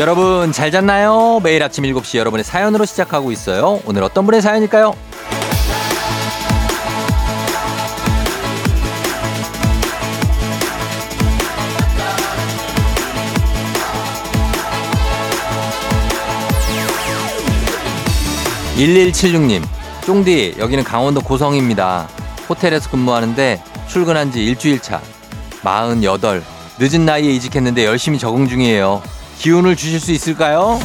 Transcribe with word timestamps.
여러분 0.00 0.50
잘 0.50 0.72
잤나요? 0.72 1.38
매일 1.44 1.62
아침 1.62 1.84
7시 1.84 2.18
여러분의 2.18 2.42
사연으로 2.42 2.84
시작하고 2.84 3.30
있어요. 3.30 3.80
오늘 3.86 4.02
어떤 4.02 4.26
분의 4.26 4.42
사연일까요? 4.42 4.92
1176님, 18.76 19.62
쫑디, 20.04 20.56
여기는 20.58 20.82
강원도 20.82 21.20
고성입니다. 21.20 22.08
호텔에서 22.48 22.90
근무하는데 22.90 23.62
출근한 23.86 24.32
지 24.32 24.44
일주일 24.44 24.80
차. 24.80 25.00
48. 25.62 26.42
늦은 26.80 27.06
나이에 27.06 27.30
이직했는데 27.30 27.84
열심히 27.84 28.18
적응 28.18 28.48
중이에요. 28.48 29.00
기운을 29.38 29.76
주실 29.76 30.00
수 30.00 30.12
있을까요? 30.12 30.78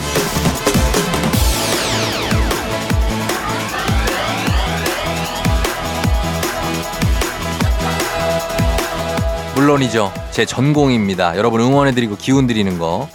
물론이죠. 9.55 10.14
제 10.31 10.45
전공입니다. 10.45 11.36
여러분 11.38 11.59
응원해드리고 11.59 12.16
기운 12.16 12.47
드리는 12.47 12.77
거. 12.77 13.09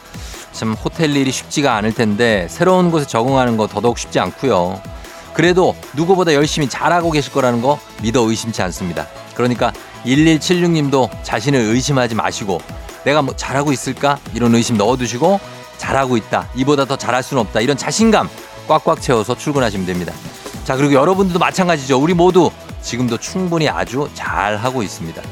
참 0.52 0.74
호텔 0.74 1.16
일이 1.16 1.32
쉽지가 1.32 1.74
않을 1.77 1.94
텐데 1.94 2.46
새로운 2.48 2.90
곳에 2.90 3.06
적응하는 3.06 3.56
거 3.56 3.66
더더욱 3.66 3.98
쉽지 3.98 4.20
않고요. 4.20 4.80
그래도 5.32 5.74
누구보다 5.94 6.32
열심히 6.34 6.68
잘하고 6.68 7.10
계실 7.10 7.32
거라는 7.32 7.60
거 7.60 7.78
믿어 8.02 8.20
의심치 8.22 8.62
않습니다. 8.62 9.06
그러니까 9.34 9.72
1176님도 10.06 11.10
자신을 11.22 11.58
의심하지 11.58 12.14
마시고 12.14 12.60
내가 13.05 13.22
뭐 13.22 13.34
잘하고 13.36 13.72
있을까? 13.72 14.19
이런 14.34 14.55
의심 14.55 14.77
넣어두시고 14.77 15.41
잘하고 15.78 16.16
있다. 16.16 16.48
이보다 16.55 16.84
더 16.84 16.97
잘할 16.97 17.22
수는 17.22 17.42
없다. 17.42 17.61
이런 17.61 17.77
자신감 17.77 18.28
꽉꽉 18.69 19.00
채워서 19.00 19.36
출근하시면 19.36 19.86
됩니다. 19.86 20.12
자, 20.64 20.77
그리고 20.77 20.94
여러분들도 20.94 21.38
마찬가지죠. 21.38 21.98
우리 21.98 22.14
모두 22.14 22.50
지금도 22.83 23.19
충분히 23.19 23.69
아주 23.69 24.08
잘하고 24.14 24.83
있습니다. 24.83 25.22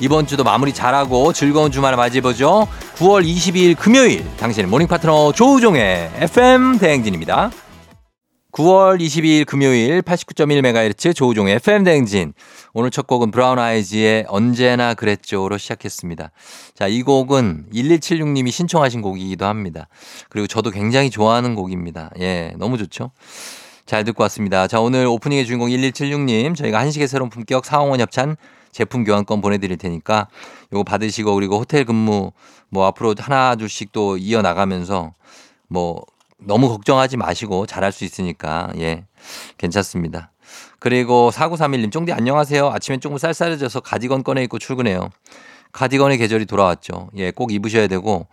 이번 0.00 0.26
주도 0.26 0.44
마무리 0.44 0.72
잘하고 0.72 1.32
즐거운 1.32 1.72
주말 1.72 1.96
맞이해보죠. 1.96 2.68
9월 2.96 3.26
22일 3.26 3.76
금요일 3.76 4.24
당신의 4.36 4.68
모닝 4.68 4.86
파트너 4.86 5.32
조우종의 5.32 6.10
FM 6.14 6.78
대행진입니다. 6.78 7.50
9월 8.52 8.98
22일 8.98 9.44
금요일 9.44 10.00
89.1MHz 10.00 11.14
조우종의 11.14 11.56
FM 11.56 11.84
대행진. 11.84 12.32
오늘 12.72 12.90
첫 12.90 13.06
곡은 13.06 13.30
브라운 13.30 13.58
아이즈의 13.58 14.24
언제나 14.26 14.94
그랬죠로 14.94 15.58
시작했습니다. 15.58 16.30
자, 16.74 16.88
이 16.88 17.02
곡은 17.02 17.66
1176님이 17.74 18.50
신청하신 18.50 19.02
곡이기도 19.02 19.44
합니다. 19.44 19.88
그리고 20.30 20.46
저도 20.46 20.70
굉장히 20.70 21.10
좋아하는 21.10 21.54
곡입니다. 21.54 22.10
예, 22.20 22.54
너무 22.56 22.78
좋죠? 22.78 23.10
잘 23.84 24.04
듣고 24.04 24.22
왔습니다. 24.24 24.66
자, 24.66 24.80
오늘 24.80 25.06
오프닝의 25.06 25.44
주인공 25.44 25.68
1176님, 25.68 26.56
저희가 26.56 26.80
한식의 26.80 27.06
새로운 27.06 27.28
품격 27.28 27.66
상황원 27.66 28.00
협찬 28.00 28.36
제품 28.72 29.04
교환권 29.04 29.42
보내드릴 29.42 29.76
테니까 29.76 30.28
요거 30.72 30.84
받으시고 30.84 31.34
그리고 31.34 31.58
호텔 31.58 31.84
근무 31.84 32.32
뭐 32.70 32.86
앞으로 32.86 33.14
하나 33.18 33.56
둘씩 33.56 33.92
또 33.92 34.16
이어 34.16 34.40
나가면서 34.40 35.14
뭐 35.68 36.04
너무 36.40 36.68
걱정하지 36.68 37.16
마시고 37.16 37.66
잘할 37.66 37.92
수 37.92 38.04
있으니까 38.04 38.72
예 38.78 39.04
괜찮습니다. 39.58 40.32
그리고 40.78 41.30
4931님 41.32 41.90
쫑디 41.92 42.12
안녕하세요. 42.12 42.68
아침에 42.68 42.98
조금 42.98 43.18
쌀쌀해져서 43.18 43.80
가디건 43.80 44.22
꺼내 44.22 44.42
입고 44.44 44.58
출근해요. 44.58 45.10
가디건의 45.72 46.16
계절이 46.18 46.46
돌아왔죠. 46.46 47.10
예, 47.16 47.30
꼭 47.30 47.52
입으셔야 47.52 47.88
되고 47.88 48.26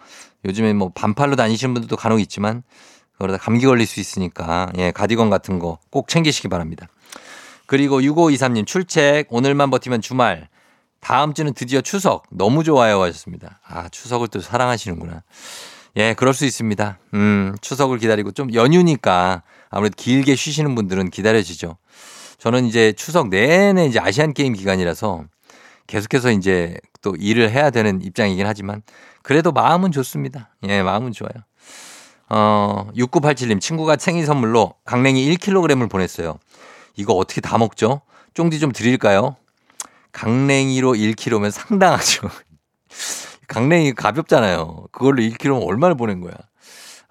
요즘에 0.46 0.74
뭐 0.74 0.92
반팔로 0.94 1.36
다니시는 1.36 1.74
분들도 1.74 1.96
간혹 1.98 2.22
있지만 2.22 2.64
그러다 3.18 3.38
감기 3.38 3.66
걸릴 3.66 3.86
수 3.88 4.00
있으니까 4.00 4.72
예, 4.78 4.92
가디건 4.92 5.30
같은 5.30 5.60
거 5.60 5.80
꼭 5.90 6.08
챙기시기 6.08 6.48
바랍니다. 6.48 6.88
그리고 7.66 8.00
6523님 8.00 8.66
출첵 8.68 9.26
오늘만 9.30 9.72
버티면 9.72 10.02
주말 10.02 10.48
다음 11.02 11.34
주는 11.34 11.54
드디어 11.54 11.82
추석 11.82 12.24
너무 12.32 12.64
좋아요 12.64 13.02
하셨습니다. 13.02 13.60
아 13.68 13.90
추석을 13.90 14.28
또 14.30 14.40
사랑하시는구나. 14.40 15.24
예 15.98 16.14
그럴 16.14 16.34
수 16.34 16.46
있습니다. 16.46 17.00
음 17.14 17.56
추석을 17.62 18.00
기다리고 18.00 18.32
좀 18.32 18.54
연휴니까 18.54 19.44
아무래도 19.70 19.96
길게 19.98 20.36
쉬시는 20.36 20.76
분들은 20.76 21.10
기다려지죠. 21.10 21.78
저는 22.38 22.66
이제 22.66 22.92
추석 22.94 23.30
내내 23.30 23.86
이제 23.86 24.00
아시안 24.00 24.34
게임 24.34 24.54
기간이라서 24.54 25.24
계속해서 25.88 26.32
이제 26.32 26.78
또 27.02 27.16
일을 27.18 27.52
해야 27.52 27.70
되는 27.70 28.02
입장이긴 28.02 28.46
하지만 28.46 28.82
그래도 29.24 29.52
마음은 29.52 29.92
좋습니다. 29.92 30.50
예 30.68 30.84
마음은 30.84 31.12
좋아요. 31.14 31.34
어 32.30 32.88
6987님 32.96 33.62
친구가 33.62 33.98
생일 33.98 34.26
선물로 34.26 34.74
강냉이 34.84 35.34
1kg을 35.36 35.90
보냈어요. 35.90 36.40
이거 36.96 37.14
어떻게 37.14 37.40
다 37.40 37.58
먹죠? 37.58 38.02
쫑디 38.34 38.60
좀 38.60 38.72
드릴까요? 38.72 39.36
강냉이로 40.12 40.94
1kg면 40.94 41.52
상당하죠. 41.52 42.30
강냉이 43.48 43.94
가볍잖아요. 43.94 44.88
그걸로 44.92 45.22
1kg면 45.22 45.66
얼마를 45.66 45.96
보낸 45.96 46.22
거야. 46.22 46.34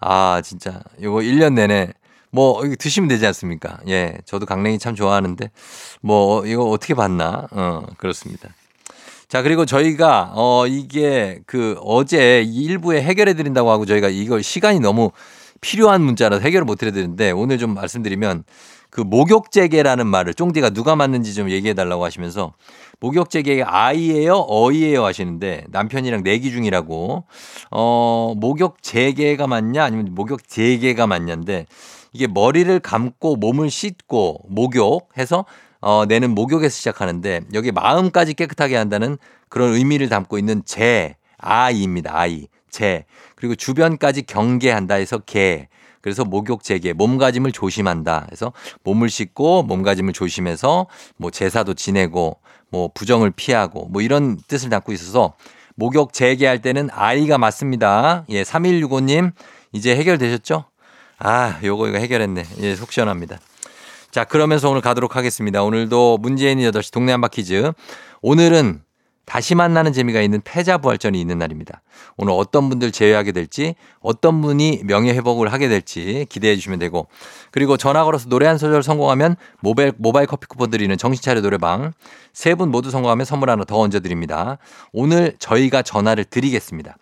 아, 0.01 0.41
진짜. 0.45 0.81
이거 0.99 1.17
1년 1.17 1.55
내내 1.55 1.93
뭐 2.31 2.63
드시면 2.79 3.09
되지 3.09 3.27
않습니까? 3.27 3.79
예. 3.89 4.19
저도 4.25 4.45
강냉이 4.45 4.79
참 4.79 4.95
좋아하는데 4.95 5.51
뭐 6.01 6.45
이거 6.47 6.65
어떻게 6.65 6.95
봤나? 6.95 7.47
어, 7.53 7.87
그렇습니다. 7.97 8.51
자, 9.29 9.43
그리고 9.43 9.65
저희가 9.65 10.33
어 10.35 10.67
이게 10.67 11.41
그 11.47 11.77
어제 11.83 12.43
일부에 12.43 13.03
해결해 13.03 13.35
드린다고 13.35 13.71
하고 13.71 13.87
저희가 13.87 14.09
이걸 14.09 14.43
시간이 14.43 14.81
너무 14.81 15.11
필요한 15.61 16.03
문자라서 16.03 16.43
해결을 16.43 16.65
못 16.65 16.83
해드리는데 16.83 17.31
오늘 17.31 17.59
좀 17.59 17.75
말씀드리면 17.75 18.45
그 18.95 19.01
목욕재개라는 19.01 20.07
말을 20.07 20.35
쫑디가 20.35 20.71
누가 20.71 20.95
맞는지 20.95 21.35
좀 21.35 21.51
얘기해 21.51 21.75
달라고 21.75 22.05
하시면서 22.05 22.53
목욕재개가 23.01 23.67
아이예요, 23.67 24.47
어이예요? 24.49 25.05
하시는데 25.05 25.65
남편이랑 25.71 26.23
내기 26.23 26.53
중이라고. 26.53 27.25
어 27.73 28.35
목욕재개가 28.37 29.49
맞냐? 29.49 29.83
아니면 29.83 30.11
목욕재개가 30.13 31.09
맞냐인데 31.09 31.67
이게 32.13 32.29
머리를 32.29 32.79
감고 32.79 33.35
몸을 33.35 33.69
씻고 33.69 34.45
목욕해서 34.49 35.45
어 35.81 36.05
내는 36.07 36.33
목욕에서 36.37 36.73
시작하는데 36.73 37.41
여기 37.53 37.73
마음까지 37.73 38.35
깨끗하게 38.35 38.77
한다는 38.77 39.19
그런 39.49 39.75
의미를 39.75 40.09
담고 40.09 40.39
있는 40.39 40.63
재 40.65 41.17
아이입니다. 41.39 42.17
아이 42.17 42.47
재 42.71 43.07
그리고 43.35 43.57
주변까지 43.57 44.23
경계한다 44.23 44.95
해서 44.95 45.19
개 45.19 45.67
그래서 46.05 46.23
목욕 46.23 46.63
재개, 46.63 46.93
몸가짐을 46.93 47.53
조심한다. 47.53 48.27
해서 48.31 48.53
몸을 48.83 49.09
씻고 49.09 49.63
몸가짐을 49.63 50.13
조심해서 50.13 50.87
뭐 51.17 51.31
제사도 51.31 51.73
지내고 51.73 52.41
뭐 52.69 52.91
부정을 52.93 53.31
피하고 53.31 53.87
뭐 53.87 54.03
이런 54.03 54.37
뜻을 54.47 54.69
담고 54.69 54.93
있어서 54.93 55.33
목욕 55.77 56.13
재개할 56.13 56.61
때는 56.61 56.91
아이가 56.93 57.39
맞습니다. 57.39 58.27
예, 58.29 58.43
3165님 58.43 59.33
이제 59.73 59.97
해결되셨죠? 59.97 60.67
아, 61.21 61.59
요거 61.65 61.89
이거 61.89 61.97
해결했네. 61.97 62.45
예, 62.61 62.77
속 62.77 62.93
시원합니다. 62.93 63.39
자, 64.11 64.25
그러면서 64.25 64.69
오늘 64.69 64.83
가도록 64.83 65.17
하겠습니다. 65.17 65.63
오늘도 65.63 66.19
문재인이 66.19 66.63
8시 66.69 66.93
동네 66.93 67.13
한바 67.13 67.29
퀴즈. 67.29 67.73
오늘은 68.21 68.83
다시 69.25 69.55
만나는 69.55 69.93
재미가 69.93 70.21
있는 70.21 70.41
패자부활전이 70.43 71.21
있는 71.21 71.39
날입니다. 71.39 71.83
오늘 72.17 72.35
어떤 72.35 72.69
분들 72.69 72.93
제외하게 72.93 73.33
될지 73.33 73.75
어떤 74.01 74.41
분이 74.41 74.83
명예회복을 74.85 75.53
하게 75.53 75.69
될지 75.69 76.27
기대해 76.29 76.57
주시면 76.57 76.79
되고 76.79 77.07
그리고 77.51 77.77
전화 77.77 78.05
걸어서 78.05 78.29
노래 78.29 78.47
한 78.47 78.59
소절 78.59 78.83
성공하면 78.83 79.37
모바일, 79.61 79.93
모바일 79.97 80.27
커피 80.27 80.47
쿠폰 80.47 80.71
드리는 80.71 80.97
정신차려 80.97 81.41
노래방 81.41 81.93
세 82.33 82.55
분 82.55 82.71
모두 82.71 82.91
성공하면 82.91 83.25
선물 83.25 83.51
하나 83.51 83.65
더 83.65 83.79
얹어드립니다. 83.79 84.59
오늘 84.93 85.35
저희가 85.39 85.83
전화를 85.83 86.25
드리겠습니다. 86.25 86.97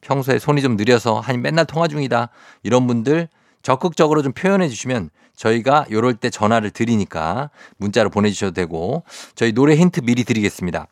평소에 0.00 0.38
손이 0.38 0.62
좀 0.62 0.76
느려서 0.76 1.20
한 1.20 1.42
맨날 1.42 1.64
통화 1.64 1.88
중이다 1.88 2.30
이런 2.62 2.86
분들 2.86 3.28
적극적으로 3.62 4.22
좀 4.22 4.32
표현해 4.32 4.68
주시면 4.68 5.10
저희가 5.36 5.86
요럴 5.90 6.14
때 6.14 6.30
전화를 6.30 6.70
드리니까 6.70 7.50
문자로 7.76 8.10
보내주셔도 8.10 8.52
되고 8.52 9.04
저희 9.34 9.52
노래 9.52 9.76
힌트 9.76 10.00
미리 10.02 10.24
드리겠습니다. 10.24 10.86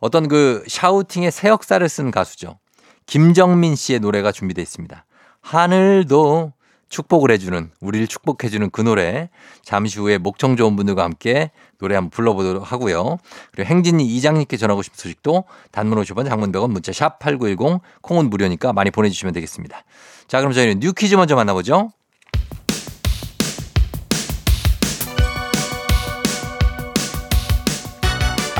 어떤 0.00 0.28
그 0.28 0.64
샤우팅의 0.66 1.30
새 1.30 1.48
역사를 1.48 1.86
쓴 1.88 2.10
가수죠. 2.10 2.58
김정민 3.06 3.76
씨의 3.76 4.00
노래가 4.00 4.32
준비되어 4.32 4.62
있습니다. 4.62 5.04
하늘도 5.42 6.52
축복을 6.88 7.30
해주는 7.30 7.70
우리를 7.80 8.06
축복해주는 8.08 8.70
그 8.70 8.80
노래 8.80 9.30
잠시 9.62 10.00
후에 10.00 10.18
목청 10.18 10.56
좋은 10.56 10.74
분들과 10.74 11.04
함께 11.04 11.52
노래 11.78 11.94
한번 11.94 12.10
불러보도록 12.10 12.70
하고요. 12.70 13.18
그리고 13.52 13.68
행진이 13.68 14.04
이장님께 14.04 14.56
전하고 14.56 14.82
싶은 14.82 14.96
소식도 14.96 15.44
단문 15.70 16.02
50원 16.02 16.28
장문 16.28 16.50
100원 16.50 16.70
문자 16.70 16.92
샵 16.92 17.18
8910 17.20 17.80
콩은 18.02 18.28
무료니까 18.28 18.72
많이 18.72 18.90
보내주시면 18.90 19.32
되겠습니다. 19.34 19.84
자 20.26 20.40
그럼 20.40 20.52
저희는 20.52 20.80
뉴 20.80 20.92
퀴즈 20.92 21.14
먼저 21.14 21.36
만나보죠. 21.36 21.92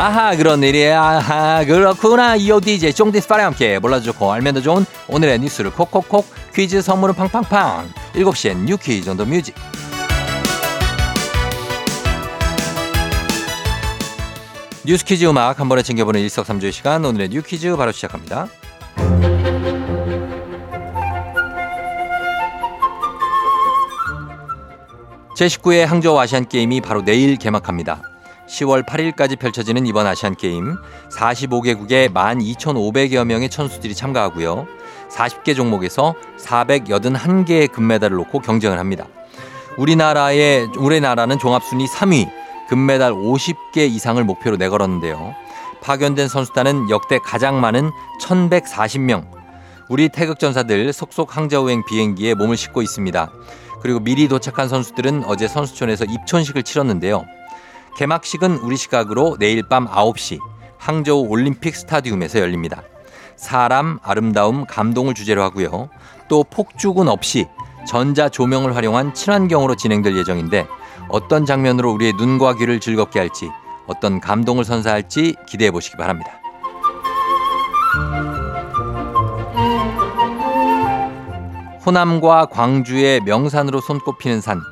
아하 0.01 0.35
그런 0.35 0.63
일이야 0.63 0.99
아하 0.99 1.63
그렇구나. 1.67 2.35
이오 2.35 2.59
DJ 2.59 2.95
쫑디스파랑 2.95 3.49
함께 3.49 3.79
몰라도 3.79 4.05
좋고 4.05 4.33
알면 4.33 4.55
더 4.55 4.63
좋은 4.63 4.87
오늘의 5.09 5.41
뉴스를 5.41 5.71
콕콕콕 5.73 6.27
퀴즈 6.55 6.81
선물은 6.81 7.15
팡팡팡. 7.15 7.87
7시엔 8.15 8.65
뉴 8.65 8.79
퀴즈 8.79 9.11
온더 9.11 9.27
뮤직. 9.27 9.55
뉴스 14.87 15.05
퀴즈 15.05 15.27
음악 15.27 15.61
한 15.61 15.69
번에 15.69 15.83
챙겨보는 15.83 16.19
일석삼조의 16.23 16.73
시간. 16.73 17.05
오늘의 17.05 17.29
뉴 17.29 17.43
퀴즈 17.43 17.77
바로 17.77 17.93
시작합니다. 17.93 18.49
제19회 25.37 25.85
항저우 25.85 26.19
아시안 26.19 26.49
게임이 26.49 26.81
바로 26.81 27.03
내일 27.05 27.37
개막합니다. 27.37 28.01
10월 28.51 28.85
8일까지 28.85 29.39
펼쳐지는 29.39 29.87
이번 29.87 30.07
아시안 30.07 30.35
게임 30.35 30.77
45개국의 31.11 32.13
12,500여 32.13 33.25
명의 33.25 33.49
선수들이 33.51 33.95
참가하고요. 33.95 34.67
40개 35.11 35.55
종목에서 35.55 36.15
481개의 36.39 37.71
금메달을 37.71 38.17
놓고 38.17 38.41
경쟁을 38.41 38.79
합니다. 38.79 39.07
우리나라의 39.79 40.69
우리나라는 40.77 41.39
종합순위 41.39 41.87
3위, 41.87 42.29
금메달 42.69 43.13
50개 43.13 43.79
이상을 43.89 44.23
목표로 44.25 44.57
내걸었는데요. 44.57 45.35
파견된 45.81 46.29
선수단은 46.29 46.91
역대 46.91 47.19
가장 47.19 47.61
많은 47.61 47.91
1,140명. 48.21 49.27
우리 49.89 50.09
태극전사들 50.09 50.93
속속 50.93 51.37
항저우행 51.37 51.85
비행기에 51.85 52.35
몸을 52.35 52.57
싣고 52.57 52.83
있습니다. 52.83 53.31
그리고 53.81 53.99
미리 54.01 54.29
도착한 54.29 54.69
선수들은 54.69 55.25
어제 55.27 55.49
선수촌에서 55.49 56.05
입촌식을 56.05 56.63
치렀는데요. 56.63 57.25
개막식은 58.01 58.61
우리 58.61 58.79
시각으로 58.79 59.37
내일 59.39 59.63
밤 59.63 59.87
9시 59.87 60.39
항저우 60.79 61.27
올림픽 61.29 61.77
스타디움에서 61.77 62.39
열립니다. 62.41 62.83
사람, 63.37 63.99
아름다움, 64.03 64.65
감동을 64.65 65.13
주제로 65.13 65.43
하고요. 65.43 65.91
또 66.27 66.43
폭죽은 66.43 67.09
없이 67.09 67.47
전자 67.87 68.31
조명을 68.31 68.75
활용한 68.75 69.13
친환경으로 69.13 69.75
진행될 69.77 70.17
예정인데 70.17 70.67
어떤 71.11 71.45
장면으로 71.45 71.93
우리의 71.93 72.15
눈과 72.15 72.55
귀를 72.55 72.81
즐겁게 72.81 73.19
할지 73.19 73.51
어떤 73.87 74.19
감동을 74.19 74.65
선사할지 74.65 75.35
기대해 75.47 75.71
보시기 75.71 75.99
바랍니다. 75.99 76.41
호남과 81.85 82.47
광주의 82.47 83.21
명산으로 83.21 83.83
손꼽히는 83.83 84.41
산, 84.41 84.63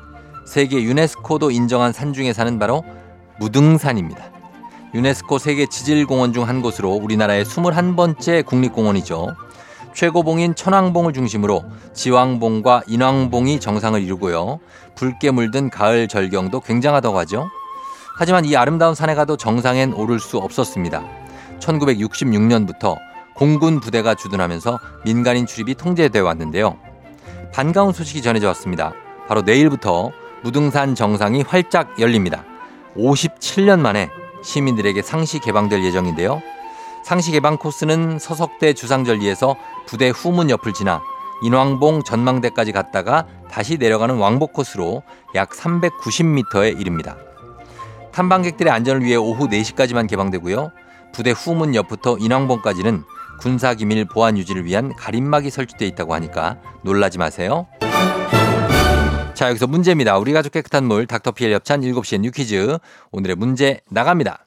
세계 0.47 0.81
유네스코도 0.81 1.51
인정한 1.51 1.93
산 1.93 2.11
중의 2.11 2.33
산은 2.33 2.57
바로 2.57 2.83
무등산입니다. 3.39 4.31
유네스코 4.93 5.37
세계 5.37 5.65
지질공원 5.67 6.33
중 6.33 6.43
한 6.43 6.61
곳으로 6.61 6.91
우리나라의 6.93 7.45
21번째 7.45 8.45
국립공원이죠. 8.45 9.35
최고봉인 9.93 10.55
천왕봉을 10.55 11.13
중심으로 11.13 11.63
지왕봉과 11.93 12.83
인왕봉이 12.87 13.59
정상을 13.59 14.01
이루고요. 14.01 14.59
붉게 14.95 15.31
물든 15.31 15.69
가을 15.69 16.07
절경도 16.07 16.61
굉장하다고 16.61 17.17
하죠. 17.19 17.49
하지만 18.17 18.45
이 18.45 18.55
아름다운 18.55 18.95
산에 18.95 19.15
가도 19.15 19.37
정상엔 19.37 19.93
오를 19.93 20.19
수 20.19 20.37
없었습니다. 20.37 21.03
1966년부터 21.59 22.97
공군 23.35 23.79
부대가 23.79 24.15
주둔하면서 24.15 24.79
민간인 25.05 25.45
출입이 25.45 25.75
통제되어 25.75 26.23
왔는데요. 26.23 26.77
반가운 27.53 27.93
소식이 27.93 28.21
전해져 28.21 28.47
왔습니다. 28.47 28.93
바로 29.27 29.41
내일부터 29.41 30.11
무등산 30.43 30.95
정상이 30.95 31.41
활짝 31.41 31.99
열립니다. 31.99 32.43
57년 32.99 33.79
만에 33.79 34.09
시민들에게 34.41 35.01
상시 35.01 35.39
개방될 35.39 35.83
예정인데요. 35.83 36.41
상시 37.03 37.31
개방 37.31 37.57
코스는 37.57 38.19
서석대 38.19 38.73
주상절리에서 38.73 39.55
부대 39.87 40.09
후문 40.09 40.49
옆을 40.49 40.73
지나 40.73 41.01
인왕봉 41.41 42.03
전망대까지 42.03 42.71
갔다가 42.71 43.25
다시 43.49 43.77
내려가는 43.77 44.17
왕복 44.17 44.53
코스로 44.53 45.03
약 45.35 45.51
390m에 45.51 46.79
이릅니다. 46.79 47.17
탐방객들의 48.11 48.71
안전을 48.71 49.03
위해 49.03 49.15
오후 49.15 49.47
4시까지만 49.47 50.07
개방되고요. 50.09 50.71
부대 51.13 51.31
후문 51.31 51.75
옆부터 51.75 52.17
인왕봉까지는 52.19 53.03
군사기밀 53.39 54.05
보안 54.05 54.37
유지를 54.37 54.65
위한 54.65 54.93
가림막이 54.95 55.49
설치되어 55.49 55.87
있다고 55.87 56.13
하니까 56.13 56.57
놀라지 56.83 57.17
마세요. 57.17 57.67
자, 59.39 59.47
여기서 59.47 59.67
문제입니다. 59.67 60.17
우리 60.17 60.33
가족 60.33 60.51
깨끗한 60.51 60.83
물 60.83 61.07
닥터피엘 61.07 61.53
협찬 61.53 61.79
7시에 61.79 62.19
뉴퀴즈. 62.19 62.77
오늘의 63.11 63.37
문제 63.37 63.79
나갑니다. 63.89 64.45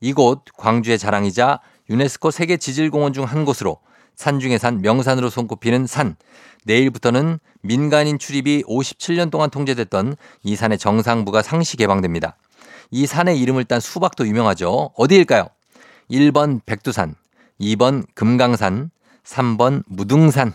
이곳 0.00 0.42
광주의 0.56 0.98
자랑이자 0.98 1.60
유네스코 1.88 2.32
세계 2.32 2.56
지질공원 2.56 3.12
중 3.12 3.22
한 3.22 3.44
곳으로 3.44 3.78
산 4.16 4.40
중의 4.40 4.58
산 4.58 4.82
명산으로 4.82 5.30
손꼽히는 5.30 5.86
산. 5.86 6.16
내일부터는 6.64 7.38
민간인 7.62 8.18
출입이 8.18 8.64
57년 8.64 9.30
동안 9.30 9.48
통제됐던 9.48 10.16
이 10.42 10.56
산의 10.56 10.78
정상부가 10.78 11.42
상시 11.42 11.76
개방됩니다. 11.76 12.36
이 12.90 13.06
산의 13.06 13.38
이름을 13.38 13.64
딴 13.64 13.78
수박도 13.78 14.26
유명하죠. 14.26 14.90
어디일까요? 14.96 15.46
1번 16.10 16.62
백두산, 16.66 17.14
2번 17.60 18.04
금강산, 18.16 18.90
3번 19.22 19.84
무등산. 19.86 20.52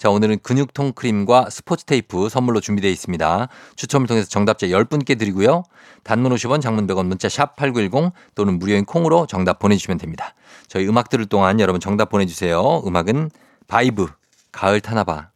자, 0.00 0.08
오늘은 0.08 0.38
근육통 0.42 0.92
크림과 0.92 1.48
스포츠 1.50 1.84
테이프 1.84 2.30
선물로 2.30 2.60
준비되어 2.60 2.90
있습니다. 2.90 3.48
추첨을 3.76 4.06
통해서 4.06 4.26
정답자 4.30 4.68
10분께 4.68 5.18
드리고요. 5.18 5.62
단문 6.04 6.32
50원, 6.32 6.62
장문 6.62 6.86
100원, 6.86 7.04
문자 7.04 7.28
샵 7.28 7.54
8910 7.56 8.14
또는 8.34 8.58
무료인 8.58 8.86
콩으로 8.86 9.26
정답 9.26 9.58
보내주시면 9.58 9.98
됩니다. 9.98 10.34
저희 10.68 10.88
음악 10.88 11.10
들을 11.10 11.26
동안 11.26 11.60
여러분 11.60 11.82
정답 11.82 12.08
보내주세요. 12.08 12.82
음악은 12.86 13.30
바이브, 13.68 14.06
가을 14.52 14.80
타나봐. 14.80 15.28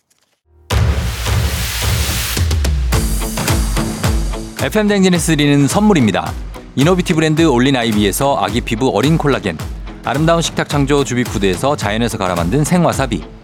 FM 4.63 4.89
댕진에서 4.89 5.37
드리는 5.37 5.69
선물입니다. 5.69 6.33
이노비티 6.77 7.13
브랜드 7.13 7.43
올린 7.43 7.77
아이비에서 7.77 8.39
아기 8.43 8.63
피부 8.63 8.89
어린 8.97 9.19
콜라겐. 9.19 9.59
아름다운 10.07 10.41
식탁 10.41 10.71
창조 10.71 11.05
주비푸드에서 11.05 11.77
자연에서 11.77 12.17
갈아 12.17 12.35
만든 12.35 12.65
생와사비. 12.65 13.44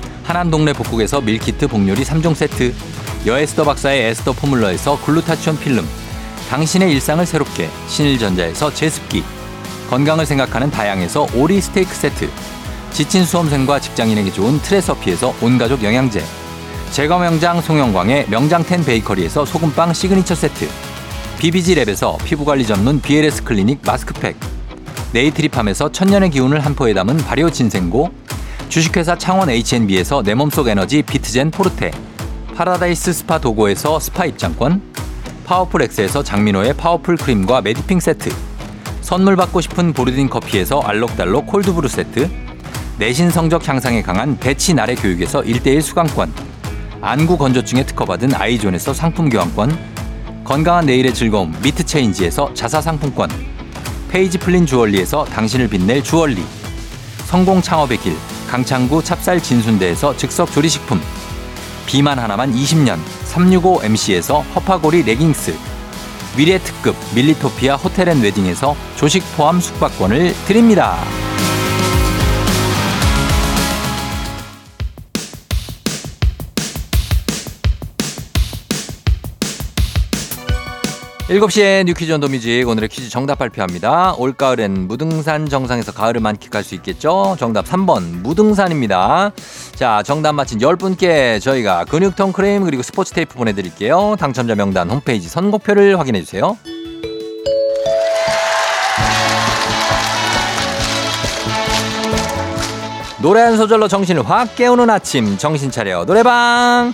하남 0.31 0.49
동네 0.49 0.71
복국에서 0.71 1.19
밀키트 1.19 1.67
복요리 1.67 2.03
3종 2.05 2.33
세트 2.33 2.73
여에스더 3.25 3.65
박사의 3.65 4.05
에스더 4.05 4.31
포뮬러에서 4.31 4.97
글루타치온 5.03 5.59
필름 5.59 5.85
당신의 6.49 6.89
일상을 6.93 7.25
새롭게 7.25 7.69
신일전자에서 7.89 8.73
제습기 8.73 9.25
건강을 9.89 10.25
생각하는 10.25 10.71
다양에서 10.71 11.27
오리 11.35 11.59
스테이크 11.59 11.93
세트 11.93 12.29
지친 12.91 13.25
수험생과 13.25 13.81
직장인에게 13.81 14.31
좋은 14.31 14.61
트레서피에서 14.61 15.35
온가족 15.41 15.83
영양제 15.83 16.23
제거 16.91 17.19
명장 17.19 17.59
송영광의 17.59 18.27
명장텐 18.29 18.85
베이커리에서 18.85 19.43
소금빵 19.43 19.91
시그니처 19.91 20.33
세트 20.33 20.69
BBG랩에서 21.39 22.23
피부관리 22.23 22.65
전문 22.65 23.01
BLS 23.01 23.43
클리닉 23.43 23.81
마스크팩 23.85 24.37
네이트리팜에서 25.11 25.91
천년의 25.91 26.29
기운을 26.29 26.61
한 26.61 26.73
포에 26.73 26.93
담은 26.93 27.17
발효 27.17 27.49
진생고 27.49 28.11
주식회사 28.71 29.17
창원 29.17 29.49
H&B에서 29.49 30.23
내 30.23 30.33
몸속 30.33 30.69
에너지 30.69 31.01
비트젠 31.01 31.51
포르테 31.51 31.91
파라다이스 32.55 33.11
스파 33.11 33.37
도고에서 33.37 33.99
스파 33.99 34.23
입장권 34.23 34.81
파워풀 35.43 35.81
엑스에서 35.81 36.23
장민호의 36.23 36.75
파워풀 36.77 37.17
크림과 37.17 37.63
메디핑 37.63 37.99
세트 37.99 38.29
선물 39.01 39.35
받고 39.35 39.59
싶은 39.59 39.91
보르딘 39.91 40.29
커피에서 40.29 40.79
알록달록 40.79 41.47
콜드브루 41.47 41.89
세트 41.89 42.29
내신 42.97 43.29
성적 43.29 43.67
향상에 43.67 44.01
강한 44.01 44.39
배치 44.39 44.73
나래 44.73 44.95
교육에서 44.95 45.41
1대1 45.41 45.81
수강권 45.81 46.31
안구 47.01 47.37
건조증에 47.37 47.85
특허받은 47.85 48.35
아이존에서 48.35 48.93
상품 48.93 49.27
교환권 49.27 49.77
건강한 50.45 50.85
내일의 50.85 51.13
즐거움 51.13 51.53
미트체인지에서 51.61 52.53
자사 52.53 52.79
상품권 52.79 53.29
페이지 54.07 54.37
플린 54.37 54.65
주얼리에서 54.65 55.25
당신을 55.25 55.67
빛낼 55.67 56.01
주얼리 56.01 56.41
성공 57.25 57.61
창업의 57.61 57.97
길 57.97 58.15
강창구 58.51 59.01
찹쌀 59.01 59.41
진순대에서 59.41 60.17
즉석 60.17 60.51
조리식품 60.51 61.01
비만 61.85 62.19
하나만 62.19 62.53
20년 62.53 62.99
365MC에서 63.33 64.43
허파고리 64.53 65.03
레깅스 65.03 65.55
위례 66.35 66.57
특급 66.57 66.97
밀리토피아 67.15 67.75
호텔 67.75 68.09
앤 68.09 68.21
웨딩에서 68.21 68.75
조식 68.97 69.23
포함 69.37 69.61
숙박권을 69.61 70.33
드립니다. 70.45 70.97
일곱 81.31 81.49
시에 81.49 81.85
뉴퀴즈 81.85 82.11
온더 82.11 82.27
뮤직 82.27 82.67
오늘의 82.67 82.89
퀴즈 82.89 83.09
정답 83.09 83.39
발표합니다. 83.39 84.15
올가을엔 84.17 84.89
무등산 84.89 85.47
정상에서 85.47 85.93
가을을 85.93 86.19
만끽할 86.19 86.61
수 86.61 86.75
있겠죠? 86.75 87.37
정답 87.39 87.63
3번 87.67 88.21
무등산입니다. 88.21 89.31
자 89.75 90.03
정답 90.03 90.33
맞힌 90.33 90.59
10분께 90.59 91.41
저희가 91.41 91.85
근육통 91.85 92.33
크림 92.33 92.65
그리고 92.65 92.83
스포츠 92.83 93.13
테이프 93.13 93.35
보내드릴게요. 93.35 94.17
당첨자 94.19 94.55
명단 94.55 94.89
홈페이지 94.89 95.29
선곡표를 95.29 95.97
확인해주세요. 95.97 96.57
노래 103.21 103.39
한 103.39 103.55
소절로 103.55 103.87
정신을 103.87 104.29
확 104.29 104.57
깨우는 104.57 104.89
아침 104.89 105.37
정신 105.37 105.71
차려 105.71 106.03
노래방 106.03 106.93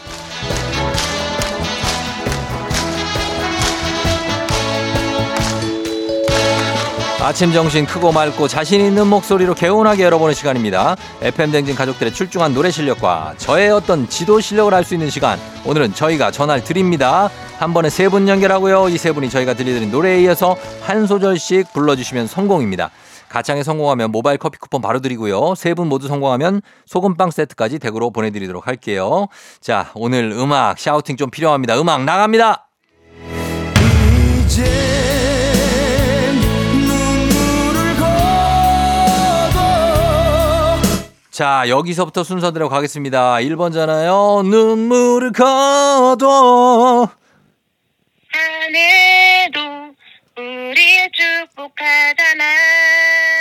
아침 7.19 7.51
정신 7.51 7.85
크고 7.85 8.11
맑고 8.11 8.47
자신 8.47 8.79
있는 8.79 9.07
목소리로 9.07 9.55
개운하게 9.55 10.03
열어보는 10.03 10.33
시간입니다. 10.35 10.95
FM 11.21 11.51
댕진 11.51 11.75
가족들의 11.75 12.13
출중한 12.13 12.53
노래 12.53 12.69
실력과 12.71 13.33
저의 13.37 13.69
어떤 13.71 14.07
지도 14.07 14.39
실력을 14.39 14.71
알 14.73 14.83
수 14.83 14.93
있는 14.93 15.09
시간. 15.09 15.39
오늘은 15.65 15.93
저희가 15.93 16.31
전화를 16.31 16.63
드립니다. 16.63 17.29
한 17.59 17.73
번에 17.73 17.89
세 17.89 18.07
분 18.07 18.27
연결하고요. 18.29 18.87
이 18.89 18.97
세 18.97 19.11
분이 19.11 19.29
저희가 19.29 19.55
들려드린 19.55 19.91
노래에 19.91 20.21
이어서 20.21 20.55
한 20.81 21.07
소절씩 21.07 21.73
불러주시면 21.73 22.27
성공입니다. 22.27 22.91
가창에 23.29 23.61
성공하면 23.63 24.11
모바일 24.11 24.37
커피 24.37 24.57
쿠폰 24.57 24.81
바로 24.81 24.99
드리고요. 25.01 25.55
세 25.55 25.73
분 25.73 25.89
모두 25.89 26.07
성공하면 26.07 26.61
소금빵 26.85 27.31
세트까지 27.31 27.79
댁으로 27.79 28.11
보내드리도록 28.11 28.67
할게요. 28.67 29.27
자, 29.59 29.89
오늘 29.95 30.31
음악 30.31 30.79
샤우팅 30.79 31.17
좀 31.17 31.29
필요합니다. 31.31 31.81
음악 31.81 32.03
나갑니다. 32.05 32.67
자, 41.37 41.65
여기서부터 41.69 42.23
순서대로 42.23 42.67
가겠습니다. 42.67 43.35
1번잖아요. 43.35 44.43
눈물을 44.43 45.33
거둬. 45.33 47.07
하늘도 48.33 49.59
우리의 50.35 51.11
축복하잖아. 51.13 52.43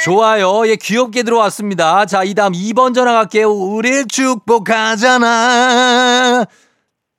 좋아요. 0.05 0.69
예, 0.69 0.77
귀엽게 0.77 1.23
들어왔습니다. 1.23 2.05
자, 2.05 2.23
이 2.23 2.35
다음 2.35 2.53
2번 2.53 2.95
전화 2.95 3.15
갈게요. 3.15 3.51
우릴 3.51 4.07
축복하잖아. 4.09 5.25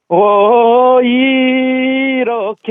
오, 0.09 1.01
이렇게 1.01 2.67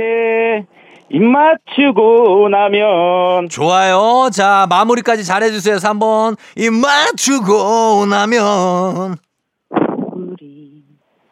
입 1.11 1.23
맞추고 1.23 2.49
나면 2.49 3.49
좋아요. 3.49 4.29
자, 4.33 4.67
마무리까지 4.69 5.25
잘해주세요. 5.25 5.77
3번. 5.77 6.37
입 6.57 6.73
맞추고 6.73 8.07
나면. 8.07 9.17
우리 9.71 10.83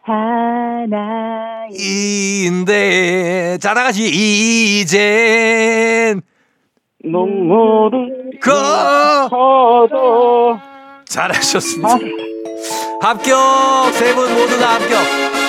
하나 0.02 1.66
인데. 1.72 3.58
자, 3.60 3.74
다 3.74 3.82
같이 3.82 4.04
이젠. 4.80 6.20
눈물을 7.04 8.30
거. 8.40 9.28
거둬 9.28 10.58
잘하셨습니다. 11.06 11.98
합격! 13.02 13.92
세 13.92 14.14
분 14.14 14.32
모두 14.34 14.58
다 14.58 14.74
합격! 14.74 15.43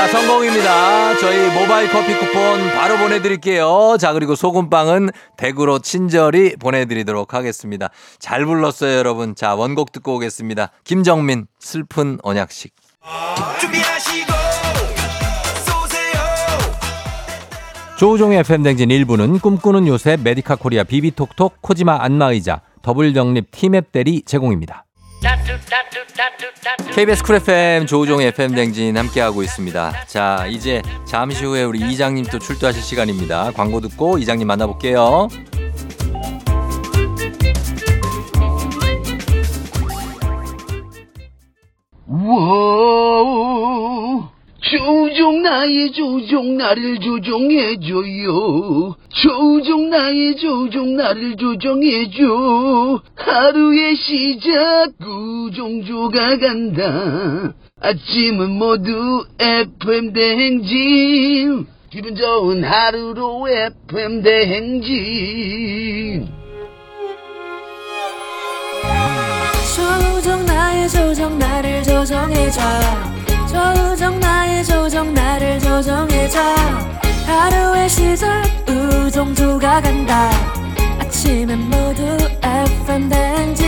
자, 0.00 0.08
성공입니다. 0.08 1.18
저희 1.18 1.52
모바일 1.52 1.90
커피 1.90 2.14
쿠폰 2.14 2.70
바로 2.70 2.96
보내드릴게요. 2.96 3.98
자, 4.00 4.14
그리고 4.14 4.34
소금빵은 4.34 5.10
댁으로 5.36 5.78
친절히 5.80 6.56
보내드리도록 6.56 7.34
하겠습니다. 7.34 7.90
잘 8.18 8.46
불렀어요, 8.46 8.96
여러분. 8.96 9.34
자, 9.34 9.54
원곡 9.54 9.92
듣고 9.92 10.14
오겠습니다. 10.14 10.70
김정민, 10.84 11.48
슬픈 11.58 12.18
언약식. 12.22 12.72
준비하시고 13.60 14.32
조우종의 17.98 18.38
FM댕진 18.38 18.88
1부는 18.88 19.42
꿈꾸는 19.42 19.86
요새 19.86 20.16
메디카 20.16 20.56
코리아 20.56 20.82
비비톡톡 20.82 21.60
코지마 21.60 21.98
안마의자 22.00 22.62
더블정립 22.80 23.50
티맵 23.50 23.92
대리 23.92 24.22
제공입니다. 24.22 24.86
KBS 26.94 27.22
쿨 27.22 27.36
FM 27.36 27.86
조우종의 27.86 28.28
FM 28.28 28.54
댕진 28.54 28.96
함께하고 28.96 29.42
있습니다. 29.42 30.06
자, 30.06 30.46
이제 30.48 30.82
잠시 31.06 31.44
후에 31.44 31.62
우리 31.64 31.80
이장님 31.80 32.24
또 32.26 32.38
출두하실 32.38 32.82
시간입니다. 32.82 33.52
광고 33.52 33.80
듣고 33.80 34.18
이장님 34.18 34.46
만나볼게요. 34.46 35.28
조종 44.62 45.42
나의 45.42 45.90
조종 45.92 46.56
나를 46.58 47.00
조종해줘요. 47.00 48.94
조종 49.08 49.88
나의 49.88 50.36
조종 50.36 50.96
나를 50.96 51.36
조종해줘. 51.36 53.02
하루의 53.16 53.96
시작 53.96 54.92
구종조가 55.02 56.36
간다. 56.38 57.54
아침은 57.80 58.50
모두 58.50 59.24
FM 59.38 60.12
대행진. 60.12 61.66
기분 61.90 62.14
좋은 62.14 62.62
하루로 62.62 63.48
FM 63.48 64.22
대행진. 64.22 66.28
조정 69.74 70.44
나의 70.44 70.88
조정 70.88 71.38
나를 71.38 71.82
조정해줘 71.82 72.60
조정 73.60 74.18
나의 74.18 74.64
조정 74.64 75.12
나를 75.12 75.60
조정해줘. 75.60 76.40
하루의 77.26 77.88
시절 77.90 78.42
우정조가 78.66 79.82
간다. 79.82 80.30
아침엔 80.98 81.58
모두 81.68 82.02
FM 82.42 83.08
댕진. 83.10 83.66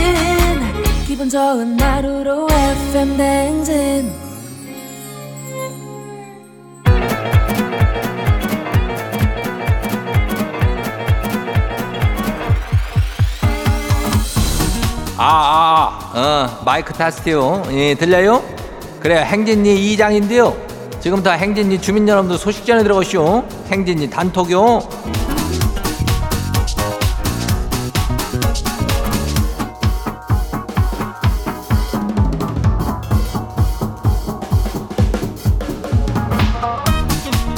기분 1.06 1.28
좋은 1.28 1.78
하루로 1.78 2.48
FM 2.50 3.16
댕진. 3.18 4.12
아, 15.18 15.24
아, 15.24 16.10
아, 16.14 16.18
어, 16.18 16.62
마이크 16.64 16.92
테스트요. 16.94 17.64
예, 17.72 17.94
들려요? 17.94 18.42
그래요. 19.02 19.18
행진리 19.18 19.92
이장인데요. 19.92 20.56
지금부터 21.00 21.32
행진리 21.32 21.80
주민 21.80 22.06
여러분들 22.06 22.38
소식 22.38 22.64
전해 22.64 22.84
들어가시오. 22.84 23.44
행진리 23.66 24.08
단톡요. 24.08 24.78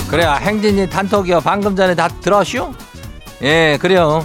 그래요. 0.08 0.30
행진리 0.40 0.88
단톡이요. 0.88 1.42
방금 1.42 1.76
전에 1.76 1.94
다 1.94 2.08
들었슈? 2.08 2.72
예, 3.42 3.76
그래요. 3.82 4.24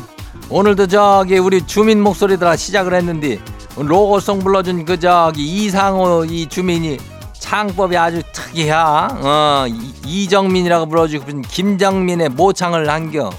오늘도 0.50 0.88
저기 0.88 1.38
우리 1.38 1.68
주민 1.68 2.02
목소리들아 2.02 2.56
시작을 2.56 2.94
했는데 2.94 3.40
로고송 3.82 4.40
불러준 4.40 4.86
그 4.86 5.00
저기 5.00 5.44
이상호 5.46 6.26
이 6.26 6.48
주민이 6.48 6.98
창법이 7.34 7.96
아주 7.98 8.22
특이하. 8.34 9.08
어, 9.22 9.66
이- 9.68 9.94
이정민이라고 10.06 10.86
불러주고 10.88 11.42
김정민의 11.50 12.30
모창을 12.30 12.90
한겨. 12.90 13.30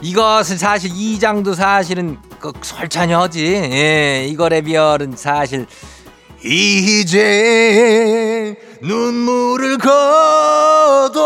이것은 0.00 0.58
사실 0.58 0.90
이장도 0.94 1.54
사실은 1.54 2.18
그 2.38 2.52
솔찬혀지. 2.60 3.44
예, 3.46 4.26
이거래 4.28 4.60
비열은 4.60 5.16
사실 5.16 5.66
이제 6.44 7.14
눈물을 8.82 9.78
거둬 9.78 11.20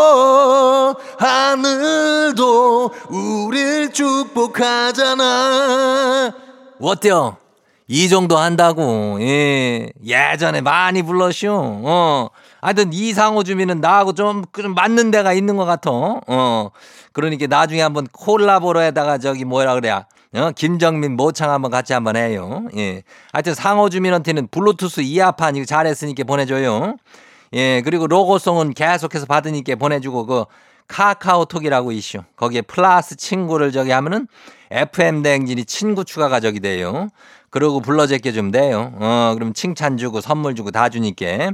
하늘도 1.19 2.91
우릴 3.09 3.91
축복하잖아. 3.91 5.23
어때요? 6.79 7.35
이 7.91 8.07
정도 8.07 8.37
한다고. 8.37 9.17
예. 9.19 9.89
예전에 10.05 10.61
많이 10.61 11.01
불렀쇼. 11.01 11.51
어. 11.51 12.29
하여튼 12.61 12.93
이상호 12.93 13.43
주민은 13.43 13.81
나하고 13.81 14.13
좀, 14.13 14.43
좀 14.53 14.75
맞는 14.75 15.09
데가 15.09 15.33
있는 15.33 15.57
것 15.57 15.65
같아. 15.65 15.89
어. 15.91 16.69
그러니까 17.13 17.47
나중에 17.47 17.81
한번 17.81 18.05
콜라보로 18.13 18.81
해다가 18.81 19.17
저기 19.17 19.43
뭐라 19.43 19.73
그래야. 19.73 20.05
어? 20.35 20.51
김정민 20.55 21.15
모창 21.15 21.49
한번 21.49 21.71
같이 21.71 21.93
한번 21.93 22.15
해요. 22.15 22.67
예. 22.77 23.01
하여튼 23.33 23.55
상호 23.55 23.89
주민한테는 23.89 24.49
블루투스 24.51 25.01
이어판 25.01 25.55
이거 25.55 25.65
잘했으니까 25.65 26.25
보내줘요. 26.25 26.95
예. 27.53 27.81
그리고 27.81 28.05
로고송은 28.05 28.75
계속해서 28.75 29.25
받으니까 29.25 29.75
보내주고 29.77 30.27
그 30.27 30.45
카카오톡이라고 30.87 31.91
이슈. 31.91 32.19
거기에 32.35 32.61
플러스 32.61 33.15
친구를 33.15 33.71
저기 33.71 33.89
하면은 33.89 34.27
FM 34.69 35.23
대행진이 35.23 35.65
친구 35.65 36.03
추가가 36.03 36.39
저기 36.39 36.59
돼요. 36.59 37.09
그러고 37.49 37.79
불러 37.79 38.07
제껴 38.07 38.31
주면 38.31 38.51
돼요. 38.51 38.93
어, 38.99 39.33
그럼 39.35 39.53
칭찬 39.53 39.97
주고 39.97 40.21
선물 40.21 40.55
주고 40.55 40.71
다 40.71 40.89
주니까. 40.89 41.51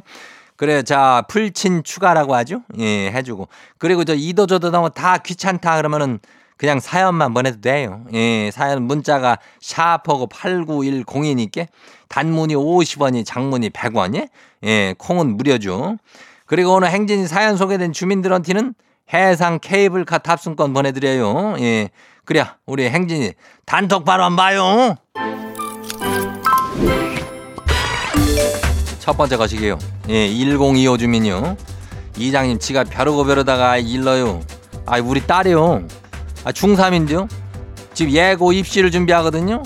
그래, 0.58 0.84
자, 0.84 1.24
풀친 1.28 1.84
추가라고 1.84 2.34
하죠? 2.36 2.62
예, 2.80 3.12
해주고. 3.12 3.50
그리고 3.78 4.06
저 4.06 4.14
이도 4.16 4.48
저도 4.48 4.72
너무 4.72 4.90
다 4.90 5.18
귀찮다 5.18 5.76
그러면은 5.78 6.20
그냥 6.58 6.80
사연만 6.80 7.34
보내도 7.34 7.60
돼요. 7.60 8.06
예, 8.14 8.50
사연 8.52 8.84
문자가 8.84 9.38
샤퍼고 9.60 10.28
89102니까 10.30 11.68
단문이 12.08 12.56
50원이 12.56 13.26
장문이 13.26 13.72
100원이 13.72 14.30
예, 14.64 14.96
콩은 14.98 15.36
무료죠. 15.36 15.98
그리고 16.46 16.74
오늘 16.76 16.90
행진이 16.90 17.28
사연 17.28 17.58
소개된 17.58 17.92
주민들한테는 17.92 18.74
해상 19.14 19.60
케이블카 19.60 20.20
탑승권 20.20 20.74
보내드려요. 20.74 21.56
예. 21.60 21.90
그래, 22.24 22.46
우리 22.66 22.90
행진이 22.90 23.34
단톡 23.66 24.06
바로 24.06 24.24
한 24.24 24.36
봐요. 24.36 24.96
첫 29.06 29.16
번째 29.16 29.38
거시기요. 29.38 29.78
예, 30.10 30.28
1025 30.28 30.98
주민요. 30.98 31.56
이장님, 32.18 32.58
지가 32.58 32.86
벼르고 32.86 33.24
벼르다가 33.26 33.78
일러요. 33.78 34.42
아, 34.88 34.98
우리 35.00 35.22
딸이요. 35.26 35.84
아, 36.44 36.52
중3인데요. 36.52 37.28
지금 37.94 38.12
예고 38.14 38.52
입시를 38.52 38.90
준비하거든요. 38.90 39.62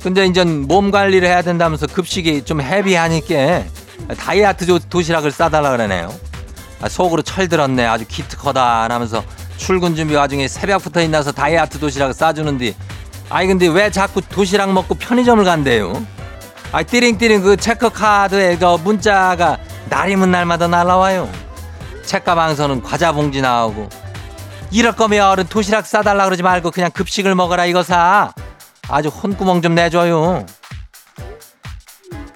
근데 0.00 0.26
이제 0.26 0.44
몸 0.44 0.92
관리를 0.92 1.26
해야 1.26 1.42
된다면서 1.42 1.88
급식이 1.88 2.44
좀 2.44 2.60
헤비하니까 2.60 3.64
다이어트 4.16 4.64
조- 4.66 4.78
도시락을 4.78 5.32
싸달라 5.32 5.70
그러네요. 5.72 6.12
아, 6.80 6.88
속으로 6.88 7.22
철들었네. 7.22 7.84
아주 7.86 8.04
기특하다. 8.06 8.84
하면서 8.90 9.24
출근 9.56 9.96
준비 9.96 10.14
와중에 10.14 10.46
새벽부터 10.46 11.00
일나서 11.00 11.32
다이어트 11.32 11.78
도시락을 11.80 12.14
싸주는데 12.14 12.74
아니 13.30 13.48
근데 13.48 13.66
왜 13.66 13.90
자꾸 13.90 14.20
도시락 14.20 14.72
먹고 14.72 14.94
편의점을 14.94 15.42
간대요? 15.44 16.04
아 16.74 16.82
띠링띠링 16.82 17.42
그 17.42 17.56
체크카드에 17.56 18.56
그 18.56 18.64
문자가 18.82 19.58
날이면 19.90 20.32
날마다 20.32 20.66
날라와요. 20.66 21.30
책가방에서는 22.04 22.82
과자 22.82 23.12
봉지 23.12 23.40
나오고 23.40 23.88
이럴 24.72 24.90
거면 24.96 25.24
어른 25.24 25.46
도시락 25.46 25.86
싸달라 25.86 26.24
그러지 26.24 26.42
말고 26.42 26.72
그냥 26.72 26.90
급식을 26.90 27.32
먹어라 27.36 27.66
이거 27.66 27.84
사. 27.84 28.32
아주 28.88 29.08
혼구멍 29.08 29.62
좀 29.62 29.76
내줘요. 29.76 30.44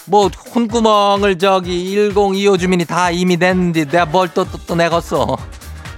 뭐 0.05 0.29
혼구멍을 0.55 1.41
저기 1.41 1.91
1025 1.91 2.59
주민이 2.59 2.85
다 2.85 3.11
이미 3.11 3.37
냈는데 3.37 3.87
내가 3.87 4.07
뭘 4.07 4.29
또 4.29 4.45
또 4.45 4.57
또 4.69 4.77
내겠어. 4.77 5.37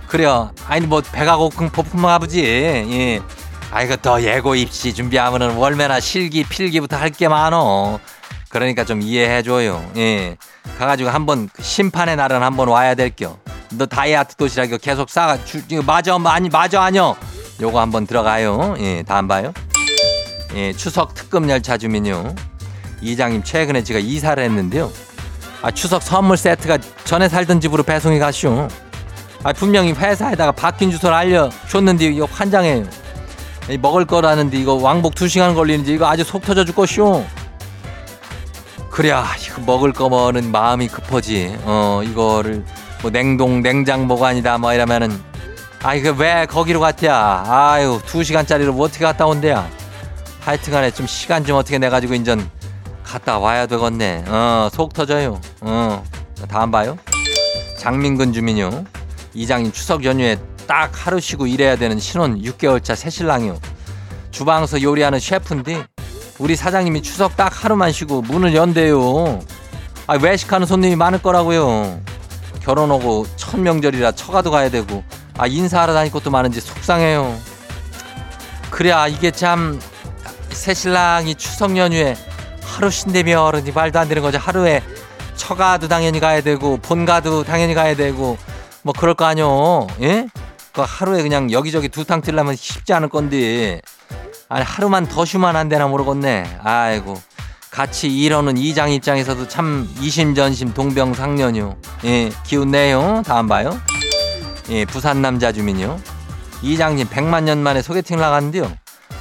그래요. 0.09 0.51
아니 0.67 0.87
뭐 0.87 1.03
배가 1.03 1.37
고픈 1.37 1.69
고픈 1.69 2.03
아버지. 2.07 2.43
예. 2.43 3.21
아이고 3.71 3.97
더 3.97 4.23
예고 4.23 4.55
입시 4.55 4.95
준비하면은 4.95 5.57
월매나 5.57 6.01
실기 6.01 6.43
필기부터 6.45 6.97
할 6.97 7.11
게 7.11 7.29
많어. 7.29 8.01
그러니까 8.51 8.85
좀 8.85 9.01
이해해줘요. 9.01 9.91
예. 9.97 10.37
가가지고 10.79 11.09
한번 11.09 11.49
심판의 11.61 12.17
날은 12.17 12.43
한번 12.43 12.69
와야 12.69 12.95
될겨. 12.95 13.39
너 13.71 13.87
다이어트 13.87 14.35
도시락 14.35 14.67
이거 14.67 14.77
계속 14.77 15.09
싸가 15.09 15.45
주 15.45 15.63
이거 15.69 15.83
맞아 15.83 16.19
아니 16.27 16.49
맞아 16.49 16.83
아니요. 16.83 17.17
요거 17.61 17.81
한번 17.81 18.07
들어가요. 18.07 18.75
예. 18.81 19.05
다음 19.05 19.29
봐요. 19.29 19.53
예. 20.55 20.73
추석 20.73 21.15
특급 21.15 21.49
열차 21.49 21.79
주민요. 21.79 22.35
이장님 23.01 23.45
최근에 23.45 23.85
제가 23.85 24.01
이사를 24.01 24.43
했는데요. 24.43 24.91
아 25.63 25.71
추석 25.71 26.03
선물 26.03 26.37
세트가 26.37 26.79
전에 27.05 27.29
살던 27.29 27.61
집으로 27.61 27.85
배송이 27.85 28.19
갔쇼. 28.19 28.67
아 29.45 29.53
분명히 29.53 29.93
회사에다가 29.93 30.51
바뀐 30.51 30.91
주소를 30.91 31.15
알려줬는데 31.15 32.07
이거 32.07 32.27
환장해요. 32.31 32.85
이 33.71 33.79
먹을 33.79 34.05
거라는데 34.05 34.59
이거 34.59 34.75
왕복 34.75 35.15
2시간 35.15 35.55
걸리는지 35.55 35.95
이거 35.95 36.09
아주 36.09 36.25
속 36.25 36.43
터져 36.43 36.65
죽겠쇼. 36.65 37.25
그래 38.91 39.13
이거 39.47 39.61
먹을 39.63 39.93
거면은 39.93 40.51
마음이 40.51 40.89
급하지. 40.89 41.59
어 41.63 42.03
이거를 42.05 42.65
뭐 43.03 43.11
냉동 43.11 43.63
냉장 43.63 44.09
보관이다 44.09 44.59
뭐 44.59 44.75
이러면은 44.75 45.19
아 45.83 45.95
이거 45.95 46.11
왜 46.13 46.47
거기로 46.47 46.81
갔대야. 46.81 47.45
아유 47.47 48.01
2시간짜리로 48.07 48.73
뭐 48.73 48.87
어떻게 48.87 49.05
갔다 49.05 49.27
온대야. 49.27 49.69
하여튼간에 50.41 50.91
좀 50.91 51.07
시간 51.07 51.45
좀 51.45 51.57
어떻게 51.57 51.79
내 51.79 51.89
가지고 51.89 52.15
인전 52.15 52.49
갔다 53.05 53.39
와야 53.39 53.67
되겠네. 53.67 54.25
어, 54.27 54.69
속 54.73 54.93
터져요. 54.93 55.41
어, 55.61 56.03
다음 56.49 56.71
봐요. 56.71 56.97
장민근 57.79 58.33
주민요. 58.33 58.85
이장님 59.35 59.73
추석 59.73 60.05
연휴에 60.05 60.37
딱 60.67 60.91
하루 60.95 61.21
쉬고 61.21 61.47
일해야 61.47 61.77
되는 61.77 61.99
신혼 61.99 62.41
6개월차 62.41 62.95
새신랑이요. 62.95 63.59
주방에서 64.31 64.81
요리하는 64.83 65.19
셰프인데 65.19 65.85
우리 66.41 66.57
사장님이 66.57 67.03
추석 67.03 67.37
딱 67.37 67.53
하루만 67.65 67.93
쉬고 67.93 68.23
문을 68.23 68.55
연대요. 68.55 69.41
아, 70.07 70.15
외식하는 70.15 70.67
손님이 70.67 70.97
많을 70.97 71.23
거라고요. 71.23 72.01
결혼 72.63 72.91
오고 72.91 73.27
첫 73.37 73.61
명절이라 73.61 74.13
처가도 74.13 74.51
가야 74.51 74.71
되고 74.71 75.05
아 75.37 75.47
인사하러 75.47 75.93
다닐 75.93 76.11
것도 76.11 76.31
많은지 76.31 76.61
속상해요. 76.63 77.39
그래야 78.71 79.07
이게 79.07 79.31
참 79.31 79.79
새신랑이 80.51 81.35
추석 81.35 81.77
연휴에 81.77 82.17
하루 82.63 82.91
쉰다며 82.91 83.43
어른이 83.45 83.73
말도 83.73 83.99
안 83.99 84.09
되는 84.09 84.23
거죠. 84.23 84.39
하루에 84.39 84.83
처가도 85.37 85.89
당연히 85.89 86.21
가야 86.21 86.41
되고 86.41 86.79
본가도 86.79 87.45
당연히 87.45 87.75
가야 87.75 87.95
되고 87.95 88.39
뭐 88.83 88.95
그럴 88.97 89.15
거 89.15 89.27
아니요. 89.27 89.87
예? 90.01 90.27
그 90.73 90.83
하루에 90.87 91.23
그냥 91.23 91.51
여기저기 91.53 91.89
두 91.91 92.05
탕 92.05 92.23
틀려면 92.23 92.57
쉽지 92.57 92.95
않을 92.95 93.09
건데 93.11 93.83
아니 94.51 94.65
하루만 94.65 95.07
더 95.07 95.25
쉬면 95.25 95.55
안 95.55 95.69
되나 95.69 95.87
모르겠네. 95.87 96.59
아이고 96.65 97.21
같이 97.71 98.09
일하는 98.09 98.57
이장 98.57 98.91
입장에서도 98.91 99.47
참 99.47 99.89
이심전심 100.01 100.75
동병상련이요. 100.75 101.77
예, 102.05 102.33
기운 102.45 102.73
내요. 102.73 103.23
다음 103.25 103.47
봐요. 103.47 103.81
예, 104.71 104.85
부산 104.85 105.23
남자 105.23 105.53
주민요. 105.53 105.99
이장님 106.63 107.07
100만 107.09 107.45
년 107.45 107.59
만에 107.63 107.81
소개팅 107.81 108.19
나갔는데요. 108.19 108.71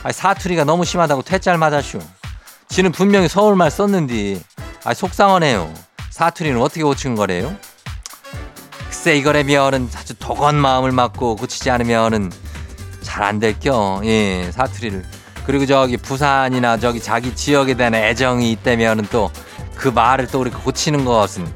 아, 0.01 0.11
사투리가 0.11 0.63
너무 0.63 0.83
심하다고 0.83 1.21
퇴짜를 1.21 1.59
맞았쇼. 1.59 1.99
지는 2.67 2.91
분명히 2.91 3.27
서울말 3.27 3.69
썼는데 3.69 4.41
아, 4.83 4.95
속상하네요. 4.95 5.71
사투리는 6.09 6.59
어떻게 6.59 6.81
고치는 6.81 7.15
거래요? 7.15 7.55
글쎄 8.87 9.15
이거라면은 9.15 9.89
아주 9.95 10.15
도건 10.15 10.55
마음을 10.55 10.91
맞고 10.91 11.35
고치지 11.35 11.69
않으면은 11.69 12.31
잘 13.03 13.23
안 13.23 13.39
될겨. 13.39 14.01
예, 14.05 14.49
사투리를. 14.51 15.18
그리고 15.49 15.65
저기 15.65 15.97
부산이나 15.97 16.77
저기 16.77 17.01
자기 17.01 17.35
지역에 17.35 17.73
대한 17.73 17.95
애정이 17.95 18.51
있다면은 18.51 19.07
또 19.11 19.31
그 19.79 19.87
말을 19.87 20.27
또 20.27 20.41
우리가 20.41 20.59
고치는 20.59 21.05
것은 21.05 21.47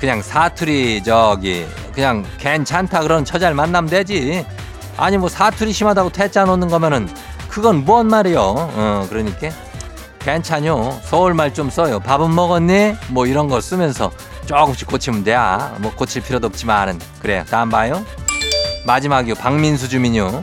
그냥 0.00 0.22
사투리 0.22 1.02
저기 1.04 1.66
그냥 1.94 2.24
괜찮다 2.38 3.00
그런 3.02 3.24
처자를 3.24 3.54
만나면 3.54 3.90
되지. 3.90 4.46
아니 4.96 5.18
뭐 5.18 5.28
사투리 5.28 5.72
심하다고 5.72 6.10
퇴짜 6.10 6.46
놓는 6.46 6.68
거면은 6.68 7.06
그건 7.50 7.84
뭔 7.84 8.08
말이요. 8.08 8.40
어, 8.40 9.06
그러니까 9.10 9.50
괜찮요. 10.20 11.00
서울말 11.02 11.52
좀 11.52 11.68
써요. 11.68 12.00
밥은 12.00 12.34
먹었니? 12.34 12.94
뭐 13.08 13.26
이런 13.26 13.46
거 13.48 13.60
쓰면서 13.60 14.10
조금씩 14.46 14.88
고치면 14.88 15.24
돼. 15.24 15.34
아, 15.34 15.74
뭐 15.78 15.92
고칠 15.94 16.22
필요도 16.22 16.46
없지만은 16.46 16.98
그래. 17.20 17.44
다음 17.50 17.68
봐요. 17.68 18.02
마지막이요. 18.86 19.34
박민수 19.34 19.90
주민요. 19.90 20.42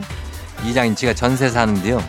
이장인 0.64 0.94
지가 0.94 1.14
전세 1.14 1.48
사는데요. 1.50 2.00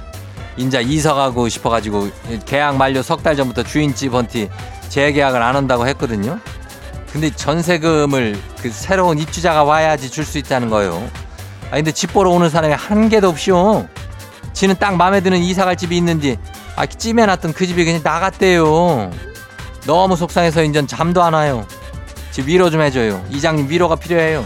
인자 0.58 0.82
이사 0.82 1.14
가고 1.14 1.50
싶어가지고 1.50 2.10
계약 2.46 2.78
만료 2.78 3.02
석 3.02 3.22
달 3.24 3.36
전부터 3.36 3.64
주인집한테 3.64 4.50
재계약을 4.90 5.42
안 5.42 5.56
한다고 5.56 5.88
했거든요. 5.88 6.40
근데 7.12 7.30
전세금을 7.30 8.38
그 8.62 8.70
새로운 8.70 9.20
입주자가 9.20 9.64
와야지 9.64 10.10
줄 10.12 10.26
수 10.26 10.38
있다는 10.38 10.70
거예요. 10.70 11.10
아 11.72 11.76
근데 11.76 11.92
집 11.92 12.14
보러 12.14 12.30
오는 12.32 12.50
사람이 12.50 12.74
한 12.74 13.10
개도 13.10 13.30
없이요. 13.30 13.88
지는 14.54 14.76
딱 14.80 14.96
마음에 14.96 15.22
드는 15.22 15.40
이사 15.40 15.66
갈 15.66 15.76
집이 15.76 15.96
있는데 15.98 16.38
아 16.76 16.86
찜해놨던 16.86 17.54
그 17.54 17.66
집이 17.68 17.84
그냥 17.86 18.02
나갔대요. 18.04 19.12
너무 19.86 20.16
속상해서 20.16 20.64
인전 20.64 20.88
잠도 20.88 21.24
안 21.24 21.34
와요. 21.34 21.66
집 22.32 22.48
위로 22.48 22.70
좀 22.70 22.82
해줘요. 22.82 23.24
이장님 23.30 23.70
위로가 23.70 23.96
필요해요. 23.96 24.46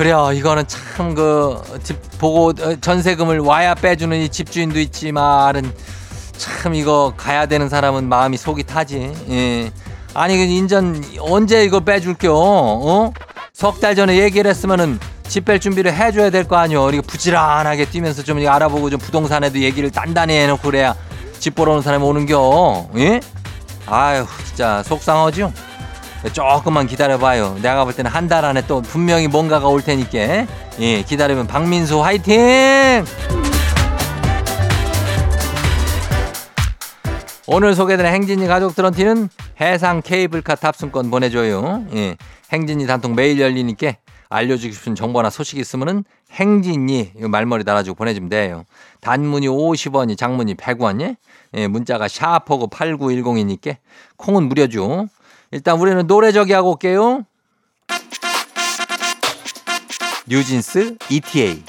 그래요. 0.00 0.30
이거는 0.32 0.64
참 0.66 1.14
그 1.14 1.60
집 1.82 1.98
보고 2.18 2.48
어, 2.48 2.76
전세금을 2.80 3.40
와야 3.40 3.74
빼주는 3.74 4.16
이 4.18 4.30
집주인도 4.30 4.80
있지만은 4.80 5.70
참 6.38 6.74
이거 6.74 7.12
가야 7.18 7.44
되는 7.44 7.68
사람은 7.68 8.08
마음이 8.08 8.38
속이 8.38 8.62
타지. 8.62 9.12
예. 9.28 9.70
아니 10.14 10.38
그 10.38 10.42
인전 10.44 11.04
언제 11.20 11.64
이거 11.64 11.80
빼줄게요? 11.80 12.32
어? 12.34 13.12
석 13.52 13.78
달 13.80 13.94
전에 13.94 14.16
얘기를 14.20 14.48
했으면은 14.50 14.98
집 15.28 15.44
뺄 15.44 15.60
준비를 15.60 15.92
해줘야 15.92 16.30
될 16.30 16.44
거 16.44 16.56
아니요. 16.56 16.88
이거 16.92 17.02
부지런하게 17.06 17.84
뛰면서 17.90 18.22
좀 18.22 18.38
알아보고 18.46 18.88
좀 18.88 18.98
부동산에도 18.98 19.58
얘기를 19.58 19.90
단단히 19.90 20.32
해놓고 20.34 20.62
그래야 20.62 20.94
집 21.38 21.54
보러 21.54 21.72
오는 21.72 21.82
사람이 21.82 22.02
오는겨. 22.02 22.88
예? 22.96 23.20
아유 23.86 24.24
진짜 24.46 24.82
속상하죠. 24.82 25.52
조금만 26.32 26.86
기다려봐요. 26.86 27.58
내가 27.62 27.84
볼 27.84 27.94
때는 27.94 28.10
한 28.10 28.28
달 28.28 28.44
안에 28.44 28.66
또 28.66 28.80
분명히 28.82 29.26
뭔가가 29.26 29.66
올 29.68 29.82
테니까. 29.82 30.46
예, 30.78 31.02
기다리면 31.02 31.46
박민수 31.48 32.02
화이팅! 32.04 33.04
오늘 37.46 37.74
소개되는 37.74 38.12
행진이 38.12 38.46
가족들한테는 38.46 39.28
해상 39.60 40.00
케이블카 40.02 40.54
탑승권 40.54 41.10
보내줘요. 41.10 41.84
예. 41.94 42.16
행진이 42.52 42.86
단통 42.86 43.16
매일 43.16 43.40
열리니까 43.40 43.94
알려주고 44.28 44.72
싶은 44.72 44.94
정보나 44.94 45.30
소식 45.30 45.58
있으면은 45.58 46.04
행진이 46.30 47.12
말머리 47.16 47.64
달아주고 47.64 47.96
보내주면 47.96 48.28
돼요. 48.28 48.62
단문이 49.00 49.48
50원이 49.48 50.16
장문이 50.16 50.54
100원이 50.54 51.16
예, 51.54 51.66
문자가 51.66 52.06
샤프고 52.06 52.68
8910이니까 52.68 53.76
콩은 54.16 54.44
무료죠. 54.44 55.08
일단 55.52 55.80
우리는 55.80 56.06
노래 56.06 56.32
저기 56.32 56.52
하고 56.52 56.70
올게요. 56.72 57.24
뉴진스 60.26 60.96
ETA. 61.10 61.64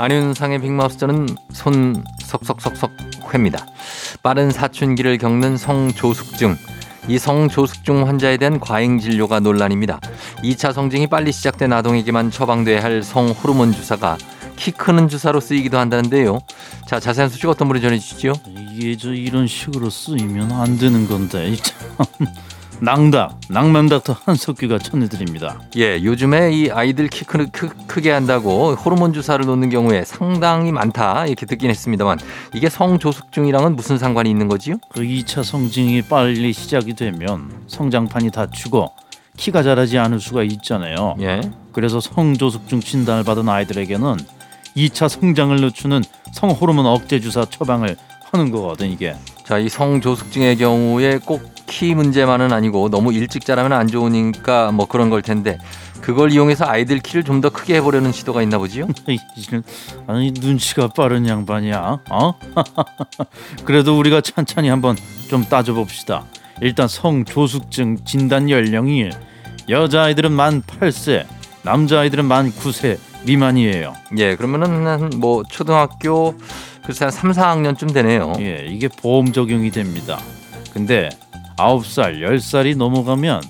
안윤상의 0.00 0.62
빅마우스 0.62 0.99
저는 0.99 1.28
손 1.52 2.02
석석석석 2.22 2.90
희입니다. 3.34 3.66
빠른 4.22 4.50
사춘기를 4.50 5.18
겪는 5.18 5.58
성조숙증. 5.58 6.56
이 7.06 7.18
성조숙증 7.18 8.08
환자에 8.08 8.38
대한 8.38 8.60
과잉 8.60 8.98
진료가 8.98 9.40
논란입니다. 9.40 10.00
2차 10.42 10.72
성징이 10.72 11.08
빨리 11.08 11.32
시작된 11.32 11.70
아동에게만 11.74 12.30
처방돼야 12.30 12.82
할 12.82 13.02
성호르몬 13.02 13.72
주사가 13.72 14.16
키 14.56 14.70
크는 14.70 15.10
주사로 15.10 15.38
쓰이기도 15.38 15.76
한다는데요. 15.76 16.38
자, 16.86 16.98
자세한 16.98 17.28
소식 17.28 17.50
어떤 17.50 17.68
분이 17.68 17.82
전해 17.82 17.98
주시죠? 17.98 18.32
이게 18.46 18.96
저 18.96 19.12
이런 19.12 19.46
식으로 19.46 19.90
쓰이면 19.90 20.50
안 20.52 20.78
되는 20.78 21.06
건데 21.06 21.48
이 21.48 21.56
참. 21.58 21.76
낭닥 22.82 23.40
낭만닥터 23.48 24.16
한석규가 24.24 24.78
전해드립니다. 24.78 25.60
예, 25.76 26.02
요즘에 26.02 26.52
이 26.52 26.70
아이들 26.70 27.08
키 27.08 27.24
크, 27.24 27.46
크, 27.50 27.68
크게 27.86 28.10
한다고 28.10 28.74
호르몬 28.74 29.12
주사를 29.12 29.44
놓는 29.44 29.68
경우에 29.68 30.04
상당히 30.04 30.72
많다 30.72 31.26
이렇게 31.26 31.44
듣긴 31.46 31.70
했습니다만 31.70 32.18
이게 32.54 32.70
성조숙증이랑은 32.70 33.76
무슨 33.76 33.98
상관이 33.98 34.30
있는 34.30 34.48
거지요? 34.48 34.76
그 34.90 35.02
2차 35.02 35.44
성징이 35.44 36.02
빨리 36.02 36.52
시작이 36.52 36.94
되면 36.94 37.50
성장판이 37.66 38.30
닫히고 38.30 38.92
키가 39.36 39.62
자라지 39.62 39.98
않을 39.98 40.20
수가 40.20 40.42
있잖아요. 40.44 41.16
예. 41.20 41.40
그래서 41.72 42.00
성조숙증 42.00 42.80
진단을 42.80 43.24
받은 43.24 43.48
아이들에게는 43.48 44.16
2차 44.76 45.08
성장을 45.08 45.56
늦추는 45.56 46.02
성호르몬 46.32 46.86
억제 46.86 47.20
주사 47.20 47.44
처방을 47.44 47.96
하는 48.30 48.50
거거든 48.50 48.90
이게. 48.90 49.16
자, 49.44 49.58
이 49.58 49.68
성조숙증의 49.68 50.56
경우에 50.56 51.18
꼭 51.18 51.42
키 51.70 51.94
문제만은 51.94 52.52
아니고 52.52 52.90
너무 52.90 53.12
일찍 53.14 53.46
자라면 53.46 53.72
안 53.72 53.86
좋으니까 53.86 54.72
뭐 54.72 54.86
그런 54.86 55.08
걸 55.08 55.22
텐데 55.22 55.56
그걸 56.00 56.32
이용해서 56.32 56.66
아이들 56.66 56.98
키를 56.98 57.22
좀 57.24 57.40
더 57.40 57.48
크게 57.48 57.76
해보려는 57.76 58.12
시도가 58.12 58.42
있나 58.42 58.58
보지요? 58.58 58.86
아니 60.06 60.32
눈치가 60.32 60.88
빠른 60.88 61.26
양반이야. 61.26 62.00
어? 62.10 62.34
그래도 63.64 63.98
우리가 63.98 64.20
찬찬히 64.20 64.68
한번 64.68 64.96
좀 65.28 65.44
따져봅시다. 65.44 66.24
일단 66.60 66.88
성조숙증 66.88 68.04
진단 68.04 68.50
연령이 68.50 69.08
여자 69.70 70.02
아이들은 70.02 70.32
만 70.32 70.60
8세, 70.62 71.24
남자 71.62 72.00
아이들은 72.00 72.26
만 72.26 72.52
9세 72.52 72.98
미만이에요. 73.24 73.94
예, 74.18 74.36
그러면은 74.36 74.86
한뭐 74.86 75.44
초등학교 75.48 76.34
글쎄 76.84 77.04
한 77.06 77.12
3, 77.12 77.30
4학년쯤 77.32 77.94
되네요. 77.94 78.32
예, 78.40 78.66
이게 78.68 78.88
보험 78.88 79.32
적용이 79.32 79.70
됩니다. 79.70 80.18
근데 80.74 81.08
9살, 81.60 82.20
10살이 82.22 82.76
넘어가면 82.76 83.42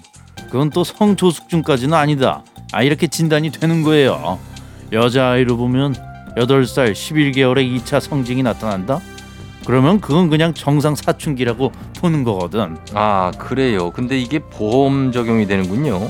그건 0.46 0.70
또 0.70 0.82
성조숙증까지는 0.82 1.94
아니다. 1.94 2.42
아 2.72 2.82
이렇게 2.82 3.06
진단이 3.06 3.50
되는 3.50 3.82
거예요. 3.82 4.38
여자아이로 4.90 5.56
보면 5.56 5.94
8살 6.36 6.92
11개월에 6.92 7.78
2차 7.78 8.00
성징이 8.00 8.42
나타난다? 8.42 9.00
그러면 9.64 10.00
그건 10.00 10.28
그냥 10.30 10.54
정상 10.54 10.96
사춘기라고 10.96 11.70
보는 11.98 12.24
거거든. 12.24 12.78
아, 12.94 13.30
그래요. 13.38 13.90
근데 13.92 14.18
이게 14.18 14.38
보험 14.40 15.12
적용이 15.12 15.46
되는군요. 15.46 16.08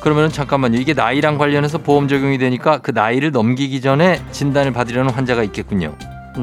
그러면은 0.00 0.30
잠깐만요. 0.30 0.78
이게 0.80 0.94
나이랑 0.94 1.38
관련해서 1.38 1.78
보험 1.78 2.08
적용이 2.08 2.38
되니까 2.38 2.78
그 2.78 2.90
나이를 2.92 3.30
넘기기 3.30 3.80
전에 3.80 4.22
진단을 4.32 4.72
받으려는 4.72 5.12
환자가 5.12 5.44
있겠군요. 5.44 5.94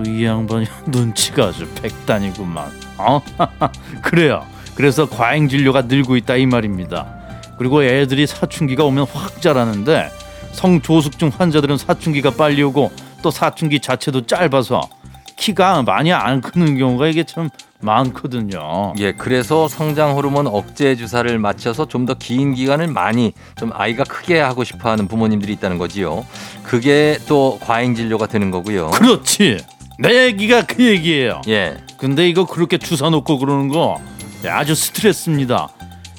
이 0.05 0.23
양반이 0.23 0.67
눈치가 0.87 1.47
아주 1.47 1.67
백단이구만. 1.81 2.69
어? 2.97 3.21
그래요. 4.01 4.45
그래서 4.75 5.07
과잉 5.07 5.47
진료가 5.49 5.83
늘고 5.83 6.17
있다 6.17 6.35
이 6.35 6.45
말입니다. 6.45 7.05
그리고 7.57 7.83
애들이 7.83 8.27
사춘기가 8.27 8.83
오면 8.83 9.07
확 9.13 9.41
자라는데 9.41 10.09
성조숙증 10.51 11.31
환자들은 11.37 11.77
사춘기가 11.77 12.31
빨리 12.31 12.61
오고 12.63 12.91
또 13.21 13.31
사춘기 13.31 13.79
자체도 13.79 14.25
짧아서 14.25 14.81
키가 15.37 15.83
많이 15.83 16.13
안 16.13 16.41
크는 16.41 16.77
경우가 16.77 17.07
이게 17.07 17.23
참 17.23 17.49
많거든요. 17.81 18.93
예, 18.99 19.11
그래서 19.13 19.67
성장 19.67 20.15
호르몬 20.15 20.47
억제 20.47 20.95
주사를 20.95 21.37
맞춰서 21.39 21.85
좀 21.87 22.05
더 22.05 22.15
긴 22.15 22.53
기간을 22.53 22.87
많이 22.87 23.33
좀 23.57 23.71
아이가 23.73 24.03
크게 24.05 24.39
하고 24.39 24.63
싶어 24.63 24.89
하는 24.89 25.07
부모님들이 25.07 25.53
있다는 25.53 25.77
거지요. 25.77 26.25
그게 26.63 27.17
또 27.27 27.59
과잉 27.61 27.95
진료가 27.95 28.27
되는 28.27 28.49
거고요. 28.51 28.91
그렇지. 28.91 29.57
내 29.99 30.25
얘기가 30.25 30.63
그 30.65 30.83
얘기예요. 30.85 31.41
예. 31.47 31.77
근데 31.97 32.27
이거 32.27 32.45
그렇게 32.45 32.77
주사 32.77 33.09
놓고 33.09 33.39
그러는 33.39 33.67
거 33.69 33.99
아주 34.43 34.75
스트레스입니다. 34.75 35.69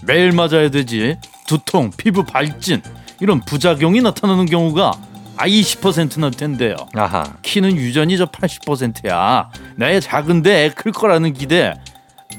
매일 0.02 0.32
맞아야 0.32 0.70
되지. 0.70 1.16
두통, 1.46 1.90
피부 1.96 2.24
발진 2.24 2.82
이런 3.20 3.40
부작용이 3.40 4.00
나타나는 4.02 4.46
경우가 4.46 4.92
아 5.36 5.46
20%나 5.46 6.30
된대요. 6.30 6.76
아하. 6.94 7.24
키는 7.42 7.76
유전이 7.76 8.16
저 8.16 8.26
80%야. 8.26 9.50
내 9.76 10.00
작은데 10.00 10.66
애클 10.66 10.92
거라는 10.92 11.32
기대. 11.34 11.74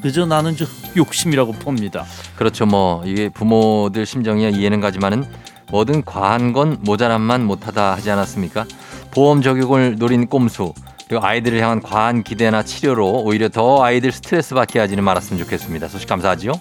그저 0.02 0.26
나는 0.26 0.56
저 0.56 0.66
욕심이라고 0.96 1.54
봅니다. 1.54 2.06
그렇죠. 2.36 2.66
뭐 2.66 3.04
이게 3.06 3.30
부모들 3.30 4.06
심정이야 4.06 4.50
이해는 4.50 4.80
가지만은 4.82 5.26
뭐든 5.70 6.04
과한 6.06 6.54
건 6.54 6.78
모자람만 6.82 7.46
못하다 7.46 7.94
하지 7.94 8.10
않았습니까? 8.12 8.66
보험 9.12 9.42
적용을 9.42 9.96
노린 9.98 10.28
꼼수 10.28 10.74
그리고 11.08 11.26
아이들을 11.26 11.60
향한 11.62 11.82
과한 11.82 12.24
기대나 12.24 12.64
치료로 12.64 13.24
오히려 13.24 13.48
더 13.48 13.84
아이들 13.84 14.12
스트레스 14.12 14.54
받게 14.54 14.80
하지는 14.80 15.04
말았으면 15.04 15.42
좋겠습니다. 15.44 15.88
소식 15.88 16.08
감사하지요. 16.10 16.52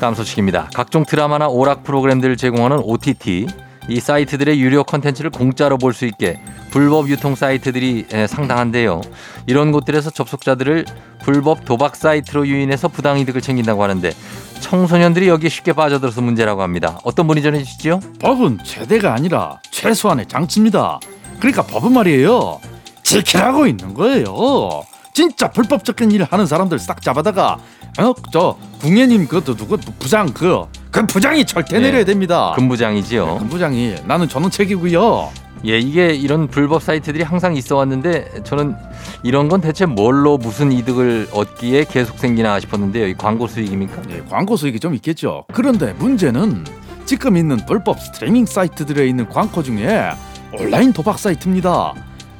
다음 0.00 0.14
소식입니다. 0.14 0.68
각종 0.74 1.04
드라마나 1.04 1.48
오락 1.48 1.84
프로그램들을 1.84 2.36
제공하는 2.36 2.80
OTT 2.82 3.46
이 3.88 4.00
사이트들의 4.00 4.60
유료 4.60 4.82
컨텐츠를 4.84 5.30
공짜로 5.30 5.78
볼 5.78 5.92
수 5.92 6.04
있게 6.06 6.40
불법 6.70 7.08
유통 7.08 7.34
사이트들이 7.34 8.06
에, 8.12 8.26
상당한데요. 8.26 9.00
이런 9.46 9.72
곳들에서 9.72 10.10
접속자들을 10.10 10.84
불법 11.22 11.64
도박 11.64 11.96
사이트로 11.96 12.46
유인해서 12.48 12.88
부당 12.88 13.18
이득을 13.18 13.40
챙긴다고 13.40 13.82
하는데 13.82 14.12
청소년들이 14.60 15.28
여기에 15.28 15.48
쉽게 15.48 15.72
빠져들어서 15.72 16.20
문제라고 16.20 16.62
합니다. 16.62 16.98
어떤 17.04 17.26
분이 17.26 17.42
전해주시죠? 17.42 18.00
법은 18.20 18.58
제대가 18.64 19.14
아니라 19.14 19.60
최소한의 19.70 20.26
장치입니다. 20.26 21.00
그러니까 21.38 21.62
법은 21.62 21.92
말이에요. 21.92 22.60
지키라고 23.02 23.66
있는 23.66 23.94
거예요. 23.94 24.82
진짜 25.14 25.50
불법적인 25.50 26.10
일을 26.10 26.26
하는 26.30 26.44
사람들 26.46 26.78
싹 26.78 27.00
잡아다가 27.00 27.56
어, 27.98 28.12
저 28.32 28.58
궁예님 28.80 29.28
그것도 29.28 29.56
누구 29.56 29.78
부장 29.98 30.26
그, 30.34 30.64
그 30.96 31.06
부장이 31.06 31.44
절대 31.44 31.78
네. 31.78 31.86
내려야 31.88 32.06
됩니다. 32.06 32.52
금부장이지요. 32.56 33.36
금 33.36 33.48
부장이 33.50 33.96
나는 34.06 34.30
저는 34.30 34.50
책이고요. 34.50 35.30
예, 35.66 35.78
이게 35.78 36.14
이런 36.14 36.48
불법 36.48 36.82
사이트들이 36.82 37.22
항상 37.22 37.54
있어 37.54 37.76
왔는데 37.76 38.42
저는 38.44 38.74
이런 39.22 39.50
건 39.50 39.60
대체 39.60 39.84
뭘로 39.84 40.38
무슨 40.38 40.72
이득을 40.72 41.28
얻기에 41.32 41.84
계속 41.84 42.18
생기나 42.18 42.58
싶었는데요. 42.60 43.08
이 43.08 43.14
광고 43.14 43.46
수익입니까? 43.46 44.02
예, 44.08 44.22
광고 44.30 44.56
수익이 44.56 44.80
좀 44.80 44.94
있겠죠. 44.94 45.44
그런데 45.52 45.92
문제는 45.98 46.64
지금 47.04 47.36
있는 47.36 47.58
불법 47.66 48.00
스트리밍 48.00 48.46
사이트들에 48.46 49.06
있는 49.06 49.28
광고 49.28 49.62
중에 49.62 50.12
온라인 50.58 50.94
도박 50.94 51.18
사이트입니다. 51.18 51.92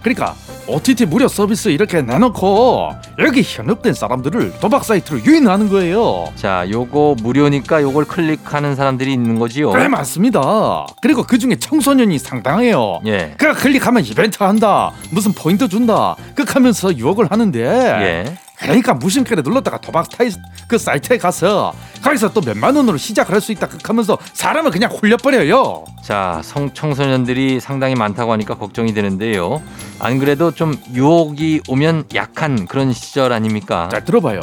그러니까 0.07 0.37
OTT 0.69 1.07
무료 1.07 1.27
서비스 1.27 1.69
이렇게 1.69 2.01
내놓고 2.01 2.91
여기 3.19 3.43
현혹된 3.43 3.93
사람들을 3.93 4.61
도박 4.61 4.85
사이트로 4.85 5.25
유인하는 5.25 5.69
거예요. 5.69 6.27
자, 6.37 6.65
요거 6.71 7.17
무료니까 7.23 7.83
요걸 7.83 8.05
클릭하는 8.05 8.77
사람들이 8.77 9.13
있는 9.13 9.41
거지요. 9.41 9.71
그래 9.73 9.89
맞습니다. 9.89 10.87
그리고 11.03 11.25
그 11.25 11.39
중에 11.39 11.57
청소년이 11.57 12.21
상당해요. 12.21 13.01
예. 13.07 13.35
그 13.37 13.53
클릭하면 13.53 14.05
이벤트 14.05 14.41
한다, 14.45 14.93
무슨 15.11 15.33
포인트 15.33 15.69
준다, 15.69 16.15
극하면서 16.37 16.99
유혹을 16.99 17.29
하는데. 17.29 17.61
예. 17.61 18.46
그러니까 18.59 18.95
무심결에 18.95 19.43
눌렀다가 19.43 19.79
도박 19.79 20.09
타이 20.09 20.31
그 20.67 20.79
사이트에 20.79 21.19
가서 21.19 21.75
거기서 22.03 22.33
또 22.33 22.41
몇만 22.41 22.75
원으로 22.75 22.97
시작을 22.97 23.35
할 23.35 23.41
수 23.41 23.53
있다 23.53 23.69
극하면서 23.69 24.19
사람을 24.33 24.71
그냥 24.71 24.91
홀려버려요. 24.91 25.85
자, 26.03 26.41
성 26.43 26.73
청소년들이 26.73 27.61
상당히 27.61 27.95
많다고 27.95 28.33
하니까 28.33 28.57
걱정이 28.57 28.93
되는데요. 28.95 29.63
안 30.01 30.19
그래도 30.19 30.51
좀 30.51 30.75
유혹이 30.95 31.63
오면 31.69 32.07
약한 32.15 32.67
그런 32.67 32.93
시절 32.93 33.33
아닙니까? 33.33 33.89
잘 33.91 34.05
들어봐요. 34.05 34.41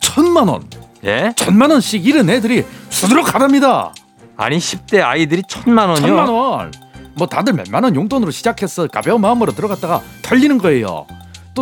천만 0.00 0.48
원, 0.48 0.68
예? 1.04 1.32
천만 1.36 1.70
원씩 1.70 2.04
잃은 2.06 2.28
애들이 2.30 2.64
수두룩 2.90 3.24
가랍니다. 3.26 3.92
아니 4.36 4.58
10대 4.58 5.02
아이들이 5.02 5.42
천만 5.48 5.88
원이요? 5.88 6.06
천만 6.06 6.28
원. 6.28 6.72
뭐 7.14 7.26
다들 7.26 7.54
몇만 7.54 7.82
원 7.82 7.96
용돈으로 7.96 8.30
시작해서 8.30 8.86
가벼운 8.86 9.20
마음으로 9.20 9.52
들어갔다가 9.52 10.00
털리는 10.22 10.58
거예요. 10.58 11.06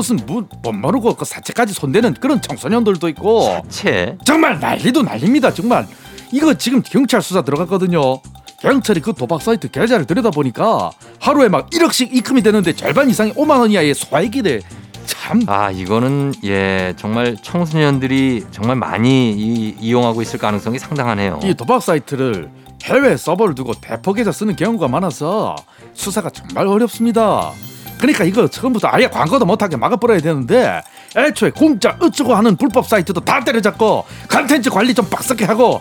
또는 0.02 0.26
뭐못 0.26 0.74
모르고 0.74 1.14
그 1.14 1.24
사채까지 1.24 1.72
손대는 1.72 2.14
그런 2.14 2.42
청소년들도 2.42 3.08
있고 3.10 3.62
채. 3.68 4.16
정말 4.24 4.60
난리도 4.60 5.02
난립니다. 5.02 5.52
정말 5.54 5.86
이거 6.32 6.52
지금 6.54 6.82
경찰 6.82 7.22
수사 7.22 7.42
들어갔거든요. 7.42 8.20
경찰이 8.60 9.00
그 9.00 9.12
도박 9.14 9.40
사이트 9.42 9.70
계좌를 9.70 10.06
들여다보니까 10.06 10.90
하루에 11.20 11.48
막 11.48 11.70
1억씩 11.70 12.14
입금이 12.14 12.42
되는데 12.42 12.74
절반 12.74 13.08
이상이 13.08 13.32
5만 13.32 13.60
원 13.60 13.70
이하의 13.70 13.94
소액이래. 13.94 14.60
참 15.06 15.42
아 15.46 15.70
이거는 15.70 16.34
예 16.44 16.94
정말 16.96 17.36
청소년들이 17.40 18.46
정말 18.50 18.76
많이 18.76 19.32
이, 19.32 19.74
이용하고 19.80 20.20
있을 20.22 20.38
가능성이 20.38 20.78
상당하네요. 20.78 21.40
이 21.44 21.54
도박 21.54 21.82
사이트를 21.82 22.50
해외 22.84 23.16
서버를 23.16 23.54
두고 23.54 23.72
대폭해서 23.80 24.30
쓰는 24.32 24.56
경우가 24.56 24.88
많아서 24.88 25.56
수사가 25.94 26.30
정말 26.30 26.66
어렵습니다. 26.66 27.52
그러니까 27.98 28.24
이거 28.24 28.46
처음부터 28.48 28.88
아예 28.90 29.06
광고도 29.08 29.44
못하게 29.46 29.76
막아버려야 29.76 30.20
되는데 30.20 30.82
애초에 31.16 31.50
공짜 31.50 31.96
어쩌고 32.00 32.34
하는 32.34 32.56
불법 32.56 32.86
사이트도 32.86 33.20
다 33.20 33.42
때려잡고 33.42 34.04
컨텐츠 34.28 34.70
관리 34.70 34.94
좀 34.94 35.08
빡세게 35.08 35.44
하고 35.46 35.80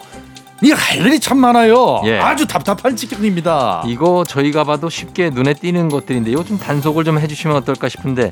이거 0.62 0.74
할 0.76 1.06
일이 1.06 1.20
참 1.20 1.38
많아요. 1.38 2.02
예. 2.06 2.18
아주 2.20 2.48
답답한 2.48 2.96
지경입니다. 2.96 3.84
이거 3.88 4.24
저희가 4.26 4.64
봐도 4.64 4.90
쉽게 4.90 5.30
눈에 5.30 5.54
띄는 5.54 5.90
것들인데 5.90 6.32
이거 6.32 6.46
좀 6.46 6.58
단속을 6.58 7.04
좀 7.04 7.20
해주시면 7.20 7.58
어떨까 7.58 7.90
싶은데 7.90 8.32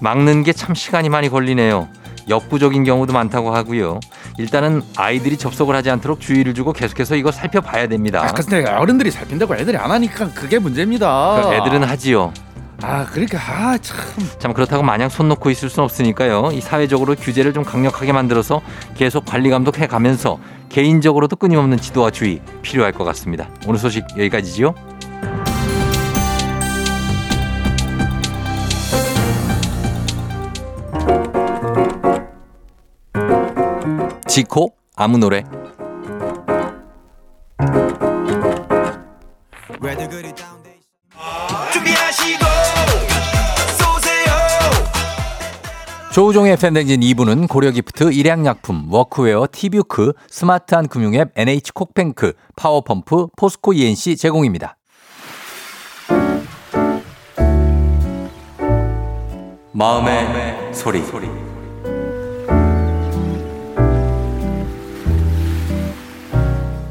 막는 0.00 0.44
게 0.44 0.52
참 0.52 0.74
시간이 0.76 1.08
많이 1.08 1.28
걸리네요. 1.28 1.88
역부족인 2.28 2.84
경우도 2.84 3.12
많다고 3.12 3.54
하고요. 3.54 3.98
일단은 4.38 4.82
아이들이 4.96 5.36
접속을 5.36 5.74
하지 5.74 5.90
않도록 5.90 6.20
주의를 6.20 6.54
주고 6.54 6.72
계속해서 6.72 7.16
이거 7.16 7.30
살펴봐야 7.32 7.86
됩니다. 7.88 8.22
아, 8.22 8.32
근데 8.32 8.64
어른들이 8.64 9.10
살핀다고 9.10 9.56
애들이 9.56 9.76
안 9.76 9.90
하니까 9.90 10.30
그게 10.32 10.58
문제입니다. 10.60 11.42
그 11.42 11.54
애들은 11.54 11.82
하지요. 11.82 12.32
아 12.82 13.06
그러니까 13.06 13.38
아 13.38 13.78
참 13.78 13.96
참 14.38 14.52
그렇다고 14.52 14.82
마냥 14.82 15.08
손 15.08 15.28
놓고 15.28 15.50
있을 15.50 15.70
수는 15.70 15.84
없으니까요. 15.84 16.50
이 16.52 16.60
사회적으로 16.60 17.14
규제를 17.14 17.52
좀 17.52 17.64
강력하게 17.64 18.12
만들어서 18.12 18.60
계속 18.94 19.24
관리 19.24 19.48
감독해 19.50 19.86
가면서 19.86 20.38
개인적으로도 20.68 21.36
끊임없는 21.36 21.78
지도와 21.78 22.10
주의 22.10 22.40
필요할 22.62 22.92
것 22.92 23.04
같습니다. 23.04 23.48
오늘 23.66 23.78
소식 23.78 24.04
여기까지지요. 24.18 24.74
지코 34.26 34.74
아무 34.96 35.18
노래 35.18 35.44
조우종의 46.14 46.56
FM 46.58 46.66
댕진 46.66 47.00
2부는 47.00 47.48
고려기프트, 47.48 48.12
일양약품, 48.12 48.86
워크웨어, 48.88 49.48
티뷰크, 49.50 50.12
스마트한 50.28 50.86
금융앱 50.86 51.32
NH콕뱅크, 51.34 52.34
파워펌프, 52.54 53.26
포스코 53.36 53.72
E&C 53.72 54.16
제공입니다. 54.16 54.76
마음의, 59.72 60.72
소리. 60.72 61.00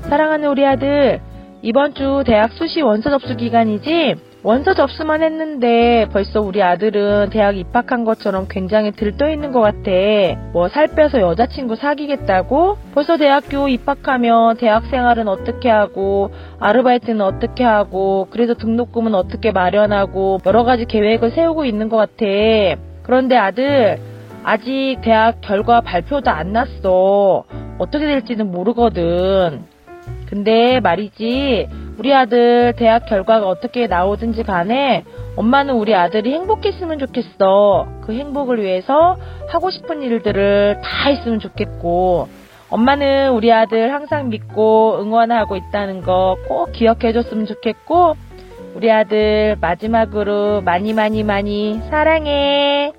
사랑하는 0.09 0.49
우리 0.49 0.65
아들, 0.65 1.21
이번 1.61 1.93
주 1.95 2.25
대학 2.25 2.51
수시 2.51 2.81
원서 2.81 3.09
접수 3.09 3.37
기간이지? 3.37 4.32
원서 4.45 4.73
접수만 4.73 5.23
했는데 5.23 6.05
벌써 6.11 6.41
우리 6.41 6.61
아들은 6.61 7.29
대학 7.29 7.57
입학한 7.57 8.03
것처럼 8.03 8.47
굉장히 8.49 8.91
들떠 8.91 9.29
있는 9.29 9.53
것 9.53 9.61
같아. 9.61 9.89
뭐 10.51 10.67
살 10.67 10.87
빼서 10.87 11.21
여자친구 11.21 11.77
사귀겠다고? 11.77 12.77
벌써 12.93 13.15
대학교 13.15 13.69
입학하면 13.69 14.57
대학 14.57 14.85
생활은 14.87 15.29
어떻게 15.29 15.69
하고, 15.69 16.31
아르바이트는 16.59 17.21
어떻게 17.21 17.63
하고, 17.63 18.27
그래서 18.31 18.53
등록금은 18.53 19.15
어떻게 19.15 19.51
마련하고, 19.51 20.39
여러 20.45 20.65
가지 20.65 20.85
계획을 20.85 21.31
세우고 21.31 21.63
있는 21.63 21.87
것 21.87 21.95
같아. 21.95 22.25
그런데 23.03 23.37
아들, 23.37 23.97
아직 24.43 24.97
대학 25.03 25.39
결과 25.39 25.79
발표도 25.79 26.29
안 26.29 26.51
났어. 26.51 27.45
어떻게 27.77 28.05
될지는 28.07 28.51
모르거든. 28.51 29.61
근데 30.27 30.79
말이지, 30.81 31.67
우리 31.97 32.13
아들 32.13 32.73
대학 32.75 33.05
결과가 33.05 33.47
어떻게 33.47 33.87
나오든지 33.87 34.43
간에 34.43 35.03
엄마는 35.35 35.75
우리 35.75 35.95
아들이 35.95 36.33
행복했으면 36.33 36.99
좋겠어. 36.99 37.87
그 38.01 38.13
행복을 38.13 38.61
위해서 38.61 39.17
하고 39.49 39.69
싶은 39.69 40.01
일들을 40.01 40.81
다 40.83 41.09
했으면 41.09 41.39
좋겠고, 41.39 42.27
엄마는 42.69 43.31
우리 43.33 43.51
아들 43.53 43.93
항상 43.93 44.29
믿고 44.29 44.99
응원하고 45.01 45.55
있다는 45.55 46.01
거 46.01 46.35
꼭 46.47 46.71
기억해 46.71 47.13
줬으면 47.13 47.45
좋겠고, 47.45 48.15
우리 48.75 48.91
아들 48.91 49.55
마지막으로 49.61 50.61
많이 50.61 50.93
많이 50.93 51.23
많이 51.23 51.79
사랑해. 51.89 52.91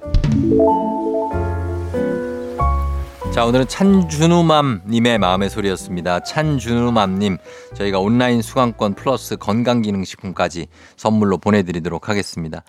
자, 3.34 3.44
오늘은 3.44 3.66
찬준우맘님의 3.66 5.18
마음의 5.18 5.50
소리였습니다. 5.50 6.20
찬준우맘님, 6.20 7.38
저희가 7.74 7.98
온라인 7.98 8.40
수강권 8.40 8.94
플러스 8.94 9.34
건강기능식품까지 9.36 10.68
선물로 10.96 11.38
보내드리도록 11.38 12.08
하겠습니다. 12.08 12.62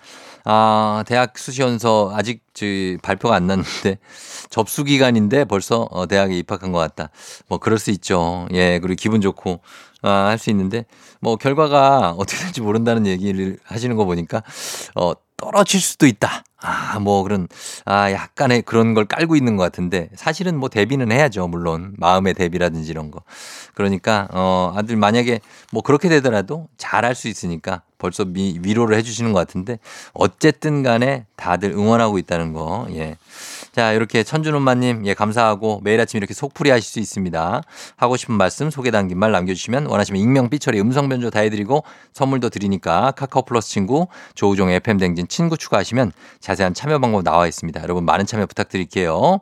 아, 0.44 1.04
대학 1.06 1.38
수시연서 1.38 2.10
아직 2.16 2.42
저 2.52 2.66
발표가 3.00 3.36
안 3.36 3.46
났는데 3.46 3.98
접수 4.50 4.82
기간인데 4.82 5.44
벌써 5.44 5.86
어, 5.92 6.06
대학에 6.06 6.36
입학한 6.36 6.72
것 6.72 6.78
같다. 6.80 7.10
뭐 7.46 7.58
그럴 7.58 7.78
수 7.78 7.92
있죠. 7.92 8.48
예, 8.52 8.80
그리고 8.80 8.96
기분 9.00 9.20
좋고 9.20 9.60
아, 10.02 10.26
할 10.26 10.38
수 10.38 10.50
있는데 10.50 10.84
뭐 11.20 11.36
결과가 11.36 12.16
어떻게 12.18 12.42
될지 12.42 12.60
모른다는 12.60 13.06
얘기를 13.06 13.56
하시는 13.62 13.94
거 13.94 14.04
보니까 14.04 14.42
어, 14.96 15.12
떨어질 15.36 15.80
수도 15.80 16.06
있다. 16.06 16.42
아, 16.66 16.98
뭐 16.98 17.22
그런 17.22 17.46
아, 17.84 18.10
약간의 18.10 18.62
그런 18.62 18.94
걸 18.94 19.04
깔고 19.04 19.36
있는 19.36 19.56
것 19.56 19.62
같은데 19.62 20.10
사실은 20.16 20.58
뭐 20.58 20.68
대비는 20.68 21.12
해야죠. 21.12 21.46
물론 21.46 21.94
마음의 21.98 22.34
대비라든지 22.34 22.90
이런 22.90 23.12
거. 23.12 23.20
그러니까 23.74 24.26
어, 24.32 24.72
아들 24.76 24.96
만약에 24.96 25.40
뭐 25.70 25.82
그렇게 25.82 26.08
되더라도 26.08 26.68
잘할 26.76 27.14
수 27.14 27.28
있으니까 27.28 27.82
벌써 27.98 28.24
미, 28.24 28.58
위로를 28.62 28.96
해주시는 28.96 29.32
것 29.32 29.38
같은데 29.38 29.78
어쨌든 30.12 30.82
간에 30.82 31.26
다들 31.36 31.70
응원하고 31.70 32.18
있다는 32.18 32.52
거. 32.52 32.86
예. 32.90 33.16
자, 33.76 33.92
이렇게 33.92 34.22
천준엄마님, 34.22 35.04
예, 35.04 35.12
감사하고 35.12 35.82
매일 35.84 36.00
아침 36.00 36.16
이렇게 36.16 36.32
속풀이 36.32 36.70
하실 36.70 36.90
수 36.90 36.98
있습니다. 36.98 37.60
하고 37.96 38.16
싶은 38.16 38.34
말씀, 38.34 38.70
소개 38.70 38.90
담긴 38.90 39.18
말 39.18 39.32
남겨주시면 39.32 39.84
원하시면 39.84 40.18
익명, 40.18 40.48
삐처리, 40.48 40.80
음성 40.80 41.10
변조 41.10 41.28
다 41.28 41.40
해드리고 41.40 41.84
선물도 42.14 42.48
드리니까 42.48 43.10
카카오 43.10 43.42
플러스 43.42 43.68
친구, 43.68 44.06
조우종의 44.34 44.76
FM댕진 44.76 45.28
친구 45.28 45.58
추가하시면 45.58 46.12
자세한 46.40 46.72
참여 46.72 47.00
방법 47.00 47.22
나와 47.22 47.46
있습니다. 47.46 47.82
여러분 47.82 48.06
많은 48.06 48.24
참여 48.24 48.46
부탁드릴게요. 48.46 49.40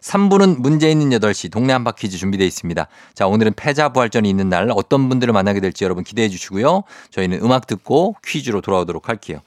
3부는 0.00 0.60
문제 0.60 0.90
있는 0.90 1.10
8시 1.10 1.52
동네 1.52 1.74
한바 1.74 1.92
퀴즈 1.92 2.16
준비되어 2.16 2.46
있습니다. 2.46 2.86
자, 3.12 3.26
오늘은 3.26 3.52
패자 3.54 3.90
부활전이 3.90 4.30
있는 4.30 4.48
날 4.48 4.70
어떤 4.74 5.10
분들을 5.10 5.30
만나게 5.34 5.60
될지 5.60 5.84
여러분 5.84 6.04
기대해 6.04 6.30
주시고요. 6.30 6.84
저희는 7.10 7.40
음악 7.42 7.66
듣고 7.66 8.16
퀴즈로 8.24 8.62
돌아오도록 8.62 9.10
할게요. 9.10 9.40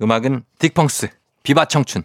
음악은 0.00 0.44
딕펑스, 0.60 1.08
비바 1.42 1.64
청춘. 1.64 2.04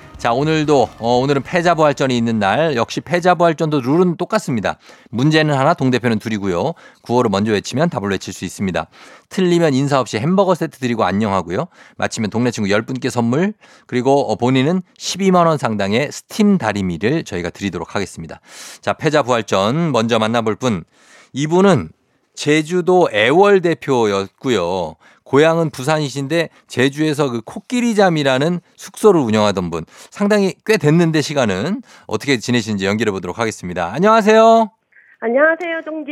자 0.21 0.33
오늘도 0.33 0.89
어, 0.99 1.17
오늘은 1.17 1.41
패자부활전이 1.41 2.15
있는 2.15 2.37
날 2.37 2.75
역시 2.75 3.01
패자부활전도 3.01 3.81
룰은 3.81 4.17
똑같습니다 4.17 4.77
문제는 5.09 5.57
하나 5.57 5.73
동대표는 5.73 6.19
둘이고요 6.19 6.73
구호를 7.01 7.31
먼저 7.31 7.51
외치면 7.53 7.89
답을 7.89 8.11
외칠 8.11 8.31
수 8.31 8.45
있습니다 8.45 8.85
틀리면 9.29 9.73
인사 9.73 9.99
없이 9.99 10.19
햄버거 10.19 10.53
세트 10.53 10.77
드리고 10.77 11.05
안녕하고요. 11.05 11.65
마치면 11.97 12.29
동네 12.29 12.51
친구 12.51 12.69
10분께 12.69 13.09
선물 13.09 13.53
그리고 13.87 14.31
어, 14.31 14.35
본인은 14.35 14.83
12만 14.99 15.47
원 15.47 15.57
상당의 15.57 16.11
스팀 16.11 16.59
다리미를 16.59 17.23
저희가 17.23 17.49
드리도록 17.49 17.95
하겠습니다. 17.95 18.41
자, 18.81 18.93
패자 18.93 19.23
부활전 19.23 19.91
먼저 19.91 20.19
만나볼 20.19 20.57
분. 20.57 20.83
이분은 21.33 21.89
제주도 22.35 23.09
애월 23.11 23.61
대표였고요. 23.61 24.95
고향은 25.31 25.69
부산이신데 25.69 26.49
제주에서 26.67 27.29
그 27.31 27.41
코끼리잠이라는 27.45 28.59
숙소를 28.75 29.21
운영하던 29.21 29.69
분. 29.69 29.85
상당히 30.09 30.55
꽤 30.65 30.75
됐는데 30.75 31.21
시간은 31.21 31.83
어떻게 32.05 32.37
지내시는지 32.37 32.85
연결해 32.85 33.11
보도록 33.11 33.39
하겠습니다. 33.39 33.93
안녕하세요. 33.93 34.71
안녕하세요, 35.21 35.81
종지. 35.85 36.11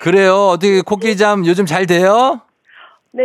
그래요. 0.00 0.50
어떻게 0.50 0.82
코끼리잠 0.82 1.46
요즘 1.46 1.66
잘 1.66 1.86
돼요? 1.86 2.42
네, 3.12 3.22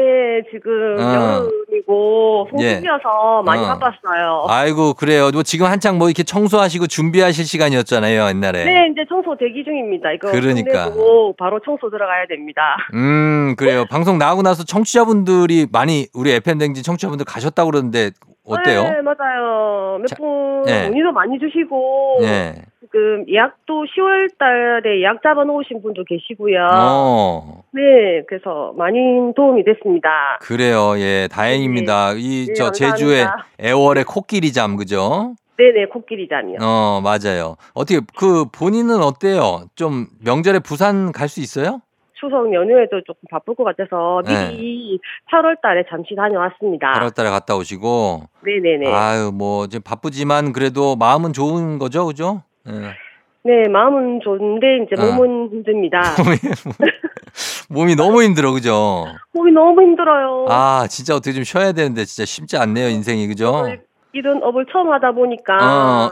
지금 0.52 0.98
어. 1.00 1.48
여름이고 1.70 2.48
송수기여서 2.50 3.44
많이 3.44 3.64
어. 3.64 3.68
바빴어요. 3.68 4.46
아이고 4.50 4.96
그래요. 4.96 5.30
뭐 5.32 5.44
지금 5.44 5.68
한창 5.68 6.00
뭐 6.00 6.08
이렇게 6.08 6.24
청소하시고 6.24 6.88
준비하실 6.88 7.46
시간이었잖아요 7.46 8.28
옛날에. 8.30 8.66
네, 8.66 8.88
이제 8.92 9.06
청소 9.08 9.38
대기 9.38 9.64
중입니다. 9.64 10.12
이거 10.14 10.32
그러니까. 10.32 10.90
바로 11.38 11.60
청소 11.64 11.92
들어가야 11.92 12.26
됩니다. 12.28 12.78
음 12.96 13.56
그래요. 13.58 13.86
방송 13.92 14.18
나오고 14.18 14.42
나서 14.42 14.64
청취자분들이 14.64 15.68
많이 15.72 16.08
우리 16.16 16.32
FM 16.32 16.58
댕진 16.58 16.84
청취자분들 16.84 17.26
가셨다고 17.26 17.70
그러는데 17.70 18.10
어때요? 18.48 18.84
네, 18.84 19.02
맞아요. 19.02 20.00
자, 20.08 20.16
몇분 20.20 20.64
네. 20.64 20.88
문의도 20.88 21.12
많이 21.12 21.38
주시고 21.40 22.18
네. 22.22 22.54
지금 22.96 23.26
예약도 23.28 23.84
10월 23.84 24.30
달에 24.40 25.02
예약 25.02 25.22
잡아 25.22 25.44
놓으신 25.44 25.82
분도 25.82 26.06
계시고요. 26.06 26.66
어 26.72 27.64
네, 27.74 28.24
그래서 28.26 28.74
많이 28.78 28.98
도움이 29.36 29.66
됐습니다. 29.66 30.10
그래요. 30.40 30.94
예 30.98 31.28
다행입니다. 31.30 32.14
이 32.14 32.46
네, 32.48 32.54
저 32.54 32.66
감사합니다. 32.66 32.96
제주의 32.96 33.26
애월의 33.60 34.06
코끼리 34.06 34.54
잠 34.54 34.78
그죠? 34.78 35.36
네네, 35.58 35.88
코끼리 35.88 36.30
잠이요. 36.30 36.60
어 36.62 37.02
맞아요. 37.04 37.58
어떻게 37.74 38.00
그 38.18 38.46
본인은 38.50 39.04
어때요? 39.04 39.66
좀 39.76 40.08
명절에 40.24 40.60
부산 40.60 41.12
갈 41.12 41.28
수 41.28 41.42
있어요? 41.42 41.82
추석 42.18 42.54
연휴에도 42.54 43.02
조금 43.06 43.20
바쁠 43.30 43.56
것 43.56 43.66
같아서 43.66 44.22
네. 44.26 44.52
미리 44.52 45.00
8월 45.34 45.60
달에 45.62 45.84
잠시 45.90 46.16
다녀왔습니다. 46.16 46.94
8월 46.94 47.14
달에 47.14 47.30
갔다 47.30 47.58
오시고. 47.58 48.22
네네네. 48.46 48.90
아유 48.90 49.32
뭐 49.34 49.66
이제 49.66 49.80
바쁘지만 49.80 50.54
그래도 50.54 50.96
마음은 50.96 51.34
좋은 51.34 51.78
거죠, 51.78 52.06
그죠? 52.06 52.44
예. 52.68 52.96
네, 53.44 53.68
마음은 53.70 54.22
좋은데 54.24 54.86
이제 54.86 55.00
어. 55.00 55.06
몸은 55.14 55.50
힘듭니다. 55.52 56.02
몸이 57.70 57.96
너무 57.96 58.24
힘들어, 58.24 58.52
그죠? 58.54 59.06
몸이 59.34 59.52
너무 59.52 59.82
힘들어요. 59.82 60.48
아, 60.50 60.88
진짜 60.90 61.16
어떻게 61.16 61.34
좀 61.34 61.44
쉬어야 61.44 61.72
되는데 61.72 62.06
진짜 62.06 62.26
쉽지 62.26 62.58
않네요, 62.58 62.90
인생이, 62.90 63.28
그죠? 63.28 63.66
이런 64.14 64.42
업을 64.42 64.66
처음 64.72 64.92
하다 64.94 65.12
보니까 65.12 65.54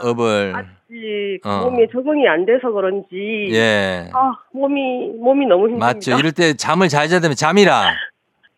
어, 0.02 0.08
업을. 0.10 0.52
아직 0.54 1.40
어. 1.44 1.64
몸에 1.64 1.86
적응이 1.90 2.28
안 2.28 2.44
돼서 2.44 2.70
그런지 2.70 3.48
예. 3.50 4.10
아 4.12 4.32
몸이 4.52 5.08
몸이 5.18 5.46
너무 5.46 5.64
힘듭니다. 5.64 5.86
맞죠. 5.86 6.18
이럴 6.18 6.32
때 6.32 6.52
잠을 6.52 6.88
잘 6.88 7.08
자야 7.08 7.20
되면 7.20 7.34
잠이라. 7.34 7.94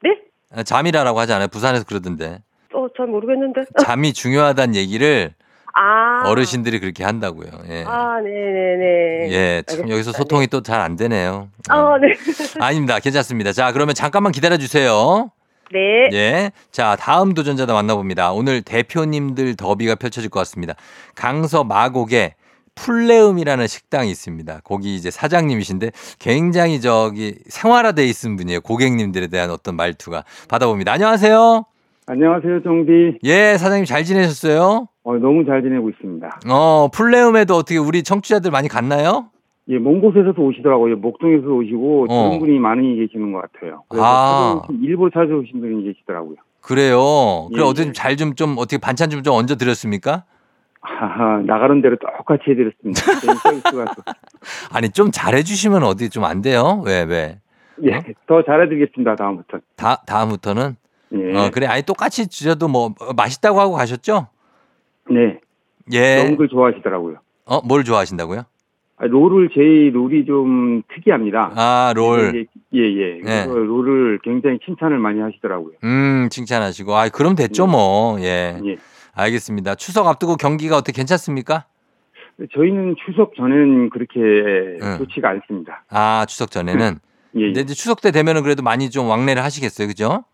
네? 0.03 0.19
아, 0.53 0.65
잠이라라고 0.65 1.21
하잖아요. 1.21 1.47
부산에서 1.47 1.85
그러던데. 1.85 2.41
어, 2.75 2.87
잘 2.97 3.07
모르겠는데. 3.07 3.63
잠이 3.79 4.13
중요하다는 4.13 4.75
얘기를 4.75 5.31
아 5.79 6.23
어르신들이 6.29 6.81
그렇게 6.81 7.05
한다고요. 7.05 7.49
예. 7.69 7.85
아 7.87 8.19
네네네. 8.21 9.31
예, 9.33 9.63
참 9.67 9.81
여기서 9.81 10.11
알겠습니다. 10.11 10.19
소통이 10.19 10.47
또 10.47 10.63
잘 10.63 10.81
안 10.81 10.97
되네요. 10.97 11.49
예. 11.53 11.73
아 11.73 11.99
네. 12.01 12.09
아닙니다. 12.65 12.99
괜찮습니다. 12.99 13.53
자, 13.53 13.73
그러면 13.73 13.95
잠깐만 13.95 14.33
기다려 14.33 14.57
주세요. 14.57 15.31
네. 15.73 16.09
예. 16.17 16.51
자, 16.71 16.97
다음 16.99 17.35
도전자도 17.35 17.75
만나봅니다. 17.75 18.33
오늘 18.33 18.63
대표님들 18.63 19.57
더비가 19.57 19.97
펼쳐질 19.97 20.31
것 20.31 20.41
같습니다. 20.41 20.75
강서 21.15 21.63
마곡에 21.65 22.35
풀레음이라는 22.77 23.67
식당이 23.67 24.11
있습니다. 24.11 24.61
거기 24.63 24.95
이제 24.95 25.11
사장님이신데 25.11 25.91
굉장히 26.19 26.81
저기 26.81 27.35
생활화돼 27.49 28.05
있은 28.07 28.37
분이에요. 28.37 28.61
고객님들에 28.61 29.27
대한 29.29 29.51
어떤 29.51 29.77
말투가 29.77 30.25
받아봅니다. 30.49 30.93
안녕하세요. 30.93 31.65
안녕하세요, 32.07 32.63
정디. 32.63 33.19
예, 33.25 33.57
사장님 33.59 33.85
잘 33.87 34.05
지내셨어요? 34.05 34.89
어, 35.07 35.17
너무 35.19 35.45
잘 35.47 35.63
지내고 35.63 35.89
있습니다. 35.91 36.41
어, 36.51 36.89
풀레음에도 36.93 37.55
어떻게 37.55 37.79
우리 37.79 38.03
청취자들 38.03 38.51
많이 38.51 38.67
갔나요? 38.67 39.27
예, 39.69 39.79
먼 39.79 40.01
곳에서도 40.01 40.35
오시더라고요. 40.43 40.97
목동에서 40.97 41.47
오시고 41.47 42.07
어. 42.09 42.09
좋은 42.09 42.39
분이 42.41 42.59
많이 42.59 42.97
계시는 42.97 43.33
것 43.33 43.43
같아요. 43.43 43.85
그래서 43.89 44.05
아. 44.05 44.63
일부러 44.83 45.11
찾아오신 45.11 45.61
분이 45.61 45.85
계시더라고요. 45.85 46.35
그래요. 46.61 47.49
그래 47.53 47.63
예, 47.63 47.65
어떻게 47.65 47.89
예. 47.89 47.93
잘좀 47.93 48.35
좀 48.35 48.57
어떻게 48.59 48.79
반찬 48.79 49.09
좀 49.11 49.23
좀 49.23 49.35
얹어 49.35 49.55
드렸습니까? 49.55 50.25
하하, 50.81 51.41
나가는 51.47 51.81
대로 51.83 51.97
똑같이 52.19 52.43
해드렸습니다. 52.51 53.01
아니 54.73 54.89
좀 54.91 55.11
잘해 55.13 55.43
주시면 55.45 55.85
어디 55.85 56.11
좀 56.11 56.25
안 56.25 56.43
돼요? 56.43 56.83
왜 56.85 57.03
왜? 57.05 57.39
예, 57.85 57.95
어? 57.95 58.01
더 58.27 58.43
잘해드리겠습니다. 58.43 59.15
다음부터. 59.17 59.59
다 59.77 60.03
다음부터는 60.07 60.77
예, 61.15 61.37
어 61.37 61.51
그래 61.53 61.67
아니 61.67 61.83
똑같이 61.83 62.29
주셔도 62.29 62.67
뭐 62.69 62.87
어, 63.01 63.13
맛있다고 63.17 63.61
하고 63.61 63.75
가셨죠? 63.75 64.27
네, 65.11 65.41
예. 65.93 66.35
그 66.37 66.49
좋아하시더라고요. 66.49 67.17
어 67.47 67.61
뭘 67.65 67.85
좋아하신다고요? 67.85 68.43
아, 68.99 69.07
롤을 69.07 69.51
제 69.55 69.91
롤이 69.93 70.25
좀 70.25 70.83
특이합니다. 70.95 71.53
아 71.55 71.93
롤. 71.95 72.47
예, 72.75 72.81
예. 72.81 73.21
그래서 73.21 73.53
롤을 73.55 74.21
굉장히 74.25 74.59
칭찬을 74.65 74.99
많이 74.99 75.21
하시더라고요. 75.21 75.75
음 75.85 76.29
칭찬하시고 76.31 76.97
아 76.97 77.09
그럼 77.11 77.35
됐죠 77.37 77.67
뭐 77.67 78.19
예. 78.21 78.59
예. 78.65 78.77
알겠습니다. 79.15 79.75
추석 79.77 80.07
앞두고 80.07 80.37
경기가 80.37 80.77
어떻게 80.77 80.93
괜찮습니까? 80.93 81.67
저희는 82.55 82.97
추석 83.07 83.35
전에는 83.37 83.91
그렇게 83.91 84.19
응. 84.83 84.99
좋지가 84.99 85.29
않습니다. 85.31 85.85
아 85.91 86.25
추석 86.29 86.51
전에는. 86.51 86.99
예, 87.37 87.41
예. 87.41 87.45
근데 87.47 87.61
이제 87.61 87.75
추석 87.75 88.01
때 88.01 88.11
되면은 88.11 88.43
그래도 88.43 88.63
많이 88.63 88.89
좀 88.91 89.09
왕래를 89.09 89.43
하시겠어요, 89.45 89.89
그죠? 89.89 90.25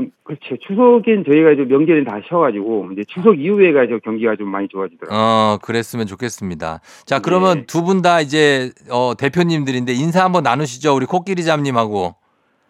음, 0.00 0.10
그렇죠. 0.24 0.56
추석엔 0.66 1.24
저희가 1.30 1.50
이제 1.52 1.64
명절엔 1.64 2.04
다 2.04 2.20
쉬어가지고 2.28 2.90
이제 2.92 3.02
추석 3.08 3.38
이후에가 3.38 3.86
저 3.88 3.98
경기가 3.98 4.36
좀 4.36 4.48
많이 4.48 4.68
좋아지더라고요. 4.68 5.18
어, 5.18 5.58
그랬으면 5.62 6.06
좋겠습니다. 6.06 6.80
자, 7.06 7.18
그러면 7.20 7.58
네. 7.60 7.66
두분 7.66 8.02
다 8.02 8.20
이제 8.20 8.70
어, 8.90 9.12
대표님들인데 9.18 9.92
인사 9.92 10.24
한번 10.24 10.42
나누시죠. 10.42 10.94
우리 10.94 11.06
코끼리 11.06 11.44
잠님하고. 11.44 12.14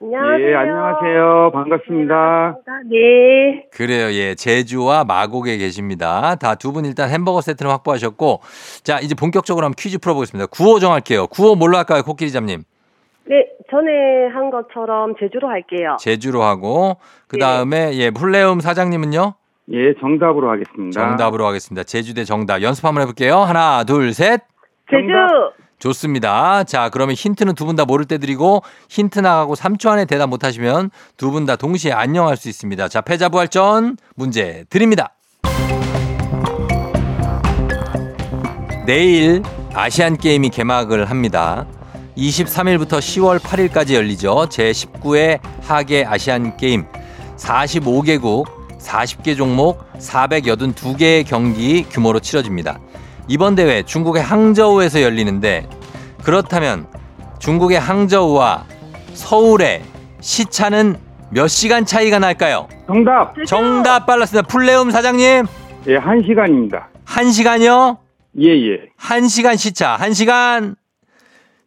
안녕하세요. 0.02 0.48
예, 0.48 0.54
안녕하세요. 0.54 1.50
반갑습니다. 1.52 2.56
네. 2.90 3.66
그래요. 3.70 4.10
예. 4.14 4.34
제주와 4.34 5.04
마곡에 5.04 5.58
계십니다. 5.58 6.36
다 6.36 6.54
두 6.54 6.72
분 6.72 6.86
일단 6.86 7.10
햄버거 7.10 7.42
세트는 7.42 7.70
확보하셨고. 7.70 8.40
자, 8.82 8.98
이제 9.00 9.14
본격적으로 9.14 9.66
한번 9.66 9.74
퀴즈 9.78 9.98
풀어보겠습니다. 9.98 10.46
구호 10.46 10.78
정할게요. 10.78 11.26
구호 11.26 11.54
뭘로 11.54 11.76
할까요, 11.76 12.02
코끼리 12.02 12.32
잠님? 12.32 12.62
네, 13.70 13.76
전에 13.76 14.26
한 14.34 14.50
것처럼 14.50 15.14
제주로 15.20 15.48
할게요. 15.48 15.96
제주로 16.00 16.42
하고. 16.42 16.96
그 17.28 17.38
다음에, 17.38 17.92
예, 17.94 18.10
플레움 18.10 18.60
사장님은요? 18.60 19.34
예, 19.72 19.94
정답으로 20.00 20.50
하겠습니다. 20.50 21.00
정답으로 21.00 21.46
하겠습니다. 21.46 21.84
제주대 21.84 22.24
정답. 22.24 22.62
연습 22.62 22.84
한번 22.84 23.02
해볼게요. 23.02 23.36
하나, 23.38 23.84
둘, 23.84 24.12
셋. 24.12 24.40
제주. 24.90 25.06
정답. 25.08 25.52
좋습니다. 25.78 26.64
자, 26.64 26.90
그러면 26.90 27.14
힌트는 27.14 27.54
두 27.54 27.64
분 27.64 27.74
다 27.76 27.84
모를 27.86 28.04
때 28.04 28.18
드리고 28.18 28.62
힌트 28.90 29.20
나가고 29.20 29.54
3초 29.54 29.88
안에 29.88 30.04
대답 30.04 30.28
못 30.28 30.44
하시면 30.44 30.90
두 31.16 31.30
분 31.30 31.46
다 31.46 31.56
동시에 31.56 31.92
안녕할 31.92 32.36
수 32.36 32.48
있습니다. 32.50 32.88
자, 32.88 33.00
패자부활전 33.00 33.96
문제 34.16 34.64
드립니다. 34.68 35.14
내일 38.86 39.42
아시안 39.72 40.16
게임이 40.18 40.50
개막을 40.50 41.04
합니다. 41.08 41.66
23일부터 42.16 42.98
10월 42.98 43.38
8일까지 43.38 43.94
열리죠. 43.94 44.46
제19회 44.50 45.40
하계 45.62 46.04
아시안 46.04 46.56
게임 46.56 46.84
45개국 47.36 48.46
40개 48.78 49.36
종목 49.36 49.84
482개의 49.98 51.26
경기 51.26 51.84
규모로 51.84 52.20
치러집니다. 52.20 52.78
이번 53.28 53.54
대회 53.54 53.82
중국의 53.82 54.22
항저우에서 54.22 55.02
열리는데 55.02 55.68
그렇다면 56.24 56.86
중국의 57.38 57.78
항저우와 57.78 58.64
서울의 59.14 59.82
시차는 60.20 60.96
몇 61.30 61.46
시간 61.48 61.84
차이가 61.86 62.18
날까요? 62.18 62.68
정답. 62.86 63.34
정답 63.46 64.06
빨랐습니다. 64.06 64.46
풀레움 64.48 64.90
사장님. 64.90 65.46
예, 65.86 65.96
한 65.96 66.22
시간입니다. 66.26 66.88
한시간이요 67.04 67.98
예, 68.40 68.48
예. 68.48 68.78
한시간 68.96 69.56
시차. 69.56 69.96
한시간 69.96 70.74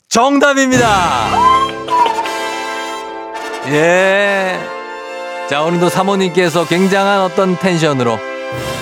정답입니다. 0.10 0.86
예. 3.72 4.58
자, 5.49 5.64
오늘도 5.64 5.89
사모님께서 5.89 6.66
굉장한 6.68 7.22
어떤 7.22 7.56
텐션으로 7.56 8.12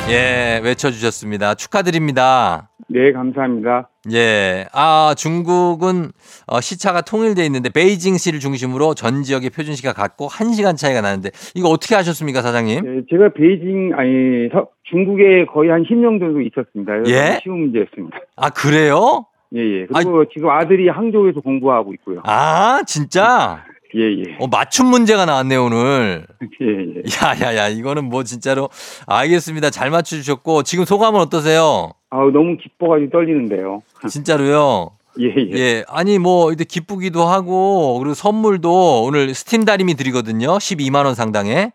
예, 0.09 0.59
외쳐주셨습니다. 0.63 1.55
축하드립니다. 1.55 2.69
네, 2.89 3.13
감사합니다. 3.13 3.88
예. 4.11 4.65
아, 4.74 5.13
중국은 5.17 6.11
어, 6.47 6.59
시차가 6.59 7.01
통일돼 7.01 7.45
있는데 7.45 7.69
베이징시를 7.69 8.39
중심으로 8.41 8.95
전 8.95 9.24
지역의 9.24 9.51
표준 9.51 9.76
시가 9.76 9.93
같고 9.93 10.28
1시간 10.28 10.76
차이가 10.76 10.99
나는데 10.99 11.30
이거 11.55 11.69
어떻게 11.69 11.95
하셨습니까, 11.95 12.41
사장님? 12.41 12.76
예, 12.86 13.01
제가 13.09 13.30
베이징, 13.34 13.93
아니, 13.95 14.49
서- 14.51 14.67
중국에 14.89 15.45
거의 15.45 15.69
한 15.69 15.84
10년 15.84 16.19
정도 16.19 16.41
있었습니다. 16.41 16.93
예? 17.07 17.39
쉬운 17.43 17.61
문제였습니다. 17.61 18.17
아, 18.36 18.49
그래요? 18.49 19.26
예, 19.56 19.60
예. 19.60 19.86
그리고 19.86 20.26
지금 20.34 20.49
아들이 20.49 20.88
항저우에서 20.89 21.41
공부하고 21.41 21.93
있고요. 21.95 22.22
아, 22.24 22.82
진짜? 22.86 23.64
예, 23.95 24.02
예. 24.02 24.38
어, 24.39 24.47
맞춤 24.47 24.88
문제가 24.88 25.26
나왔네요, 25.26 25.66
오늘. 25.66 26.26
예, 26.62 26.66
예. 26.66 27.02
야, 27.22 27.36
야, 27.41 27.58
야, 27.58 27.68
이거는 27.68 28.06
뭐 28.06 28.24
진짜로 28.24 28.70
알겠습니다. 29.08 29.70
잘 29.70 29.89
맞춰주셨고 29.89 30.64
지금 30.64 30.86
소감은 30.86 31.20
어떠세요? 31.20 31.91
아우, 32.10 32.32
너무 32.32 32.56
기뻐가지고 32.58 33.12
떨리는데요. 33.12 33.82
진짜로요. 34.08 34.91
예, 35.20 35.26
예. 35.26 35.52
예, 35.58 35.84
아니 35.89 36.20
뭐 36.20 36.54
이제 36.54 36.64
기쁘기도 36.64 37.24
하고 37.24 37.99
그리고 37.99 38.14
선물도 38.14 39.04
오늘 39.04 39.34
스팀 39.34 39.66
다리미 39.66 39.95
드리거든요. 39.95 40.47
12만 40.58 41.06
원 41.06 41.16
상당의. 41.16 41.74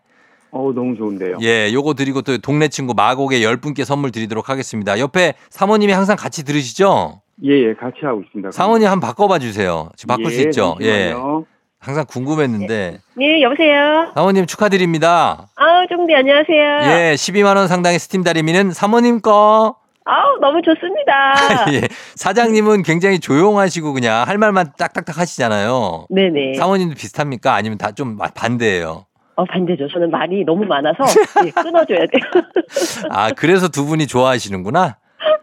어우, 0.49 0.73
너무 0.73 0.95
좋은데요. 0.95 1.37
예, 1.43 1.71
요거 1.71 1.93
드리고 1.93 2.23
또 2.23 2.37
동네 2.39 2.67
친구 2.67 2.95
마곡에 2.95 3.41
10분께 3.41 3.83
선물 3.85 4.11
드리도록 4.11 4.49
하겠습니다. 4.49 4.97
옆에 4.97 5.35
사모님이 5.51 5.93
항상 5.93 6.15
같이 6.15 6.43
들으시죠? 6.45 7.21
예, 7.43 7.51
예. 7.51 7.73
같이 7.75 7.97
하고 8.03 8.21
있습니다. 8.21 8.51
사모님 8.51 8.87
한번 8.87 9.07
바꿔봐 9.09 9.39
주세요. 9.39 9.89
지금 9.95 10.15
바꿀 10.15 10.31
수 10.31 10.41
있죠? 10.43 10.75
예. 10.81 11.09
잠시만요. 11.09 11.45
항상 11.79 12.05
궁금했는데. 12.07 12.99
네, 13.15 13.41
여보세요. 13.43 14.11
사모님 14.15 14.45
축하드립니다. 14.47 15.47
아우, 15.55 15.87
종대 15.87 16.15
안녕하세요. 16.15 16.79
예, 16.91 17.13
12만 17.15 17.55
원 17.55 17.67
상당의 17.67 17.99
스팀 17.99 18.23
다리미는 18.23 18.71
사모님 18.71 19.21
거. 19.21 19.75
아우, 20.05 20.39
너무 20.41 20.61
좋습니다. 20.63 21.35
예. 21.73 21.87
사장님은 22.15 22.81
굉장히 22.83 23.19
조용하시고 23.19 23.93
그냥 23.93 24.23
할 24.27 24.37
말만 24.39 24.71
딱딱딱 24.77 25.17
하시잖아요. 25.19 26.07
네 26.09 26.29
네. 26.29 26.53
사모님도 26.57 26.95
비슷합니까? 26.95 27.53
아니면 27.53 27.77
다 27.77 27.91
좀 27.91 28.17
반대예요? 28.17 29.05
어, 29.35 29.45
반대죠. 29.45 29.87
저는 29.89 30.09
말이 30.09 30.43
너무 30.45 30.65
많아서 30.65 31.03
예, 31.45 31.51
끊어줘야 31.51 31.99
돼요. 31.99 32.43
아, 33.11 33.29
그래서 33.31 33.67
두 33.67 33.85
분이 33.85 34.07
좋아하시는구나? 34.07 34.97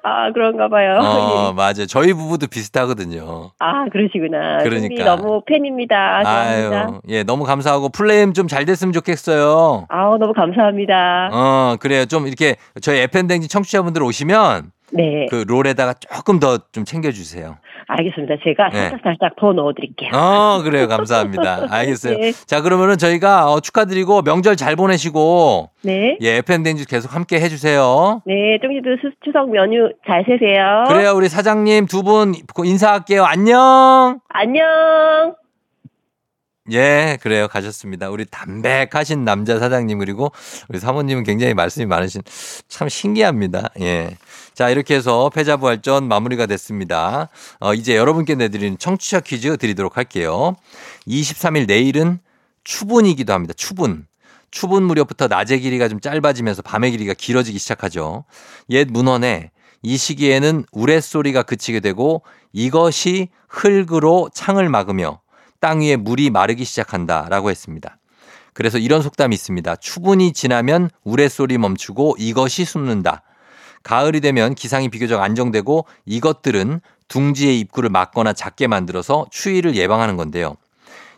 아, 0.06 0.30
그런가 0.32 0.68
봐요. 0.68 0.98
어, 1.00 1.48
예. 1.50 1.52
맞아요. 1.54 1.86
저희 1.88 2.12
부부도 2.12 2.46
비슷하거든요. 2.46 3.50
아, 3.58 3.86
그러시구나. 3.90 4.58
그러니까. 4.62 5.04
너무 5.16 5.42
팬입니다. 5.46 6.22
좋아합니다. 6.22 6.80
아유, 6.86 7.00
예, 7.08 7.22
너무 7.22 7.44
감사하고 7.44 7.88
플레임 7.88 8.32
좀 8.34 8.44
잘 8.46 8.66
됐으면 8.66 8.92
좋겠어요. 8.92 9.86
아우, 9.88 10.18
너무 10.18 10.34
감사합니다. 10.34 11.30
어, 11.32 11.76
그래요. 11.80 12.04
좀 12.04 12.26
이렇게 12.26 12.56
저희 12.82 12.98
FM댕지 13.00 13.48
청취자분들 13.48 14.02
오시면 14.02 14.70
네, 14.92 15.26
그 15.30 15.44
롤에다가 15.46 15.94
조금 15.94 16.38
더 16.38 16.58
좀 16.72 16.84
챙겨주세요. 16.84 17.56
알겠습니다. 17.86 18.36
제가 18.44 18.68
네. 18.70 18.78
살짝 18.90 19.00
살짝 19.02 19.36
더 19.38 19.52
넣어드릴게요. 19.52 20.10
어, 20.14 20.62
그래요. 20.62 20.88
감사합니다. 20.88 21.66
알겠어요. 21.74 22.16
네. 22.16 22.32
자, 22.32 22.62
그러면은 22.62 22.96
저희가 22.96 23.50
어, 23.52 23.60
축하드리고 23.60 24.22
명절 24.22 24.56
잘 24.56 24.74
보내시고 24.76 25.70
네. 25.82 26.16
예, 26.22 26.36
FM댕지 26.38 26.86
계속 26.86 27.14
함께 27.14 27.40
해주세요. 27.40 28.22
네, 28.26 28.58
수- 29.02 29.12
추석 29.24 29.54
연휴 29.54 29.90
잘 30.06 30.24
세세요. 30.26 30.84
그래요, 30.88 31.12
우리 31.14 31.28
사장님 31.28 31.86
두 31.86 32.02
분 32.02 32.34
인사할게요. 32.64 33.24
안녕! 33.24 34.20
안녕. 34.28 35.34
예, 36.72 37.18
그래요. 37.20 37.46
가셨습니다. 37.48 38.08
우리 38.08 38.24
담백하신 38.24 39.24
남자 39.24 39.58
사장님, 39.58 39.98
그리고 39.98 40.32
우리 40.70 40.78
사모님은 40.78 41.22
굉장히 41.24 41.52
말씀이 41.52 41.84
많으신 41.84 42.22
참 42.68 42.88
신기합니다. 42.88 43.68
예. 43.80 44.16
자, 44.54 44.70
이렇게 44.70 44.94
해서 44.94 45.30
패자부활전 45.30 46.06
마무리가 46.06 46.46
됐습니다. 46.46 47.28
어, 47.58 47.74
이제 47.74 47.96
여러분께 47.96 48.36
내드리는 48.36 48.78
청취자 48.78 49.20
퀴즈 49.20 49.56
드리도록 49.56 49.96
할게요. 49.96 50.54
23일 51.08 51.66
내일은 51.66 52.20
추분이기도 52.62 53.32
합니다. 53.32 53.52
추분. 53.56 54.06
추분 54.52 54.84
무렵부터 54.84 55.26
낮의 55.26 55.60
길이가 55.60 55.88
좀 55.88 55.98
짧아지면서 55.98 56.62
밤의 56.62 56.92
길이가 56.92 57.14
길어지기 57.14 57.58
시작하죠. 57.58 58.24
옛 58.70 58.86
문헌에 58.88 59.50
이 59.82 59.96
시기에는 59.96 60.64
우레소리가 60.70 61.42
그치게 61.42 61.80
되고 61.80 62.22
이것이 62.52 63.30
흙으로 63.48 64.30
창을 64.32 64.68
막으며 64.68 65.20
땅 65.58 65.80
위에 65.80 65.96
물이 65.96 66.30
마르기 66.30 66.64
시작한다 66.64 67.26
라고 67.28 67.50
했습니다. 67.50 67.98
그래서 68.52 68.78
이런 68.78 69.02
속담이 69.02 69.34
있습니다. 69.34 69.76
추분이 69.76 70.32
지나면 70.32 70.90
우레소리 71.02 71.58
멈추고 71.58 72.14
이것이 72.20 72.64
숨는다. 72.64 73.22
가을이 73.84 74.20
되면 74.20 74.54
기상이 74.54 74.88
비교적 74.88 75.22
안정되고 75.22 75.86
이것들은 76.06 76.80
둥지의 77.06 77.60
입구를 77.60 77.90
막거나 77.90 78.32
작게 78.32 78.66
만들어서 78.66 79.26
추위를 79.30 79.76
예방하는 79.76 80.16
건데요. 80.16 80.56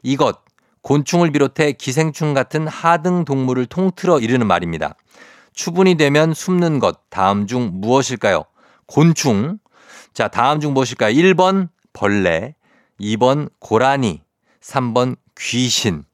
이것, 0.02 0.40
곤충을 0.82 1.32
비롯해 1.32 1.72
기생충 1.72 2.34
같은 2.34 2.68
하등 2.68 3.24
동물을 3.24 3.66
통틀어 3.66 4.18
이르는 4.18 4.46
말입니다. 4.46 4.94
추분이 5.52 5.94
되면 5.94 6.34
숨는 6.34 6.80
것, 6.80 7.00
다음 7.08 7.46
중 7.46 7.70
무엇일까요? 7.74 8.44
곤충. 8.86 9.58
자, 10.12 10.28
다음 10.28 10.60
중 10.60 10.74
무엇일까요? 10.74 11.14
1번 11.14 11.68
벌레, 11.92 12.54
2번 13.00 13.48
고라니, 13.58 14.22
3번 14.60 15.16
귀신. 15.38 16.04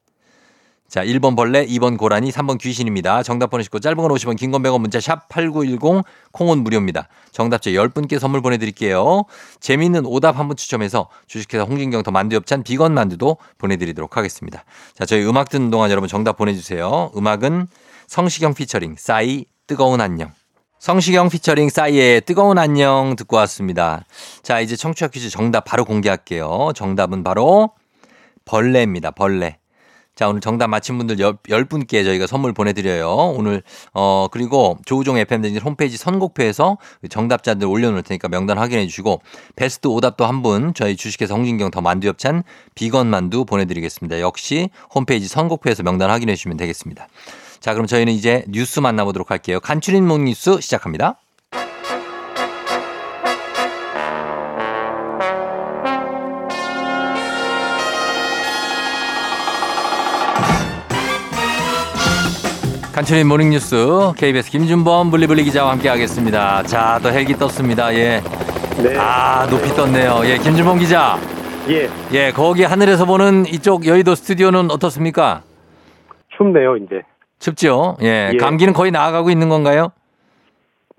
자, 0.92 1.02
1번 1.02 1.36
벌레, 1.36 1.64
2번 1.64 1.96
고라니, 1.96 2.30
3번 2.30 2.58
귀신입니다. 2.60 3.22
정답 3.22 3.48
보내시고 3.48 3.80
짧은 3.80 3.96
건 3.96 4.10
50원, 4.10 4.36
긴 4.36 4.50
건 4.50 4.62
100원 4.62 4.78
문자 4.78 5.00
샵 5.00 5.26
8910 5.30 6.04
콩은 6.32 6.58
무료입니다. 6.62 7.08
정답자 7.30 7.70
10분께 7.70 8.18
선물 8.18 8.42
보내드릴게요. 8.42 9.22
재미있는 9.58 10.04
오답 10.04 10.38
한 10.38 10.48
분 10.48 10.54
추첨해서 10.54 11.08
주식회사 11.28 11.64
홍진경 11.64 12.02
더 12.02 12.10
만두엽찬 12.10 12.62
비건 12.62 12.92
만두도 12.92 13.38
보내드리도록 13.56 14.18
하겠습니다. 14.18 14.64
자, 14.94 15.06
저희 15.06 15.24
음악 15.24 15.48
듣는 15.48 15.70
동안 15.70 15.90
여러분 15.90 16.10
정답 16.10 16.36
보내주세요. 16.36 17.10
음악은 17.16 17.68
성시경 18.06 18.52
피처링 18.52 18.96
싸이 18.98 19.46
뜨거운 19.66 20.02
안녕. 20.02 20.30
성시경 20.78 21.30
피처링 21.30 21.70
싸이의 21.70 22.20
뜨거운 22.20 22.58
안녕 22.58 23.16
듣고 23.16 23.36
왔습니다. 23.36 24.04
자, 24.42 24.60
이제 24.60 24.76
청취자 24.76 25.08
퀴즈 25.08 25.30
정답 25.30 25.64
바로 25.64 25.86
공개할게요. 25.86 26.72
정답은 26.74 27.24
바로 27.24 27.70
벌레입니다. 28.44 29.10
벌레. 29.12 29.61
자, 30.22 30.28
오늘 30.28 30.40
정답 30.40 30.68
맞힌 30.68 30.98
분들 30.98 31.16
10분께 31.16 32.04
저희가 32.04 32.28
선물 32.28 32.52
보내드려요. 32.52 33.34
오늘, 33.36 33.64
어, 33.92 34.28
그리고 34.30 34.78
조우종 34.84 35.18
FM댕진 35.18 35.60
홈페이지 35.60 35.96
선곡표에서 35.96 36.78
정답자들 37.10 37.66
올려놓을 37.66 38.04
테니까 38.04 38.28
명단 38.28 38.56
확인해 38.56 38.86
주시고, 38.86 39.20
베스트 39.56 39.88
오답도 39.88 40.24
한 40.24 40.42
분, 40.42 40.74
저희 40.74 40.94
주식회사 40.94 41.34
홍진경 41.34 41.72
더 41.72 41.80
만두엽찬 41.80 42.44
비건 42.76 43.08
만두 43.08 43.44
보내드리겠습니다. 43.44 44.20
역시 44.20 44.70
홈페이지 44.94 45.26
선곡표에서 45.26 45.82
명단 45.82 46.08
확인해 46.08 46.36
주시면 46.36 46.56
되겠습니다. 46.56 47.08
자, 47.58 47.72
그럼 47.72 47.88
저희는 47.88 48.12
이제 48.12 48.44
뉴스 48.46 48.78
만나보도록 48.78 49.32
할게요. 49.32 49.58
간추린 49.58 50.06
목 50.06 50.20
뉴스 50.20 50.60
시작합니다. 50.60 51.18
간추린 63.02 63.26
모닝뉴스 63.26 64.12
KBS 64.16 64.48
김준범 64.52 65.10
블리블리 65.10 65.42
기자와 65.42 65.72
함께하겠습니다. 65.72 66.62
자, 66.62 67.00
또 67.02 67.10
헬기 67.10 67.34
떴습니다. 67.34 67.92
예. 67.94 68.22
네. 68.80 68.96
아, 68.96 69.44
높이 69.50 69.70
떴네요. 69.70 70.20
예, 70.24 70.38
김준범 70.38 70.78
기자. 70.78 71.18
예, 71.68 71.88
예, 72.12 72.30
거기 72.30 72.62
하늘에서 72.62 73.04
보는 73.04 73.46
이쪽 73.46 73.86
여의도 73.86 74.14
스튜디오는 74.14 74.70
어떻습니까? 74.70 75.42
춥네요, 76.36 76.76
이제. 76.76 77.02
춥죠? 77.40 77.96
예, 78.02 78.30
예. 78.34 78.36
감기는 78.36 78.72
거의 78.72 78.92
나아가고 78.92 79.30
있는 79.30 79.48
건가요? 79.48 79.88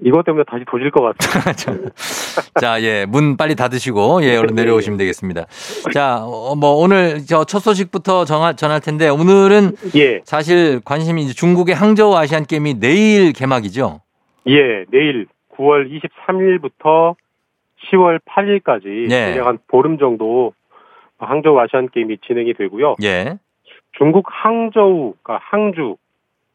이것 0.02 0.26
때문에 0.26 0.44
다시 0.48 0.64
도질 0.66 0.92
것 0.92 1.02
같아요. 1.02 1.78
자, 2.60 2.82
예, 2.82 3.06
문 3.06 3.38
빨리 3.38 3.56
닫으시고, 3.56 4.24
예, 4.24 4.36
얼른 4.38 4.56
내려오시면 4.56 4.98
되겠습니다. 4.98 5.46
자, 5.94 6.24
어, 6.24 6.56
뭐, 6.56 6.72
오늘 6.76 7.20
저 7.26 7.44
첫 7.46 7.60
소식부터 7.60 8.26
정하, 8.26 8.54
전할 8.54 8.80
텐데, 8.82 9.10
오늘은 9.10 9.74
예, 9.96 10.22
사실 10.26 10.82
관심이 10.84 11.24
이제 11.24 11.34
중국의 11.34 11.76
항저우 11.76 12.16
아시안 12.16 12.46
게임이 12.46 12.80
내일 12.80 13.32
개막이죠? 13.34 14.02
예, 14.48 14.86
내일 14.90 15.28
9월 15.56 15.88
23일부터 16.28 17.16
10월 17.92 18.20
8일까지 18.26 19.12
예. 19.12 19.34
대략 19.34 19.48
한 19.48 19.60
보름 19.68 19.98
정도 20.00 20.54
항저우 21.20 21.60
아시안 21.60 21.90
게임이 21.90 22.18
진행이 22.26 22.54
되고요. 22.56 22.96
예. 23.04 23.38
중국 23.98 24.26
항저우, 24.28 25.14
그러니까 25.22 25.46
항주 25.50 25.98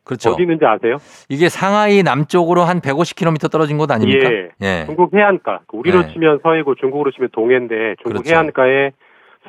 그렇죠. 0.09 0.31
어디 0.31 0.43
있는지 0.43 0.65
아세요? 0.65 0.97
이게 1.29 1.51
상하이 1.51 2.03
남쪽으로 2.03 2.63
한 2.63 2.81
150km 2.81 3.53
떨어진 3.53 3.77
곳 3.77 3.91
아닙니까? 3.91 4.31
예. 4.33 4.49
예. 4.63 4.85
중국 4.87 5.15
해안가. 5.15 5.61
그 5.69 5.77
우리로 5.77 6.03
네. 6.03 6.13
치면 6.13 6.41
서해고 6.43 6.75
중국으로 6.77 7.11
치면 7.11 7.29
동해인데 7.31 7.97
중국 8.03 8.23
그렇죠. 8.23 8.35
해안가에 8.35 8.93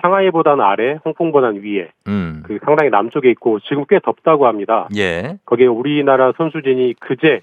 상하이보다는 0.01 0.63
아래, 0.63 0.99
홍콩보다는 1.05 1.63
위에 1.63 1.89
음. 2.07 2.43
그 2.45 2.59
상당히 2.65 2.89
남쪽에 2.89 3.29
있고 3.31 3.59
지금 3.61 3.85
꽤 3.89 3.99
덥다고 3.99 4.47
합니다. 4.47 4.89
예. 4.97 5.37
거기에 5.45 5.67
우리나라 5.67 6.33
선수진이 6.37 6.95
그제 6.99 7.41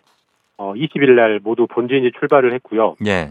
어, 0.58 0.74
20일 0.74 1.12
날 1.12 1.40
모두 1.42 1.66
본진이 1.66 2.12
출발을 2.18 2.52
했고요. 2.54 2.96
예. 3.06 3.30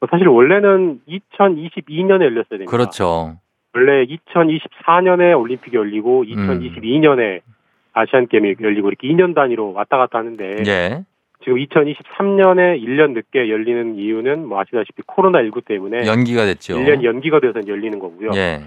뭐 0.00 0.08
사실 0.10 0.26
원래는 0.26 1.00
2022년에 1.06 2.22
열렸어야 2.22 2.44
됩니다. 2.50 2.70
그렇죠. 2.70 3.36
원래 3.74 4.06
2024년에 4.06 5.38
올림픽이 5.38 5.76
열리고 5.76 6.22
음. 6.22 6.26
2022년에 6.26 7.40
아시안 7.98 8.28
게임이 8.28 8.56
열리고 8.60 8.88
이렇게 8.88 9.08
2년 9.08 9.34
단위로 9.34 9.72
왔다 9.72 9.96
갔다 9.96 10.18
하는데 10.18 10.56
예. 10.66 11.04
지금 11.42 11.58
2023년에 11.58 12.82
1년 12.82 13.12
늦게 13.12 13.50
열리는 13.50 13.96
이유는 13.96 14.46
뭐 14.46 14.60
아시다시피 14.60 15.02
코로나 15.06 15.42
19 15.42 15.62
때문에 15.62 16.06
연기가 16.06 16.44
됐죠. 16.44 16.76
1년 16.76 17.04
연기가 17.04 17.40
돼서 17.40 17.60
열리는 17.66 17.98
거고요. 17.98 18.30
예. 18.34 18.60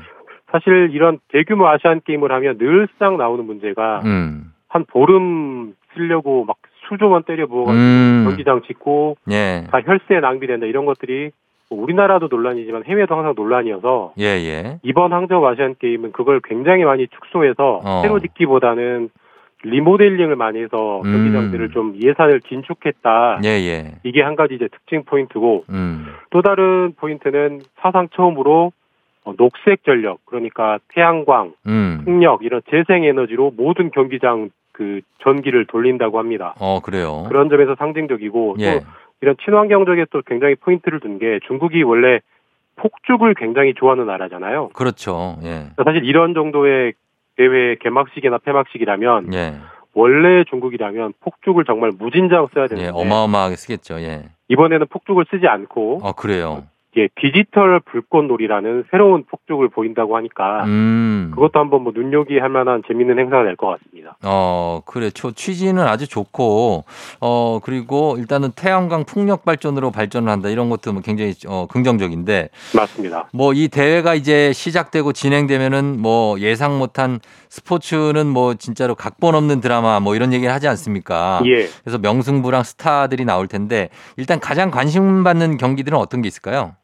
사실 0.52 0.90
이런 0.94 1.20
대규모 1.30 1.68
아시안 1.68 2.02
게임을 2.04 2.32
하면 2.32 2.58
늘상 2.58 3.18
나오는 3.18 3.46
문제가 3.46 4.02
음. 4.04 4.52
한 4.68 4.86
보름 4.86 5.76
쓰려고 5.94 6.46
막 6.46 6.58
수조만 6.90 7.24
때려 7.24 7.48
부어가지고 7.48 7.80
음. 7.80 8.26
경기장 8.28 8.62
짓고 8.68 9.18
예. 9.32 9.66
다 9.72 9.80
혈세 9.82 10.20
낭비된다 10.20 10.66
이런 10.66 10.86
것들이 10.86 11.32
뭐 11.70 11.82
우리나라도 11.82 12.28
논란이지만 12.30 12.84
해외도 12.86 13.16
항상 13.16 13.34
논란이어서 13.36 14.14
예, 14.20 14.26
예. 14.26 14.80
이번 14.84 15.14
항저우 15.14 15.46
아시안 15.48 15.76
게임은 15.80 16.12
그걸 16.12 16.42
굉장히 16.44 16.84
많이 16.84 17.08
축소해서 17.08 17.82
어. 17.84 18.02
새로 18.02 18.20
짓기보다는 18.20 19.10
리모델링을 19.64 20.36
많이 20.36 20.62
해서 20.62 21.02
음. 21.02 21.12
경기장들을 21.12 21.72
좀 21.72 21.96
예산을 22.02 22.40
긴축했다. 22.40 23.42
예, 23.44 23.48
예. 23.48 23.96
이게 24.04 24.22
한 24.22 24.36
가지 24.36 24.56
이제 24.56 24.68
특징 24.68 25.04
포인트고 25.04 25.66
음. 25.70 26.08
또 26.30 26.42
다른 26.42 26.94
포인트는 26.98 27.62
사상 27.82 28.08
처음으로 28.10 28.72
어, 29.24 29.34
녹색 29.38 29.84
전력 29.84 30.26
그러니까 30.26 30.80
태양광, 30.90 31.54
음. 31.68 32.02
풍력 32.04 32.44
이런 32.44 32.62
재생 32.72 33.04
에너지로 33.04 33.54
모든 33.56 33.92
경기장 33.92 34.50
그 34.72 35.02
전기를 35.20 35.66
돌린다고 35.68 36.18
합니다. 36.18 36.56
어, 36.60 36.80
그래요. 36.80 37.26
그런 37.28 37.50
점에서 37.50 37.76
상징적이고 37.78 38.56
예. 38.60 38.80
또 38.80 38.86
이런 39.22 39.36
친환경적에 39.44 40.06
또 40.12 40.22
굉장히 40.26 40.56
포인트를 40.56 41.00
둔 41.00 41.20
게 41.20 41.40
중국이 41.46 41.84
원래 41.84 42.20
폭죽을 42.78 43.36
굉장히 43.36 43.76
좋아하는 43.76 44.08
나라잖아요. 44.08 44.70
그렇죠. 44.70 45.38
예. 45.44 45.68
사실 45.86 46.04
이런 46.04 46.34
정도의 46.34 46.94
대회 47.38 47.76
개막식이나 47.76 48.40
폐막식이라면 48.40 49.34
예. 49.34 49.56
원래 49.94 50.44
중국이라면 50.50 51.14
폭죽을 51.20 51.66
정말 51.66 51.92
무진장 51.98 52.48
써야 52.54 52.68
되는데 52.68 52.88
예. 52.88 52.92
어마어마하게 52.94 53.56
쓰겠죠. 53.56 54.00
예. 54.02 54.30
이번에는 54.50 54.88
폭죽을 54.88 55.26
쓰지 55.30 55.48
않고 55.48 56.00
어, 56.04 56.14
그래요. 56.14 56.64
예, 56.98 57.08
디지털 57.22 57.80
불꽃놀이라는 57.80 58.84
새로운 58.92 59.24
폭죽을 59.24 59.70
보인다고 59.70 60.18
하니까 60.18 60.66
음. 60.66 61.32
그것도 61.34 61.58
한번 61.60 61.84
뭐 61.84 61.94
눈요기할 61.96 62.50
만한 62.50 62.84
재밌는 62.86 63.18
행사가 63.18 63.44
될 63.44 63.56
것 63.56 63.68
같습니다. 63.68 64.18
어, 64.24 64.82
그래. 64.86 65.10
초, 65.10 65.32
취지는 65.32 65.84
아주 65.84 66.08
좋고, 66.08 66.84
어, 67.22 67.60
그리고 67.64 68.16
일단은 68.18 68.52
태양광 68.56 69.06
풍력 69.06 69.46
발전으로 69.46 69.92
발전을 69.92 70.30
한다. 70.30 70.50
이런 70.50 70.70
것도 70.70 70.92
뭐 70.92 71.02
굉장히 71.02 71.34
어, 71.48 71.66
긍정적인데, 71.70 72.50
맞습니다. 72.76 73.30
뭐 73.34 73.54
이 73.54 73.68
대회가 73.70 74.14
이제 74.16 74.52
시작되고 74.54 75.14
진행되면은 75.14 76.02
뭐 76.02 76.40
예상 76.40 76.78
못한 76.80 77.20
스포츠는 77.50 78.28
뭐 78.28 78.54
진짜로 78.56 78.96
각본 78.96 79.36
없는 79.36 79.62
드라마 79.62 80.00
뭐 80.00 80.16
이런 80.16 80.34
얘기를 80.34 80.54
하지 80.54 80.68
않습니까? 80.68 81.42
예. 81.46 81.68
그래서 81.84 81.98
명승부랑 82.00 82.64
스타들이 82.64 83.24
나올 83.26 83.48
텐데, 83.48 83.90
일단 84.18 84.40
가장 84.40 84.72
관심 84.72 85.24
받는 85.24 85.58
경기들은 85.58 85.98
어떤 85.98 86.22
게 86.22 86.28
있을까요? 86.28 86.76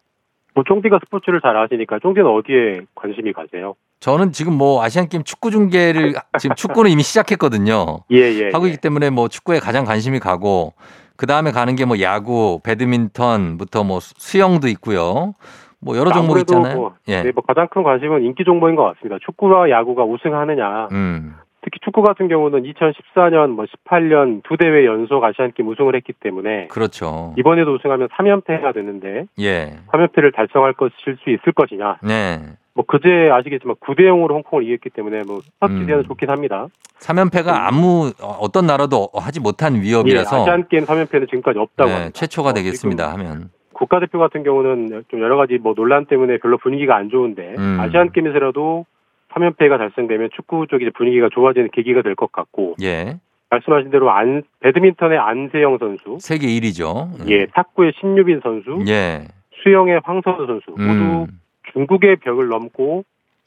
뭐 0.58 0.64
쫑디가 0.64 0.98
스포츠를 1.06 1.40
잘 1.40 1.56
아시니까 1.56 2.00
쫑디는 2.00 2.28
어디에 2.28 2.80
관심이 2.96 3.32
가세요? 3.32 3.76
저는 4.00 4.32
지금 4.32 4.54
뭐 4.58 4.82
아시안 4.82 5.08
게임 5.08 5.24
축구 5.24 5.52
중계를 5.52 6.16
지금 6.40 6.56
축구는 6.56 6.90
이미 6.90 7.04
시작했거든요. 7.04 8.00
예, 8.12 8.18
예. 8.18 8.50
하고 8.52 8.66
예. 8.66 8.70
있기 8.70 8.82
때문에 8.82 9.12
뭐 9.12 9.28
축구에 9.28 9.60
가장 9.60 9.86
관심이 9.86 10.18
가고 10.20 10.74
그 11.16 11.28
다음에 11.28 11.52
가는 11.52 11.76
게 11.76 11.86
뭐 11.86 12.00
야구, 12.02 12.60
배드민턴부터 12.64 13.84
뭐 13.84 14.00
수- 14.00 14.16
수영도 14.18 14.68
있고요. 14.70 15.36
뭐 15.80 15.96
여러 15.96 16.12
종목 16.12 16.40
있잖아요. 16.40 16.76
뭐, 16.76 16.94
예. 17.08 17.22
네, 17.22 17.32
뭐 17.36 17.44
가장 17.48 17.68
큰 17.70 17.84
관심은 17.84 18.24
인기 18.26 18.44
종목인 18.44 18.76
것 18.76 18.84
같습니다. 18.96 19.18
축구와 19.24 19.70
야구가 19.70 20.06
우승하느냐. 20.06 20.88
음. 20.92 21.36
특히 21.68 21.80
축구 21.84 22.02
같은 22.02 22.30
경우는 22.30 22.64
2014년, 22.64 23.50
뭐 23.50 23.66
18년 23.66 24.42
두 24.44 24.56
대회 24.56 24.86
연속 24.86 25.22
아시안 25.22 25.52
게임 25.52 25.68
우승을 25.68 25.96
했기 25.96 26.14
때문에 26.14 26.68
그렇죠. 26.68 27.34
이번에도 27.38 27.74
우승하면 27.76 28.08
3연패가 28.08 28.74
되는데 28.74 29.26
예. 29.40 29.76
3연패를 29.92 30.08
3연패를 30.28 30.34
달성할 30.34 30.74
것일 30.74 31.18
수 31.22 31.30
있을 31.30 31.52
것이냐. 31.54 31.98
네. 32.04 32.40
뭐 32.74 32.86
그제 32.86 33.30
아시겠지만 33.34 33.76
9대 33.78 34.02
0으로 34.02 34.32
홍콩을 34.32 34.66
이겼기 34.66 34.92
때문에 34.92 35.24
뭐첫 35.24 35.70
음. 35.70 35.80
기대는 35.82 36.04
좋긴 36.04 36.30
합니다. 36.30 36.68
3연패가 37.00 37.48
아무 37.50 38.14
어, 38.22 38.28
어떤 38.40 38.66
나라도 38.66 39.10
하지 39.14 39.42
못한 39.42 39.76
예, 39.76 39.82
위협이라서 39.82 40.44
아시안 40.44 40.68
게임 40.70 40.86
3연패는 40.86 41.30
지금까지 41.30 41.60
없다고 41.60 41.90
네, 41.90 41.96
합니다. 41.96 42.14
최초가 42.14 42.50
어, 42.50 42.54
되겠습니다. 42.54 43.12
지금 43.12 43.26
하면. 43.26 43.50
국가대표 43.74 44.20
같은 44.20 44.44
경우는 44.44 45.04
좀 45.10 45.20
여러 45.22 45.36
가지 45.36 45.58
뭐 45.58 45.74
논란 45.76 46.06
때문에 46.06 46.38
별로 46.38 46.58
분위기가 46.58 46.96
안 46.96 47.10
좋은데 47.10 47.56
음. 47.58 47.78
아시안 47.80 48.12
게임에서라도 48.12 48.86
3연패가 49.34 49.78
달성되면 49.78 50.30
축구 50.36 50.68
쪽이 50.68 50.90
분위기가 50.92 51.30
좋아지는 51.32 51.70
계기가 51.72 52.02
될 52.02 52.16
것 52.16 52.32
같고 52.32 52.76
예. 52.82 53.20
말씀하신 53.50 53.92
대로 53.92 54.12
안 54.12 54.44
배드민턴의 54.60 55.18
안세영 55.18 55.78
선수, 55.78 56.18
세계 56.20 56.48
1위죠. 56.48 57.30
예, 57.30 57.46
탁구의 57.48 57.94
신유빈 58.00 58.42
선수, 58.44 58.84
예. 58.88 59.28
수영의 59.64 60.02
황선우 60.04 60.46
선수 60.48 60.72
모두 60.72 60.84
음. 60.84 61.28
중국의 61.74 62.18
벽을 62.18 62.48
넘고 62.50 63.04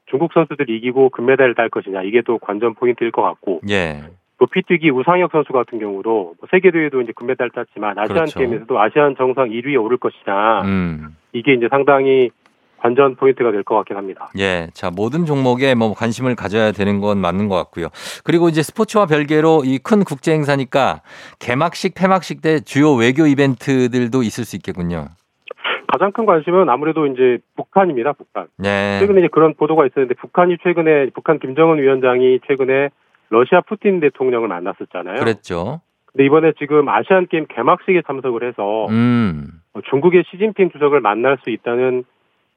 중국 0.06 0.32
선수들이 0.32 0.76
이기고 0.78 1.10
금메달을 1.10 1.54
딸 1.54 1.68
것이냐 1.68 2.02
이게 2.02 2.22
또 2.22 2.38
관전 2.38 2.74
포인트일 2.74 3.10
것 3.10 3.22
같고 3.22 3.60
예. 3.68 4.02
높이뛰기 4.40 4.90
우상혁 4.90 5.30
선수 5.32 5.52
같은 5.52 5.78
경우도 5.78 6.10
뭐 6.38 6.48
세계 6.50 6.70
대회도 6.70 7.02
이제 7.02 7.12
금메달 7.14 7.50
땄지만 7.50 7.98
아시안 7.98 8.14
그렇죠. 8.24 8.38
게임에서도 8.38 8.80
아시안 8.80 9.14
정상 9.16 9.50
1위에 9.50 9.82
오를 9.82 9.98
것이냐 9.98 10.62
음. 10.62 11.16
이게 11.34 11.52
이제 11.52 11.68
상당히 11.70 12.30
관전 12.80 13.16
포인트가 13.16 13.52
될 13.52 13.62
것 13.62 13.76
같긴 13.76 13.96
합니다. 13.96 14.30
예. 14.38 14.68
자, 14.72 14.90
모든 14.90 15.26
종목에 15.26 15.74
뭐 15.74 15.94
관심을 15.94 16.34
가져야 16.34 16.72
되는 16.72 17.00
건 17.00 17.18
맞는 17.18 17.48
것 17.48 17.56
같고요. 17.56 17.88
그리고 18.24 18.48
이제 18.48 18.62
스포츠와 18.62 19.06
별개로 19.06 19.62
이 19.64 19.78
큰 19.82 20.04
국제 20.04 20.32
행사니까 20.32 21.00
개막식, 21.38 21.94
폐막식 21.94 22.42
때 22.42 22.60
주요 22.60 22.92
외교 22.94 23.26
이벤트들도 23.26 24.22
있을 24.22 24.44
수 24.44 24.56
있겠군요. 24.56 25.06
가장 25.92 26.12
큰 26.12 26.24
관심은 26.24 26.68
아무래도 26.68 27.06
이제 27.06 27.38
북한입니다. 27.56 28.12
북한. 28.12 28.46
네. 28.56 28.98
최근에 29.00 29.20
이제 29.20 29.28
그런 29.32 29.54
보도가 29.54 29.86
있었는데 29.86 30.14
북한이 30.14 30.58
최근에 30.62 31.10
북한 31.14 31.38
김정은 31.38 31.78
위원장이 31.78 32.40
최근에 32.46 32.90
러시아 33.30 33.60
푸틴 33.62 34.00
대통령을 34.00 34.48
만났었잖아요. 34.48 35.16
그랬죠. 35.18 35.80
근데 36.06 36.24
이번에 36.26 36.52
지금 36.58 36.88
아시안 36.88 37.26
게임 37.28 37.46
개막식에 37.48 38.02
참석을 38.06 38.46
해서 38.46 38.86
음. 38.88 39.48
어, 39.72 39.80
중국의 39.90 40.24
시진핑 40.30 40.70
주석을 40.72 41.00
만날 41.00 41.38
수 41.42 41.50
있다는 41.50 42.04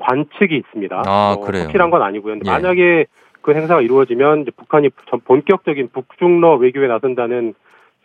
관측이 0.04 0.56
있습니다. 0.56 1.04
아, 1.06 1.34
뭐 1.38 1.46
그래요? 1.46 1.64
확실한 1.64 1.90
건 1.90 2.02
아니고요. 2.02 2.34
근데 2.36 2.50
예. 2.50 2.52
만약에 2.52 3.06
그 3.42 3.54
행사가 3.54 3.82
이루어지면 3.82 4.46
북한이 4.58 4.90
전- 5.10 5.20
본격적인 5.22 5.90
북중러 5.94 6.56
외교에 6.56 6.88
나선다는 6.88 7.54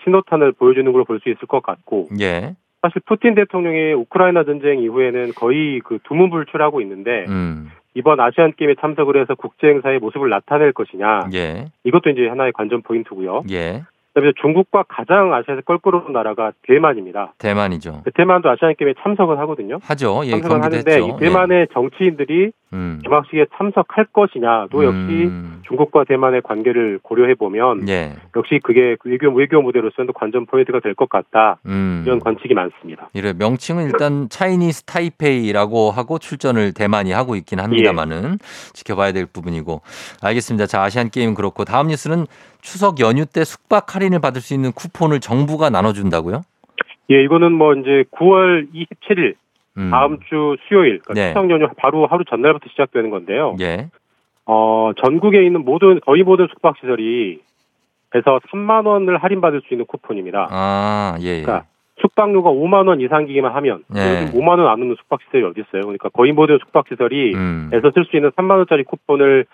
신호탄을 0.05 0.53
보여주는 0.53 0.91
걸로 0.93 1.05
볼 1.05 1.21
수 1.21 1.29
있을 1.29 1.47
것 1.49 1.63
같고 1.63 2.09
예. 2.21 2.55
사실 2.83 3.03
푸틴 3.07 3.35
대통령이 3.35 3.93
우크라이나 3.95 4.45
전쟁 4.45 4.79
이후에는 4.81 5.33
거의 5.35 5.81
그 5.85 5.99
두문불출하고 6.05 6.81
있는데 6.83 7.25
음. 7.29 7.71
이번 7.95 8.21
아시안 8.21 8.53
게임에 8.57 8.77
참석을 8.81 9.21
해서 9.21 9.35
국제 9.35 9.67
행사의 9.69 9.99
모습을 9.99 10.29
나타낼 10.29 10.73
것이냐 10.73 11.31
예. 11.35 11.67
이것도 11.85 12.11
이제 12.11 12.29
하나의 12.29 12.53
관전 12.53 12.83
포인트고요. 12.83 13.43
예. 13.51 13.83
그다음에 14.19 14.33
중국과 14.41 14.85
가장 14.89 15.33
아시아에서 15.33 15.63
껄끄러운 15.63 16.13
나라가 16.13 16.53
대만입니다. 16.67 17.35
대만이죠. 17.39 18.03
그 18.05 18.11
대만도 18.13 18.51
아시안 18.51 18.75
게임에 18.77 18.95
참석을 19.03 19.39
하거든요. 19.41 19.79
하죠. 19.83 20.23
예, 20.25 20.31
참석을 20.31 20.63
하는데. 20.63 21.01
이 21.01 21.17
대만의 21.19 21.69
정치인들이 21.73 22.45
예. 22.47 22.51
음. 22.75 23.01
개막식에 23.03 23.47
참석할 23.57 24.07
것이냐도 24.13 24.85
역시 24.85 25.25
음. 25.25 25.63
중국과 25.67 26.05
대만의 26.05 26.43
관계를 26.43 26.99
고려해 27.03 27.35
보면 27.35 27.89
예. 27.89 28.13
역시 28.37 28.61
그게 28.63 28.95
그 29.01 29.09
외교 29.09 29.31
외교 29.33 29.63
무대로서는 29.63 30.13
관전 30.15 30.45
포인트가 30.47 30.81
될 30.81 30.95
것 30.95 31.09
같다 31.09 31.59
음. 31.67 32.03
이런 32.05 32.19
관측이 32.19 32.53
많습니다. 32.53 33.09
이래 33.15 33.33
명칭은 33.33 33.85
일단 33.85 34.29
차이니스 34.29 34.83
타이페이라고 34.85 35.91
하고 35.93 36.19
출전을 36.19 36.75
대만이 36.75 37.13
하고 37.13 37.37
있긴 37.37 37.61
합니다만은 37.61 38.39
지켜봐야 38.75 39.13
될 39.13 39.27
부분이고 39.27 39.81
알겠습니다. 40.23 40.67
자 40.67 40.83
아시안 40.83 41.09
게임 41.09 41.35
그렇고 41.35 41.65
다음 41.65 41.87
뉴스는 41.87 42.27
추석 42.61 43.01
연휴 43.01 43.25
때 43.27 43.45
숙박 43.45 43.95
할인을 43.95 44.21
받을 44.21 44.41
수 44.41 44.55
있는 44.55 44.73
쿠폰을 44.73 45.21
정부가 45.21 45.71
나눠준다고요? 45.71 46.43
예, 47.11 47.23
이거는 47.23 47.53
뭐 47.53 47.75
이제 47.75 48.05
9월 48.13 48.69
27일 48.75 49.35
음. 49.79 49.91
다음 49.91 50.19
주 50.29 50.57
수요일 50.69 51.01
그러니까 51.01 51.15
네. 51.15 51.29
추석 51.33 51.51
연휴 51.51 51.69
바로 51.77 52.07
하루 52.07 52.25
전날부터 52.25 52.67
시작되는 52.71 53.11
건데요. 53.11 53.57
예. 53.61 53.89
어, 54.47 54.93
전국에 55.03 55.45
있는 55.45 55.65
모든 55.65 56.01
거의 56.01 56.23
모든 56.23 56.47
숙박 56.53 56.77
시설이 56.81 57.41
에서 58.15 58.41
3만 58.51 58.87
원을 58.87 59.19
할인받을 59.19 59.61
수 59.67 59.75
있는 59.75 59.85
쿠폰입니다. 59.87 60.49
아 60.51 61.17
예. 61.21 61.39
예. 61.39 61.43
그러니까 61.43 61.67
숙박료가 62.01 62.51
5만 62.51 62.89
원 62.89 63.01
이상이기만 63.01 63.55
하면 63.57 63.83
네. 63.89 64.23
요즘 64.23 64.41
5만 64.41 64.51
원 64.59 64.61
안 64.69 64.79
넘는 64.81 64.97
숙박 64.99 65.21
시설이 65.23 65.45
어디 65.45 65.61
있어요? 65.61 65.83
그러니까 65.83 66.09
거의 66.11 66.33
모든 66.33 66.59
숙박 66.59 66.87
시설이 66.89 67.35
음. 67.35 67.71
에서 67.73 67.91
쓸 67.95 68.05
수 68.07 68.17
있는 68.17 68.31
3만 68.31 68.53
원짜리 68.57 68.85
쿠폰을 68.85 69.45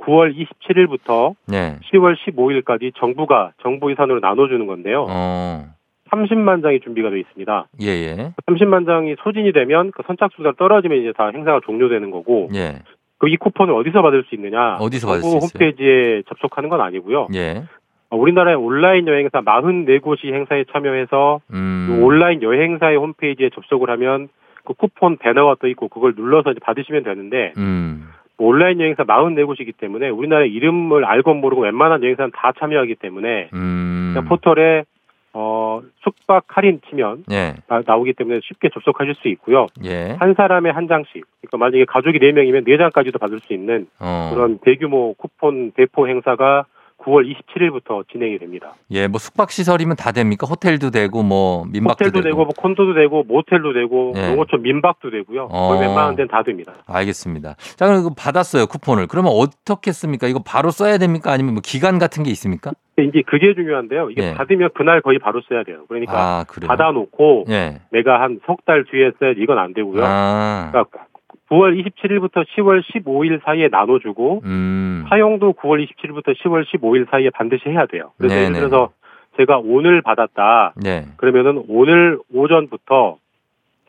9월 0.00 0.34
27일부터 0.34 1.34
네. 1.46 1.78
10월 1.92 2.16
15일까지 2.16 2.92
정부가 2.96 3.52
정부 3.62 3.90
예산으로 3.90 4.20
나눠주는 4.20 4.66
건데요. 4.66 5.06
어. 5.08 5.64
30만 6.10 6.62
장이 6.62 6.80
준비가 6.80 7.08
되어 7.10 7.18
있습니다. 7.18 7.66
예 7.82 7.86
예. 7.86 8.32
30만 8.48 8.84
장이 8.84 9.14
소진이 9.22 9.52
되면 9.52 9.92
그 9.92 10.02
선착순가 10.06 10.54
떨어지면 10.58 10.98
이제 10.98 11.12
다 11.16 11.30
행사가 11.32 11.60
종료되는 11.64 12.10
거고 12.10 12.48
예. 12.54 12.82
그 13.20 13.28
이 13.28 13.36
쿠폰을 13.36 13.74
어디서 13.74 14.00
받을 14.00 14.24
수 14.24 14.34
있느냐? 14.34 14.78
어디서 14.80 15.06
받을 15.06 15.20
수 15.20 15.28
있어요? 15.28 15.40
홈페이지에 15.40 16.22
접속하는 16.28 16.70
건 16.70 16.80
아니고요. 16.80 17.28
예. 17.34 17.64
어, 18.08 18.16
우리나라의 18.16 18.56
온라인 18.56 19.06
여행사 19.06 19.42
44곳이 19.42 20.32
행사에 20.32 20.64
참여해서 20.72 21.40
음. 21.52 21.86
그 21.86 22.04
온라인 22.04 22.42
여행사의 22.42 22.96
홈페이지에 22.96 23.50
접속을 23.54 23.90
하면 23.90 24.28
그 24.64 24.72
쿠폰 24.72 25.18
배너가 25.18 25.56
떠 25.60 25.68
있고 25.68 25.88
그걸 25.88 26.14
눌러서 26.16 26.52
이제 26.52 26.60
받으시면 26.62 27.04
되는데 27.04 27.52
음. 27.58 28.08
온라인 28.40 28.80
여행사 28.80 29.04
44곳이기 29.04 29.76
때문에 29.76 30.08
우리나라 30.08 30.44
이름을 30.44 31.04
알고 31.04 31.34
모르고 31.34 31.62
웬만한 31.62 32.02
여행사는 32.02 32.32
다 32.34 32.52
참여하기 32.58 32.96
때문에 32.96 33.50
음. 33.52 34.14
포털에 34.28 34.84
어, 35.32 35.80
숙박 36.02 36.44
할인 36.48 36.80
치면 36.88 37.24
예. 37.30 37.54
나, 37.68 37.82
나오기 37.86 38.14
때문에 38.14 38.40
쉽게 38.42 38.68
접속하실 38.72 39.14
수 39.16 39.28
있고요. 39.28 39.66
예. 39.84 40.16
한 40.18 40.34
사람에 40.34 40.70
한 40.70 40.88
장씩. 40.88 41.24
그러니까 41.40 41.56
만약에 41.56 41.84
가족이 41.84 42.18
4명이면 42.18 42.66
4장까지도 42.66 43.20
받을 43.20 43.38
수 43.40 43.52
있는 43.52 43.86
어. 44.00 44.30
그런 44.34 44.58
대규모 44.58 45.14
쿠폰 45.14 45.72
배포 45.72 46.08
행사가 46.08 46.64
9월 47.04 47.24
27일부터 47.32 48.06
진행이 48.12 48.38
됩니다. 48.38 48.74
예, 48.90 49.08
뭐 49.08 49.18
숙박 49.18 49.50
시설이면 49.50 49.96
다 49.96 50.12
됩니까? 50.12 50.46
호텔도 50.48 50.90
되고 50.90 51.22
뭐 51.22 51.64
민박도 51.66 52.04
호텔도 52.06 52.20
되고, 52.22 52.36
뭐 52.44 52.48
콘도도 52.56 52.94
되고 52.94 53.22
모텔도 53.24 53.72
되고 53.72 54.12
예. 54.16 54.30
농어촌 54.30 54.62
민박도 54.62 55.10
되고요. 55.10 55.48
거의 55.48 55.78
어. 55.78 55.80
웬만한 55.80 56.16
데는 56.16 56.28
다 56.28 56.42
됩니다. 56.42 56.72
알겠습니다. 56.86 57.54
자, 57.76 57.86
그럼 57.86 58.00
이거 58.00 58.10
받았어요, 58.16 58.66
쿠폰을. 58.66 59.06
그러면 59.06 59.32
어떻게 59.34 59.92
씁니까? 59.92 60.26
이거 60.28 60.40
바로 60.44 60.70
써야 60.70 60.98
됩니까? 60.98 61.32
아니면 61.32 61.54
뭐 61.54 61.62
기간 61.64 61.98
같은 61.98 62.22
게 62.22 62.30
있습니까? 62.30 62.72
이제 62.98 63.22
그게 63.26 63.54
중요한데요. 63.54 64.10
이게 64.10 64.22
예. 64.30 64.34
받으면 64.34 64.70
그날 64.74 65.00
거의 65.00 65.18
바로 65.18 65.40
써야 65.48 65.64
돼요. 65.64 65.84
그러니까 65.88 66.12
아. 66.40 66.44
받아놓고 66.66 67.46
예. 67.48 67.80
내가 67.92 68.20
한 68.20 68.38
석 68.46 68.60
달 68.66 68.84
뒤에 68.84 69.12
써야지 69.18 69.40
이건 69.40 69.58
안 69.58 69.72
되고요. 69.72 70.02
아. 70.04 70.68
그러니까 70.70 71.06
9월 71.50 71.76
27일부터 71.84 72.46
10월 72.56 72.82
15일 72.82 73.42
사이에 73.44 73.68
나눠주고 73.68 74.42
음. 74.44 75.04
사용도 75.08 75.52
9월 75.54 75.84
27일부터 75.84 76.36
10월 76.36 76.64
15일 76.64 77.10
사이에 77.10 77.30
반드시 77.30 77.68
해야 77.68 77.86
돼요. 77.86 78.12
그래서 78.18 78.34
네네. 78.34 78.46
예를 78.46 78.68
들어서 78.68 78.90
제가 79.36 79.58
오늘 79.58 80.00
받았다. 80.00 80.74
네. 80.76 81.06
그러면은 81.16 81.64
오늘 81.68 82.18
오전부터 82.32 83.18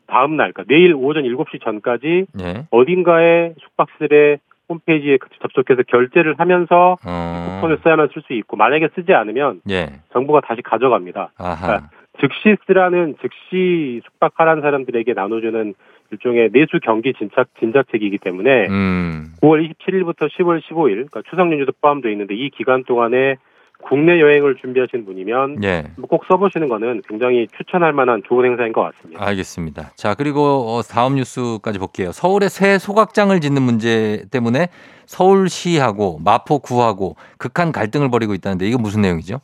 다음 0.06 0.36
날, 0.36 0.52
그러니까 0.52 0.64
내일 0.74 0.94
오전 0.94 1.22
7시 1.22 1.62
전까지 1.62 2.26
예. 2.40 2.66
어딘가에 2.70 3.54
숙박실에 3.60 4.38
홈페이지에 4.68 5.18
접속해서 5.40 5.82
결제를 5.84 6.34
하면서 6.38 6.96
어. 7.06 7.56
쿠폰을 7.56 7.78
써야만 7.82 8.08
쓸 8.12 8.22
수 8.22 8.32
있고 8.34 8.56
만약에 8.56 8.88
쓰지 8.94 9.14
않으면 9.14 9.60
예. 9.70 10.00
정부가 10.12 10.40
다시 10.40 10.62
가져갑니다. 10.62 11.32
아하. 11.38 11.66
그러니까 11.66 11.90
즉시 12.20 12.56
쓰라는 12.66 13.16
즉시 13.22 14.00
숙박하라는 14.04 14.62
사람들에게 14.62 15.14
나눠주는 15.14 15.74
일종의 16.12 16.50
내수 16.52 16.78
경기 16.82 17.12
진작 17.14 17.48
진작책이기 17.58 18.18
때문에 18.18 18.66
음. 18.68 19.34
9월 19.42 19.68
27일부터 19.68 20.28
10월 20.30 20.60
15일, 20.60 20.92
그러니까 20.92 21.22
추석 21.28 21.50
연휴도 21.50 21.72
포함되어 21.80 22.10
있는데 22.12 22.34
이 22.34 22.50
기간 22.50 22.84
동안에 22.84 23.36
국내 23.82 24.20
여행을 24.20 24.56
준비하시는 24.60 25.04
분이면 25.04 25.64
예. 25.64 25.84
뭐꼭 25.96 26.24
써보시는 26.28 26.68
거는 26.68 27.02
굉장히 27.08 27.48
추천할 27.56 27.92
만한 27.92 28.22
좋은 28.28 28.44
행사인 28.44 28.72
것 28.72 28.82
같습니다. 28.82 29.26
알겠습니다. 29.26 29.90
자, 29.96 30.14
그리고 30.14 30.40
어, 30.40 30.82
다음 30.82 31.16
뉴스까지 31.16 31.78
볼게요. 31.80 32.12
서울에 32.12 32.48
새 32.48 32.78
소각장을 32.78 33.38
짓는 33.40 33.60
문제 33.60 34.24
때문에 34.30 34.68
서울시하고 35.06 36.20
마포구하고 36.24 37.16
극한 37.38 37.72
갈등을 37.72 38.08
벌이고 38.08 38.34
있다는데 38.34 38.66
이거 38.66 38.78
무슨 38.78 39.02
내용이죠? 39.02 39.40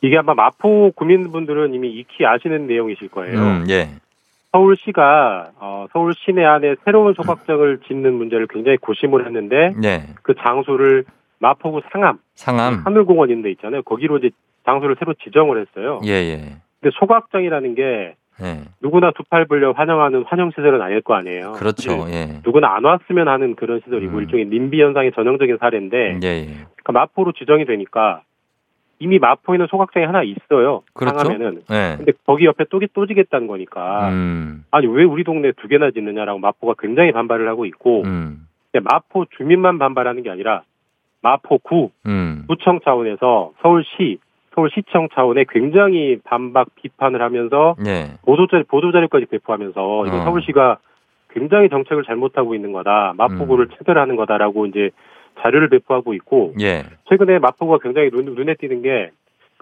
이게 0.00 0.16
아마 0.18 0.34
마포 0.34 0.92
구민분들은 0.96 1.74
이미 1.74 1.90
익히 1.90 2.26
아시는 2.26 2.66
내용이실 2.66 3.08
거예요. 3.08 3.38
음, 3.38 3.66
예. 3.68 3.90
서울시가 4.52 5.52
어, 5.58 5.86
서울 5.92 6.14
시내 6.14 6.44
안에 6.44 6.76
새로운 6.84 7.14
소각장을 7.14 7.80
짓는 7.88 8.12
문제를 8.14 8.46
굉장히 8.48 8.76
고심을 8.78 9.26
했는데 9.26 9.72
네. 9.80 10.02
그 10.22 10.34
장소를 10.34 11.04
마포구 11.38 11.80
상암 11.90 12.18
상암. 12.34 12.82
하늘공원 12.84 13.30
있는 13.30 13.42
데 13.42 13.50
있잖아요. 13.52 13.82
거기로 13.82 14.18
이제 14.18 14.30
장소를 14.64 14.96
새로 14.98 15.14
지정을 15.14 15.60
했어요. 15.60 16.00
예, 16.04 16.10
예. 16.12 16.36
근데 16.80 16.94
소각장이라는 16.98 17.74
게 17.74 18.14
예. 18.42 18.60
누구나 18.80 19.10
두 19.12 19.22
팔 19.28 19.46
벌려 19.46 19.72
환영하는 19.72 20.24
환영 20.26 20.50
시설은 20.50 20.80
아닐 20.80 21.00
거 21.00 21.14
아니에요. 21.14 21.52
그렇죠. 21.52 22.04
네. 22.06 22.12
예. 22.12 22.40
누구나 22.44 22.74
안 22.76 22.84
왔으면 22.84 23.28
하는 23.28 23.56
그런 23.56 23.80
시설이고 23.84 24.16
음. 24.18 24.20
일종의 24.20 24.46
님비 24.46 24.80
현상의 24.80 25.12
전형적인 25.14 25.58
사례인데 25.60 26.20
예, 26.22 26.26
예. 26.28 26.44
그러니까 26.46 26.92
마포로 26.92 27.32
지정이 27.32 27.64
되니까 27.64 28.22
이미 29.02 29.18
마포에는 29.18 29.66
소각장이 29.68 30.06
하나 30.06 30.22
있어요. 30.22 30.82
그렇죠. 30.94 31.18
상하면은. 31.18 31.62
예. 31.72 31.96
근데 31.96 32.12
거기 32.24 32.44
옆에 32.46 32.64
또, 32.70 32.80
또 32.94 33.06
지겠다는 33.06 33.48
거니까 33.48 34.10
음. 34.10 34.64
아니 34.70 34.86
왜 34.86 35.02
우리 35.02 35.24
동네 35.24 35.50
두 35.60 35.66
개나 35.66 35.90
짓느냐라고 35.90 36.38
마포가 36.38 36.74
굉장히 36.78 37.10
반발을 37.10 37.48
하고 37.48 37.66
있고 37.66 38.02
음. 38.04 38.46
근데 38.70 38.86
마포 38.88 39.26
주민만 39.36 39.78
반발하는 39.78 40.22
게 40.22 40.30
아니라 40.30 40.62
마포구 41.20 41.90
음. 42.06 42.44
구청 42.48 42.78
차원에서 42.84 43.52
서울시 43.60 44.18
서울시청 44.54 45.08
차원에 45.14 45.46
굉장히 45.48 46.18
반박 46.22 46.68
비판을 46.76 47.22
하면서 47.22 47.74
예. 47.84 48.18
보도자료 48.22 48.62
보도자료까지 48.68 49.26
배포하면서 49.26 50.06
이건 50.06 50.20
어. 50.20 50.24
서울시가 50.24 50.78
굉장히 51.30 51.68
정책을 51.70 52.04
잘못하고 52.04 52.54
있는 52.54 52.72
거다 52.72 53.14
마포구를 53.16 53.68
체결하는 53.78 54.14
거다라고 54.14 54.66
이제 54.66 54.90
자료를 55.40 55.68
배포하고 55.68 56.14
있고 56.14 56.54
예. 56.60 56.84
최근에 57.08 57.38
마포구가 57.38 57.78
굉장히 57.82 58.10
눈, 58.10 58.26
눈에 58.34 58.54
띄는 58.54 58.82
게 58.82 59.10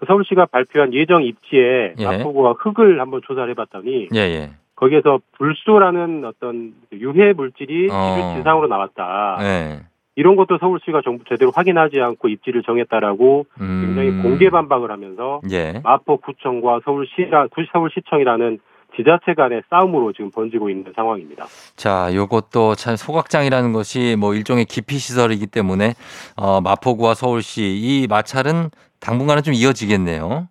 그 0.01 0.07
서울시가 0.07 0.47
발표한 0.47 0.95
예정 0.95 1.23
입지에 1.23 1.95
예. 1.99 2.05
마포구가 2.05 2.55
흙을 2.59 3.01
한번 3.01 3.21
조사를 3.23 3.51
해봤더니 3.51 4.09
예, 4.15 4.19
예. 4.19 4.51
거기에서 4.75 5.21
불소라는 5.33 6.25
어떤 6.25 6.73
유해 6.93 7.35
물질이 7.35 7.89
어. 7.93 8.35
지상으로 8.35 8.67
나왔다. 8.67 9.37
예. 9.43 9.81
이런 10.17 10.37
것도 10.37 10.57
서울시가 10.57 11.03
정부 11.05 11.25
제대로 11.29 11.51
확인하지 11.55 12.01
않고 12.01 12.29
입지를 12.29 12.63
정했다라고 12.63 13.45
음. 13.61 13.83
굉장히 13.85 14.23
공개 14.23 14.49
반박을 14.49 14.91
하면서 14.91 15.43
예. 15.51 15.81
마포구청과 15.85 16.81
서울시라 16.87 17.49
서울시청이라는 17.71 18.59
지자체 18.97 19.35
간의 19.35 19.63
싸움으로 19.71 20.13
지금 20.13 20.31
번지고 20.31 20.71
있는 20.71 20.93
상황입니다. 20.95 21.47
자, 21.77 22.11
요것도 22.15 22.75
참 22.75 22.97
소각장이라는 22.97 23.73
것이 23.73 24.17
뭐 24.19 24.35
일종의 24.35 24.65
기피 24.65 24.99
시설이기 24.99 25.47
때문에 25.47 25.95
어, 26.37 26.61
마포구와 26.61 27.15
서울시 27.15 27.63
이 27.63 28.07
마찰은 28.09 28.71
당분간은 29.01 29.43
좀 29.43 29.55
이어지겠네요. 29.55 30.49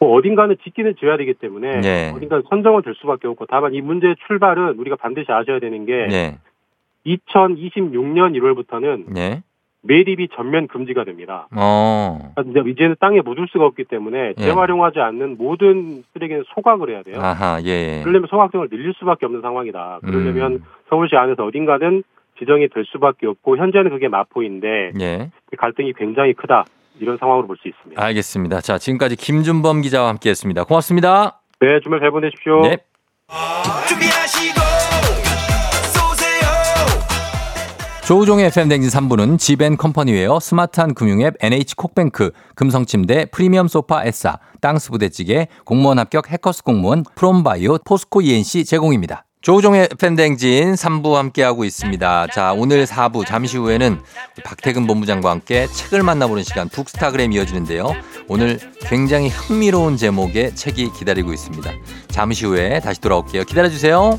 뭐 0.00 0.16
어딘가는 0.16 0.56
짓기는 0.64 0.96
지어야 0.98 1.16
되기 1.16 1.32
때문에 1.34 1.80
네. 1.80 2.12
어딘가 2.14 2.42
선정은 2.48 2.82
될 2.82 2.94
수밖에 2.96 3.28
없고 3.28 3.46
다만 3.46 3.72
이 3.72 3.80
문제의 3.80 4.16
출발은 4.26 4.78
우리가 4.78 4.96
반드시 4.96 5.30
아셔야 5.30 5.60
되는 5.60 5.86
게 5.86 5.92
예. 6.10 6.38
2026년 7.06 8.36
1월부터는 8.36 9.16
예. 9.16 9.42
매립이 9.82 10.28
전면 10.36 10.68
금지가 10.68 11.04
됩니다. 11.04 11.48
어. 11.56 12.32
그러니까 12.34 12.60
이제 12.60 12.70
이제는 12.70 12.96
땅에 13.00 13.20
묻을 13.20 13.46
수가 13.50 13.66
없기 13.66 13.84
때문에 13.84 14.34
예. 14.38 14.42
재활용하지 14.42 15.00
않는 15.00 15.36
모든 15.38 16.04
쓰레기는 16.12 16.44
소각을 16.54 16.90
해야 16.90 17.02
돼요. 17.02 17.16
아하, 17.20 17.60
예. 17.64 18.00
그러려면 18.02 18.28
소각성을 18.30 18.68
늘릴 18.68 18.94
수밖에 18.98 19.26
없는 19.26 19.40
상황이다. 19.40 20.00
그러려면 20.04 20.52
음. 20.52 20.64
서울시 20.88 21.16
안에서 21.16 21.44
어딘가는 21.44 22.02
지정이 22.38 22.68
될 22.68 22.84
수밖에 22.86 23.26
없고 23.26 23.56
현재는 23.56 23.90
그게 23.90 24.08
마포인데 24.08 24.92
예. 25.00 25.30
그 25.50 25.56
갈등이 25.56 25.92
굉장히 25.94 26.32
크다. 26.32 26.64
이런 27.00 27.16
상황으로 27.18 27.46
볼 27.48 27.56
수 27.56 27.66
있습니다. 27.68 28.00
알겠습니다. 28.04 28.60
자, 28.60 28.78
지금까지 28.78 29.16
김준범 29.16 29.80
기자와 29.80 30.08
함께했습니다. 30.10 30.64
고맙습니다. 30.64 31.40
네, 31.60 31.80
주말 31.82 32.00
잘 32.00 32.10
보내십시오. 32.10 32.60
네. 32.60 32.76
준비하시고 33.88 34.60
조우종의 38.04 38.46
FM 38.46 38.68
댕진 38.68 38.90
3부는 38.90 39.38
지벤컴퍼니웨어, 39.38 40.40
스마트한 40.40 40.92
금융앱 40.94 41.36
NH콕뱅크, 41.40 42.32
금성침대, 42.56 43.26
프리미엄 43.26 43.68
소파 43.68 44.04
에싸, 44.04 44.38
땅스 44.60 44.90
부대찌개, 44.90 45.46
공무원 45.64 46.00
합격 46.00 46.28
해커스 46.28 46.64
공무원, 46.64 47.04
프롬바이오, 47.14 47.78
포스코 47.84 48.20
ENC 48.20 48.64
제공입니다. 48.64 49.24
조우종의 49.40 49.88
FM 49.92 50.16
댕진 50.16 50.74
3부 50.74 51.14
함께하고 51.14 51.64
있습니다. 51.64 52.26
자, 52.28 52.52
오늘 52.52 52.86
4부 52.86 53.24
잠시 53.24 53.56
후에는 53.56 54.00
박태근 54.44 54.86
본부장과 54.86 55.30
함께 55.30 55.66
책을 55.68 56.02
만나보는 56.02 56.42
시간 56.42 56.68
북스타그램 56.68 57.32
이어지는데요. 57.32 57.92
오늘 58.28 58.58
굉장히 58.80 59.28
흥미로운 59.28 59.96
제목의 59.96 60.54
책이 60.56 60.92
기다리고 60.92 61.32
있습니다. 61.32 61.70
잠시 62.08 62.46
후에 62.46 62.80
다시 62.80 63.00
돌아올게요. 63.00 63.44
기다려주세요. 63.44 64.18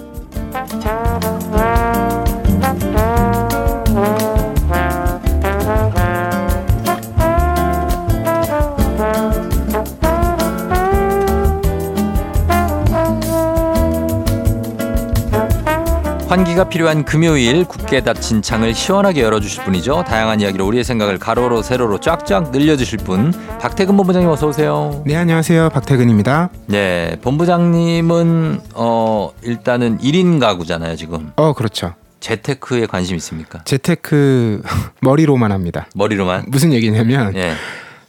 환기가 16.31 16.69
필요한 16.69 17.03
금요일 17.03 17.65
굳게 17.65 18.03
닫힌 18.03 18.41
창을 18.41 18.73
시원하게 18.73 19.21
열어주실 19.21 19.65
분이죠. 19.65 20.05
다양한 20.07 20.39
이야기로 20.39 20.65
우리의 20.65 20.85
생각을 20.85 21.17
가로로 21.17 21.61
세로로 21.61 21.99
쫙쫙 21.99 22.51
늘려주실 22.51 22.99
분 22.99 23.33
박태근 23.59 23.97
본부장님 23.97 24.29
어서 24.29 24.47
오세요. 24.47 25.03
네, 25.05 25.17
안녕하세요. 25.17 25.71
박태근입니다. 25.71 26.49
네, 26.67 27.17
본부장님은 27.21 28.61
어 28.75 29.33
일단은 29.43 29.97
1인 29.97 30.39
가구잖아요, 30.39 30.95
지금. 30.95 31.33
어, 31.35 31.51
그렇죠. 31.51 31.95
재테크에 32.21 32.85
관심 32.85 33.17
있습니까? 33.17 33.61
재테크 33.65 34.61
머리로만 35.01 35.51
합니다. 35.51 35.87
머리로만? 35.95 36.45
무슨 36.47 36.71
얘기냐면 36.71 37.35
예. 37.35 37.55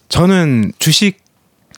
저는 0.08 0.70
주식 0.78 1.21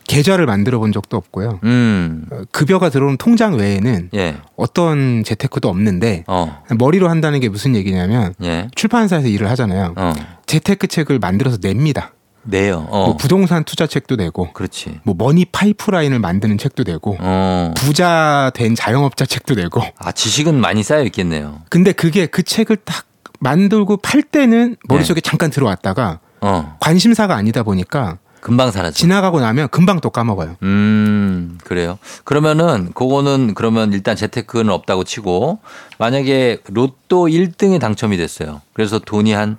계좌를 0.06 0.46
만들어 0.46 0.78
본 0.78 0.92
적도 0.92 1.16
없고요. 1.16 1.60
음. 1.64 2.26
어, 2.30 2.42
급여가 2.52 2.88
들어오는 2.90 3.16
통장 3.16 3.54
외에는 3.56 4.10
예. 4.14 4.36
어떤 4.56 5.24
재테크도 5.24 5.68
없는데 5.68 6.24
어. 6.26 6.62
머리로 6.76 7.08
한다는 7.08 7.40
게 7.40 7.48
무슨 7.48 7.74
얘기냐면 7.74 8.34
예. 8.42 8.68
출판사에서 8.74 9.28
일을 9.28 9.48
하잖아요. 9.50 9.94
어. 9.96 10.12
재테크 10.46 10.86
책을 10.86 11.18
만들어서 11.18 11.58
냅니다. 11.60 12.12
내요. 12.44 12.86
어. 12.90 13.06
뭐 13.06 13.16
부동산 13.16 13.64
투자 13.64 13.86
책도 13.86 14.16
내고 14.16 14.52
그렇지. 14.52 15.00
뭐 15.02 15.14
머니 15.16 15.46
파이프라인을 15.46 16.18
만드는 16.18 16.58
책도 16.58 16.84
내고 16.84 17.16
어. 17.18 17.72
부자 17.76 18.52
된 18.54 18.74
자영업자 18.74 19.26
책도 19.26 19.54
내고 19.54 19.82
아, 19.98 20.12
지식은 20.12 20.54
많이 20.54 20.82
쌓여 20.82 21.02
있겠네요. 21.04 21.62
근데 21.70 21.92
그게 21.92 22.26
그 22.26 22.42
책을 22.42 22.76
딱 22.84 23.06
만들고 23.40 23.98
팔 23.98 24.22
때는 24.22 24.76
머릿속에 24.88 25.20
잠깐 25.20 25.50
들어왔다가 25.50 26.20
어. 26.40 26.76
관심사가 26.80 27.34
아니다 27.34 27.62
보니까 27.62 28.18
금방 28.44 28.70
사라져. 28.70 28.94
지나가고 28.94 29.40
나면 29.40 29.68
금방 29.70 30.00
또 30.00 30.10
까먹어요. 30.10 30.56
음, 30.62 31.58
그래요. 31.64 31.98
그러면은 32.24 32.92
그거는 32.92 33.54
그러면 33.54 33.94
일단 33.94 34.16
재테크는 34.16 34.70
없다고 34.70 35.04
치고 35.04 35.60
만약에 35.96 36.58
로또 36.68 37.26
1등에 37.28 37.80
당첨이 37.80 38.18
됐어요. 38.18 38.60
그래서 38.74 38.98
돈이 38.98 39.32
한 39.32 39.56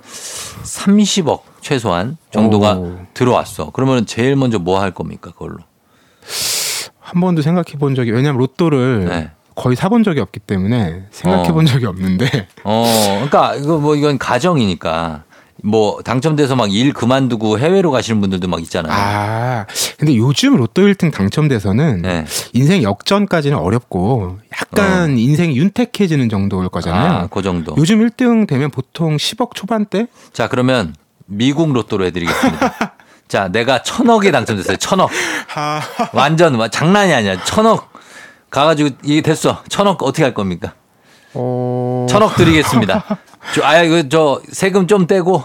30억 0.64 1.42
최소한 1.62 2.18
정도가 2.32 2.76
오. 2.76 3.00
들어왔어. 3.16 3.72
그러면 3.72 4.06
제일 4.06 4.36
먼저 4.36 4.60
뭐 4.60 4.80
할 4.80 4.92
겁니까, 4.92 5.32
그걸로? 5.32 5.58
한 7.00 7.22
번도 7.22 7.42
생각해 7.42 7.80
본 7.80 7.96
적이 7.96 8.12
왜냐면 8.12 8.38
로또를 8.40 9.06
네. 9.06 9.32
거의 9.56 9.76
사본 9.76 10.04
적이 10.04 10.20
없기 10.20 10.42
때문에 10.42 11.06
생각해 11.10 11.50
어. 11.50 11.54
본 11.54 11.66
적이 11.66 11.88
없는데 11.88 12.48
어, 12.64 12.86
그러니까 13.16 13.56
이거 13.56 13.80
뭐 13.80 13.96
이건 13.96 14.20
가정이니까 14.20 15.24
뭐 15.64 16.02
당첨돼서 16.04 16.56
막 16.56 16.70
일 16.70 16.92
그만두고 16.94 17.60
해외로 17.60 17.90
가시는 17.92 18.20
분들도 18.22 18.48
막 18.48 18.60
있잖아요. 18.62 18.92
아 18.94 19.66
근데 19.98 20.16
요즘 20.18 20.58
로또 20.58 20.82
1등 20.82 21.12
당첨돼서는 21.14 22.02
네. 22.02 22.26
인생 22.54 22.84
역전까지는 22.84 23.58
어렵고 23.58 24.40
약간 24.54 25.18
인생이 25.18 25.56
윤택해지는 25.58 26.30
정도일 26.30 26.70
거잖아요. 26.70 27.12
아, 27.14 27.28
그 27.28 27.42
정도. 27.42 27.74
요즘 27.78 28.06
1등 28.06 28.48
되면 28.48 28.70
보통 28.72 29.16
10억 29.18 29.56
초반대? 29.56 30.08
자, 30.34 30.48
그러면 30.50 30.94
미국 31.26 31.72
로또로 31.74 32.06
해드리겠습니다. 32.06 32.74
자, 33.28 33.48
내가 33.48 33.82
천억에 33.82 34.32
당첨됐어요. 34.32 34.78
천억. 34.78 35.10
완전 36.14 36.56
와, 36.56 36.68
장난이 36.68 37.14
아니야. 37.14 37.44
천억 37.44 37.92
가가지고 38.50 38.90
이게 39.04 39.22
됐어. 39.22 39.64
천억 39.70 40.04
어떻게 40.04 40.24
할 40.24 40.34
겁니까? 40.34 40.74
어... 41.36 42.08
천억 42.10 42.36
드리겠습니다. 42.36 43.04
저, 43.54 43.64
아, 43.64 43.82
이거 43.82 44.08
저 44.10 44.42
세금 44.52 44.88
좀 44.88 45.08
떼고 45.08 45.44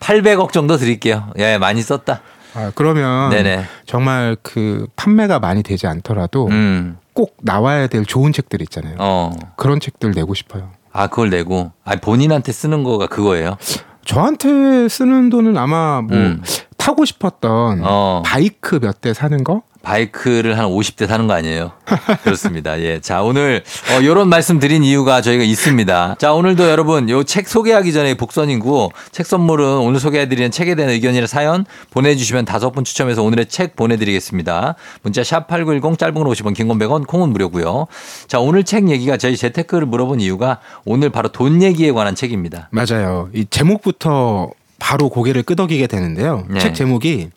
800억 0.00 0.52
정도 0.52 0.76
드릴게요. 0.76 1.30
예, 1.38 1.58
많이 1.58 1.82
썼다. 1.82 2.20
아, 2.54 2.72
그러면 2.74 3.30
네네. 3.30 3.64
정말 3.86 4.36
그 4.42 4.86
판매가 4.96 5.38
많이 5.38 5.62
되지 5.62 5.86
않더라도 5.86 6.48
음, 6.48 6.98
꼭 7.12 7.36
나와야 7.42 7.86
될 7.86 8.04
좋은 8.04 8.32
책들 8.32 8.60
있잖아요. 8.62 8.96
어. 8.98 9.32
그런 9.56 9.78
책들 9.78 10.12
내고 10.12 10.34
싶어요. 10.34 10.70
아, 10.92 11.06
그걸 11.06 11.30
내고. 11.30 11.70
아, 11.84 11.94
본인한테 11.96 12.50
쓰는 12.50 12.82
거가 12.82 13.06
그거예요. 13.06 13.56
저한테 14.04 14.88
쓰는 14.88 15.30
돈은 15.30 15.56
아마 15.56 16.00
뭐 16.00 16.16
음. 16.16 16.42
타고 16.76 17.04
싶었던 17.04 17.82
어. 17.84 18.22
바이크 18.24 18.80
몇 18.82 19.00
대 19.00 19.14
사는 19.14 19.44
거? 19.44 19.62
바이크를 19.82 20.58
한 20.58 20.66
50대 20.66 21.06
사는 21.06 21.26
거 21.26 21.32
아니에요? 21.34 21.72
그렇습니다. 22.22 22.78
예. 22.80 23.00
자, 23.00 23.22
오늘 23.22 23.62
어, 23.90 24.04
요런 24.04 24.28
말씀 24.28 24.58
드린 24.58 24.84
이유가 24.84 25.22
저희가 25.22 25.42
있습니다. 25.44 26.16
자, 26.18 26.32
오늘도 26.34 26.68
여러분 26.68 27.08
요 27.08 27.22
책 27.24 27.48
소개하기 27.48 27.92
전에 27.92 28.14
복선이고 28.14 28.92
책 29.12 29.26
선물은 29.26 29.66
오늘 29.78 30.00
소개해 30.00 30.28
드리는 30.28 30.50
책에 30.50 30.74
대한 30.74 30.90
의견이나 30.92 31.26
사연 31.26 31.64
보내 31.90 32.14
주시면 32.16 32.44
다섯 32.44 32.70
분 32.72 32.84
추첨해서 32.84 33.22
오늘의 33.22 33.46
책 33.46 33.76
보내 33.76 33.96
드리겠습니다. 33.96 34.74
문자 35.02 35.22
샵 35.24 35.46
8910 35.48 35.98
짧은 35.98 36.14
건 36.14 36.24
50원, 36.24 36.54
긴 36.54 36.68
건 36.68 36.78
100원, 36.78 37.06
콩은 37.06 37.30
무료고요. 37.30 37.86
자, 38.26 38.38
오늘 38.40 38.64
책 38.64 38.88
얘기가 38.90 39.16
저희 39.16 39.36
재테크를 39.36 39.86
물어본 39.86 40.20
이유가 40.20 40.58
오늘 40.84 41.10
바로 41.10 41.28
돈 41.30 41.62
얘기에 41.62 41.92
관한 41.92 42.14
책입니다. 42.14 42.68
맞아요. 42.70 43.28
이 43.34 43.46
제목부터 43.48 44.50
바로 44.78 45.08
고개를 45.08 45.42
끄덕이게 45.42 45.86
되는데요. 45.86 46.44
네. 46.48 46.58
책 46.58 46.74
제목이 46.74 47.30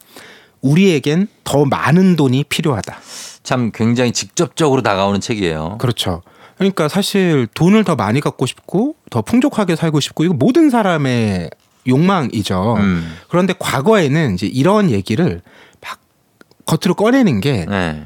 우리에겐 0.64 1.28
더 1.44 1.66
많은 1.66 2.16
돈이 2.16 2.46
필요하다. 2.46 2.98
참 3.44 3.72
굉장히 3.74 4.12
직접적으로 4.12 4.82
다가오는 4.82 5.20
책이에요. 5.22 5.78
그렇죠. 5.80 6.22
그러니까 6.58 6.88
사실 6.88 7.48
돈을 7.54 7.84
더 7.84 7.96
많이 7.96 8.22
갖고 8.22 8.46
싶고 8.46 8.96
더 9.10 9.22
풍족하게 9.22 9.76
살고 9.76 10.00
싶고 10.00 10.24
이거 10.24 10.34
모든 10.34 10.70
사람의 10.70 11.50
욕망이죠. 11.88 12.76
음. 12.80 13.14
그런데 13.28 13.54
과거에는 13.60 14.36
이제 14.36 14.48
이런 14.48 14.90
얘기를 14.90 15.42
막 15.82 16.00
겉으로 16.66 16.96
꺼내는 16.96 17.42
게좀 17.42 17.70
네. 17.70 18.06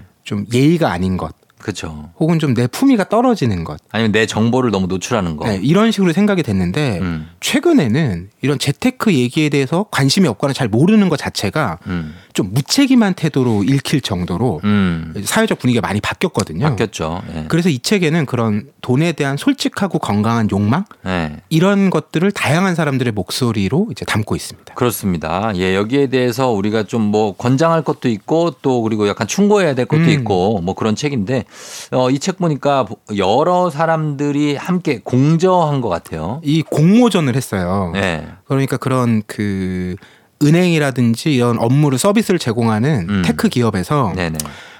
예의가 0.54 0.92
아닌 0.92 1.18
것, 1.18 1.36
그렇죠. 1.60 2.10
혹은 2.20 2.40
좀 2.40 2.56
내 2.56 2.66
품위가 2.66 3.10
떨어지는 3.10 3.64
것, 3.64 3.80
아니면 3.92 4.12
내 4.14 4.26
정보를 4.26 4.72
너무 4.72 4.88
노출하는 4.88 5.38
거. 5.38 5.46
네, 5.46 5.60
이런 5.62 5.92
식으로 5.92 6.12
생각이 6.14 6.42
됐는데 6.42 7.00
음. 7.02 7.30
최근에는 7.40 8.30
이런 8.42 8.58
재테크 8.58 9.14
얘기에 9.14 9.50
대해서 9.50 9.86
관심이 9.92 10.28
없거나 10.28 10.54
잘 10.54 10.68
모르는 10.68 11.10
것 11.10 11.18
자체가 11.18 11.78
음. 11.86 12.16
좀 12.38 12.54
무책임한 12.54 13.16
태도로 13.16 13.64
읽힐 13.64 14.00
정도로 14.00 14.62
음. 14.64 15.12
사회적 15.26 15.58
분위기가 15.58 15.86
많이 15.88 16.00
바뀌었거든요. 16.00 16.68
바뀌었죠. 16.70 17.24
예. 17.36 17.46
그래서 17.48 17.68
이 17.70 17.80
책에는 17.80 18.28
그런 18.28 18.68
돈에 18.82 19.14
대한 19.14 19.38
솔직하고 19.38 19.98
건강한 19.98 20.48
욕망 20.52 20.86
예. 21.08 21.38
이런 21.50 21.90
것들을 21.90 22.32
다양한 22.32 22.76
사람들의 22.76 23.12
목소리로 23.14 23.88
이제 23.92 24.06
담고 24.06 24.36
있습니다. 24.36 24.76
그렇습니다. 24.76 25.52
예, 25.56 25.74
여기에 25.76 26.08
대해서 26.08 26.52
우리가 26.52 26.84
좀 26.84 27.08
뭐 27.08 27.34
권장할 27.38 27.84
것도 27.84 28.10
있고 28.10 28.52
또 28.62 28.82
그리고 28.82 29.08
약간 29.08 29.28
충고해야 29.28 29.74
될 29.76 29.86
것도 29.86 30.02
음. 30.04 30.10
있고 30.10 30.60
뭐 30.62 30.76
그런 30.76 30.94
책인데 30.96 31.46
어, 31.92 32.10
이 32.12 32.20
책 32.20 32.38
보니까 32.38 32.86
여러 33.16 33.70
사람들이 33.70 34.58
함께 34.58 35.00
공저한 35.04 35.80
것 35.82 35.88
같아요. 35.90 36.42
이 36.44 36.62
공모전을 36.64 37.36
했어요. 37.36 37.94
예. 37.96 38.28
그러니까 38.46 38.76
그런 38.78 39.24
그 39.26 39.96
은행이라든지 40.44 41.34
이런 41.34 41.58
업무를 41.60 41.98
서비스를 41.98 42.40
제공하는 42.40 43.08
음. 43.10 43.22
tech 43.26 43.50
기업에서 43.50 44.14
네네. 44.16 44.38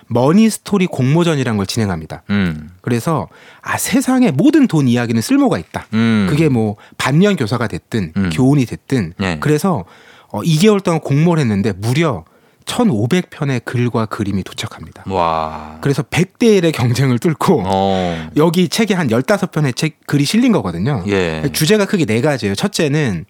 money 0.08 0.50
story 0.50 0.88
공모전이라는 0.88 1.58
걸 1.58 1.66
진행합니다. 1.66 2.24
음. 2.30 2.70
그래서 2.82 3.28
아 3.62 3.78
세상에 3.78 4.32
모든 4.32 4.68
돈 4.68 4.88
이야기는 4.88 5.22
쓸모가 5.22 5.58
있다. 5.58 5.88
음. 5.94 6.28
그게 6.30 6.50
뭐 6.50 6.76
반년 6.98 7.36
교사가 7.36 7.68
됐든 7.68 8.14
음. 8.16 8.30
교훈이 8.32 8.66
됐든 8.66 9.14
예. 9.22 9.38
그래서 9.40 9.86
어 10.30 10.42
2개월 10.42 10.82
동안 10.84 11.02
공모를 11.02 11.42
했는데 11.42 11.74
무려 11.74 12.24
1,500편의 12.66 13.64
글과 13.64 14.08
그림이 14.08 14.44
도착합니다. 14.44 15.04
와. 15.08 15.78
그래서 15.82 16.04
100대 16.04 16.62
1의 16.62 16.74
경쟁을 16.74 17.18
뚫고 17.18 17.64
어. 17.66 18.30
여기 18.36 18.68
책에 18.68 18.94
한 18.94 19.08
15편의 19.08 19.76
책 19.76 20.06
글이 20.06 20.26
실린 20.26 20.52
거거든요. 20.52 21.04
예. 21.08 21.50
주제가 21.52 21.86
크게 21.86 22.06
네 22.06 22.22
가지예요. 22.22 22.56
첫째는 22.56 23.26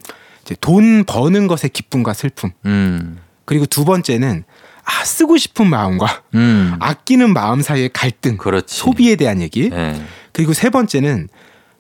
이제 0.48 0.56
돈 0.62 1.04
버는 1.04 1.48
것의 1.48 1.70
기쁨과 1.74 2.14
슬픔. 2.14 2.52
음. 2.66 3.20
그리고 3.44 3.66
두 3.66 3.84
번째는 3.84 4.46
아 4.86 5.04
쓰고 5.04 5.36
싶은 5.36 5.68
마음과 5.68 6.24
음. 6.36 6.78
아끼는 6.80 7.34
마음 7.34 7.62
사이의 7.62 7.90
갈등. 7.92 8.38
그렇지. 8.38 8.74
소비에 8.74 9.18
대한 9.18 9.42
얘기. 9.42 9.70
예. 9.74 10.02
그리고 10.32 10.54
세 10.54 10.70
번째는 10.70 11.28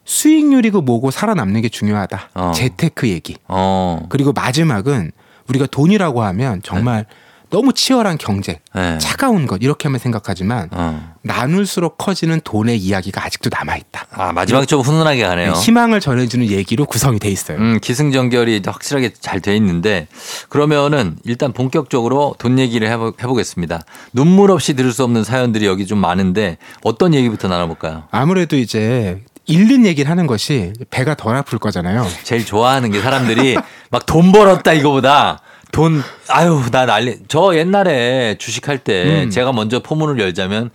수익률이고 0.03 0.81
뭐고 0.81 1.11
살아남는 1.11 1.61
게 1.61 1.69
중요하다. 1.69 2.29
어. 2.33 2.51
재테크 2.53 3.07
얘기. 3.07 3.37
어. 3.47 4.05
그리고 4.09 4.33
마지막은 4.33 5.11
우리가 5.47 5.67
돈이라고 5.67 6.23
하면 6.23 6.61
정말 6.61 7.05
너무 7.49 7.71
치열한 7.71 8.17
경제, 8.17 8.59
예. 8.75 8.97
차가운 8.99 9.47
것 9.47 9.59
이렇게 9.61 9.87
하면 9.87 9.99
생각하지만 9.99 10.67
어. 10.71 11.13
나눌수록 11.21 11.97
커지는 11.97 12.41
돈의 12.43 12.77
이야기가 12.77 13.23
아직도 13.23 13.49
남아 13.53 13.77
있다. 13.77 14.05
아, 14.11 14.31
마지막에 14.33 14.65
좀 14.65 14.81
훈훈하게 14.81 15.23
가네요. 15.25 15.53
희망을 15.53 15.99
전해주는 16.01 16.47
얘기로 16.49 16.85
구성이 16.85 17.19
돼 17.19 17.29
있어요. 17.29 17.57
음, 17.57 17.79
기승전결이 17.81 18.61
확실하게 18.65 19.13
잘 19.19 19.39
돼 19.39 19.55
있는데 19.57 20.07
그러면은 20.49 21.15
일단 21.23 21.53
본격적으로 21.53 22.35
돈 22.39 22.59
얘기를 22.59 22.89
해보, 22.89 23.13
해보겠습니다. 23.21 23.81
눈물 24.13 24.51
없이 24.51 24.73
들을 24.73 24.91
수 24.91 25.03
없는 25.03 25.23
사연들이 25.23 25.65
여기 25.67 25.85
좀 25.87 25.99
많은데 25.99 26.57
어떤 26.83 27.13
얘기부터 27.13 27.47
나눠볼까요? 27.47 28.03
아무래도 28.11 28.57
이제 28.57 29.21
잃는 29.45 29.85
얘기를 29.85 30.11
하는 30.11 30.27
것이 30.27 30.73
배가 30.89 31.15
덜 31.15 31.35
아플 31.37 31.59
거잖아요. 31.59 32.05
제일 32.23 32.45
좋아하는 32.45 32.91
게 32.91 32.99
사람들이 32.99 33.55
막 33.89 34.05
돈 34.05 34.31
벌었다 34.33 34.73
이거보다 34.73 35.39
돈 35.71 36.01
아유 36.29 36.61
나 36.71 36.85
난리 36.85 37.17
저 37.27 37.55
옛날에 37.55 38.37
주식할 38.37 38.79
때 38.79 39.23
음. 39.25 39.29
제가 39.29 39.51
먼저 39.51 39.79
포문을 39.81 40.19
열자면 40.19 40.71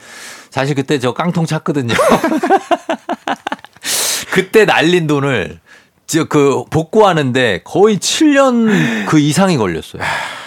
사실 0.50 0.74
그때 0.74 0.98
저 0.98 1.12
깡통 1.14 1.46
찼거든요. 1.46 1.94
그때 4.32 4.64
날린 4.64 5.06
돈을 5.06 5.60
저그 6.06 6.64
복구하는데 6.70 7.62
거의 7.64 7.98
7년 7.98 9.06
그 9.06 9.18
이상이 9.18 9.56
걸렸어요. 9.56 10.02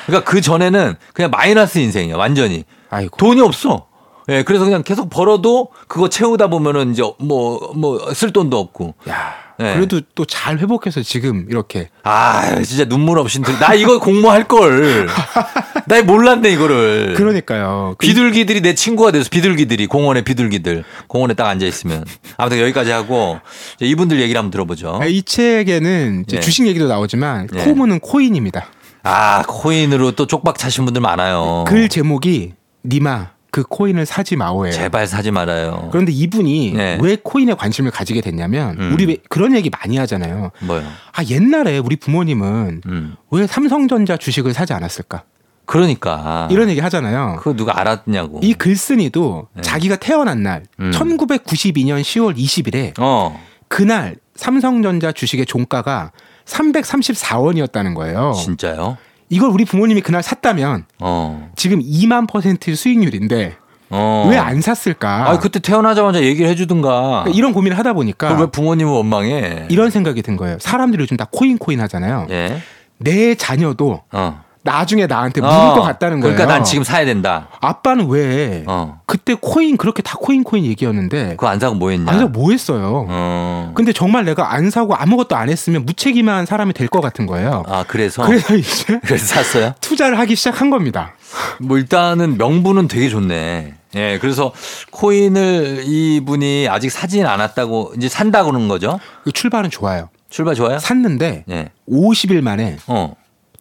그러니까 0.05 0.29
그 0.29 0.41
전에는 0.41 0.95
그냥 1.13 1.31
마이너스 1.31 1.79
인생이야 1.79 2.15
완전히 2.15 2.63
아이고. 2.89 3.17
돈이 3.17 3.41
없어. 3.41 3.87
예, 4.29 4.43
그래서 4.43 4.65
그냥 4.65 4.83
계속 4.83 5.09
벌어도 5.09 5.69
그거 5.87 6.09
채우다 6.09 6.47
보면은 6.47 6.91
이제 6.91 7.03
뭐 7.19 7.73
뭐 7.75 8.13
쓸 8.13 8.31
돈도 8.33 8.57
없고. 8.59 8.95
야, 9.09 9.35
예. 9.59 9.73
그래도 9.75 10.01
또 10.15 10.25
잘 10.25 10.57
회복해서 10.59 11.01
지금 11.01 11.45
이렇게 11.49 11.89
아, 12.03 12.61
진짜 12.63 12.85
눈물 12.85 13.17
없이 13.19 13.41
들- 13.41 13.57
나 13.59 13.73
이거 13.73 13.99
공모할 13.99 14.47
걸. 14.47 15.07
나 15.87 16.01
몰랐네 16.01 16.49
이거를. 16.51 17.13
그러니까요. 17.15 17.95
그 17.97 18.05
비둘기들이 18.07 18.61
내 18.61 18.73
친구가 18.75 19.11
돼서 19.11 19.29
비둘기들이 19.29 19.87
공원에 19.87 20.21
비둘기들 20.23 20.83
공원에 21.07 21.33
딱 21.35 21.47
앉아 21.47 21.65
있으면 21.65 22.03
아무튼 22.37 22.59
여기까지 22.59 22.91
하고 22.91 23.39
이분들 23.79 24.19
얘기를 24.21 24.37
한번 24.39 24.51
들어보죠. 24.51 24.99
이 25.07 25.21
책에는 25.23 26.25
예. 26.33 26.39
주식 26.39 26.65
얘기도 26.67 26.87
나오지만 26.87 27.47
예. 27.55 27.63
코문은 27.63 27.99
코인입니다. 27.99 28.65
아 29.03 29.43
코인으로 29.47 30.13
또 30.13 30.25
쪽박 30.27 30.57
차신 30.57 30.85
분들 30.85 31.01
많아요. 31.01 31.63
글 31.67 31.87
제목이 31.89 32.53
니마 32.83 33.29
그 33.55 33.63
코인을 33.63 34.05
사지 34.05 34.35
마오예요. 34.35 34.73
제발 34.73 35.07
사지 35.07 35.31
말아요. 35.31 35.87
그런데 35.89 36.11
이분이 36.11 36.73
네. 36.73 36.97
왜 37.01 37.15
코인에 37.15 37.53
관심을 37.53 37.89
가지게 37.89 38.19
됐냐면 38.19 38.77
음. 38.77 38.91
우리 38.93 39.05
왜 39.05 39.17
그런 39.29 39.55
얘기 39.55 39.69
많이 39.69 39.95
하잖아요. 39.95 40.51
뭐요? 40.59 40.83
아 41.13 41.23
옛날에 41.23 41.77
우리 41.77 41.95
부모님은 41.95 42.81
음. 42.85 43.15
왜 43.31 43.47
삼성전자 43.47 44.17
주식을 44.17 44.53
사지 44.53 44.73
않았을까? 44.73 45.23
그러니까 45.63 46.49
이런 46.51 46.67
얘기 46.67 46.81
하잖아요. 46.81 47.37
그거 47.39 47.55
누가 47.55 47.79
알았냐고. 47.79 48.41
이 48.43 48.53
글쓴이도 48.55 49.47
네. 49.53 49.61
자기가 49.61 49.95
태어난 49.95 50.43
날 50.43 50.65
음. 50.81 50.91
1992년 50.93 52.01
10월 52.01 52.35
20일에 52.35 52.99
어 52.99 53.39
그날 53.69 54.17
삼성전자 54.35 55.13
주식의 55.13 55.45
종가가 55.45 56.11
334원이었다는 56.43 57.95
거예요. 57.95 58.33
진짜요? 58.33 58.97
이걸 59.29 59.49
우리 59.49 59.65
부모님이 59.65 60.01
그날 60.01 60.21
샀다면 60.23 60.85
어. 60.99 61.49
지금 61.55 61.79
2만 61.79 62.27
퍼센트 62.27 62.75
수익률인데 62.75 63.57
어. 63.89 64.27
왜안 64.29 64.61
샀을까? 64.61 65.29
아 65.29 65.39
그때 65.39 65.59
태어나자마자 65.59 66.21
얘기를 66.23 66.49
해주든가. 66.49 66.89
그러니까 67.23 67.29
이런 67.31 67.53
고민을 67.53 67.77
하다 67.77 67.93
보니까 67.93 68.33
왜 68.39 68.45
부모님은 68.47 68.91
원망해? 68.91 69.67
이런 69.69 69.89
생각이 69.89 70.21
든 70.21 70.37
거예요. 70.37 70.57
사람들이 70.59 71.01
요즘 71.01 71.17
다 71.17 71.27
코인 71.31 71.57
코인 71.57 71.79
하잖아요. 71.81 72.27
예. 72.29 72.61
내 72.97 73.35
자녀도 73.35 74.01
어. 74.11 74.41
나중에 74.65 75.05
나한테 75.05 75.41
물을 75.41 75.53
어. 75.53 75.73
것 75.75 75.81
같다는 75.83 76.19
거예요. 76.19 76.35
그러니까 76.35 76.53
난 76.57 76.63
지금 76.65 76.83
사야 76.83 77.05
된다. 77.05 77.47
아빠는 77.61 78.07
왜 78.09 78.63
어. 78.67 78.99
그때 79.05 79.35
코인 79.39 79.77
그렇게 79.77 80.01
다 80.01 80.15
코인 80.19 80.43
코인 80.43 80.65
얘기였는데 80.65 81.29
그거 81.31 81.47
안 81.47 81.59
사고 81.59 81.75
뭐 81.75 81.91
했냐? 81.91 82.11
안 82.11 82.17
사고 82.17 82.31
뭐 82.31 82.49
했어요? 82.51 83.05
어. 83.07 83.71
근데 83.75 83.93
정말 83.93 84.25
내가 84.25 84.51
안 84.53 84.71
사고 84.71 84.95
아무것도 84.95 85.35
안 85.35 85.49
했으면 85.49 85.85
무책임한 85.85 86.45
사람이 86.47 86.73
될 86.73 86.87
것 86.87 87.01
같은 87.01 87.25
거예요. 87.27 87.63
아 87.67 87.83
그래서 87.87 88.23
그래서 88.25 88.55
이제 88.55 88.99
그래서 89.05 89.25
샀어요? 89.25 89.73
투자를 89.81 90.17
하기 90.19 90.35
시작한 90.35 90.69
겁니다. 90.71 91.13
뭐 91.59 91.77
일단은 91.77 92.37
명분은 92.37 92.87
되게 92.87 93.07
좋네. 93.09 93.73
예, 93.95 94.17
그래서 94.19 94.51
코인을 94.91 95.83
이분이 95.85 96.67
아직 96.69 96.89
사진 96.89 97.25
않았다고 97.25 97.93
이제 97.97 98.09
산다고 98.09 98.49
그러는 98.49 98.67
거죠? 98.67 98.99
그 99.23 99.31
출발은 99.31 99.69
좋아요. 99.69 100.09
출발 100.29 100.55
좋아요? 100.55 100.79
샀는데 100.79 101.45
예. 101.49 101.69
50일 101.89 102.41
만에 102.41 102.77
어. 102.87 103.13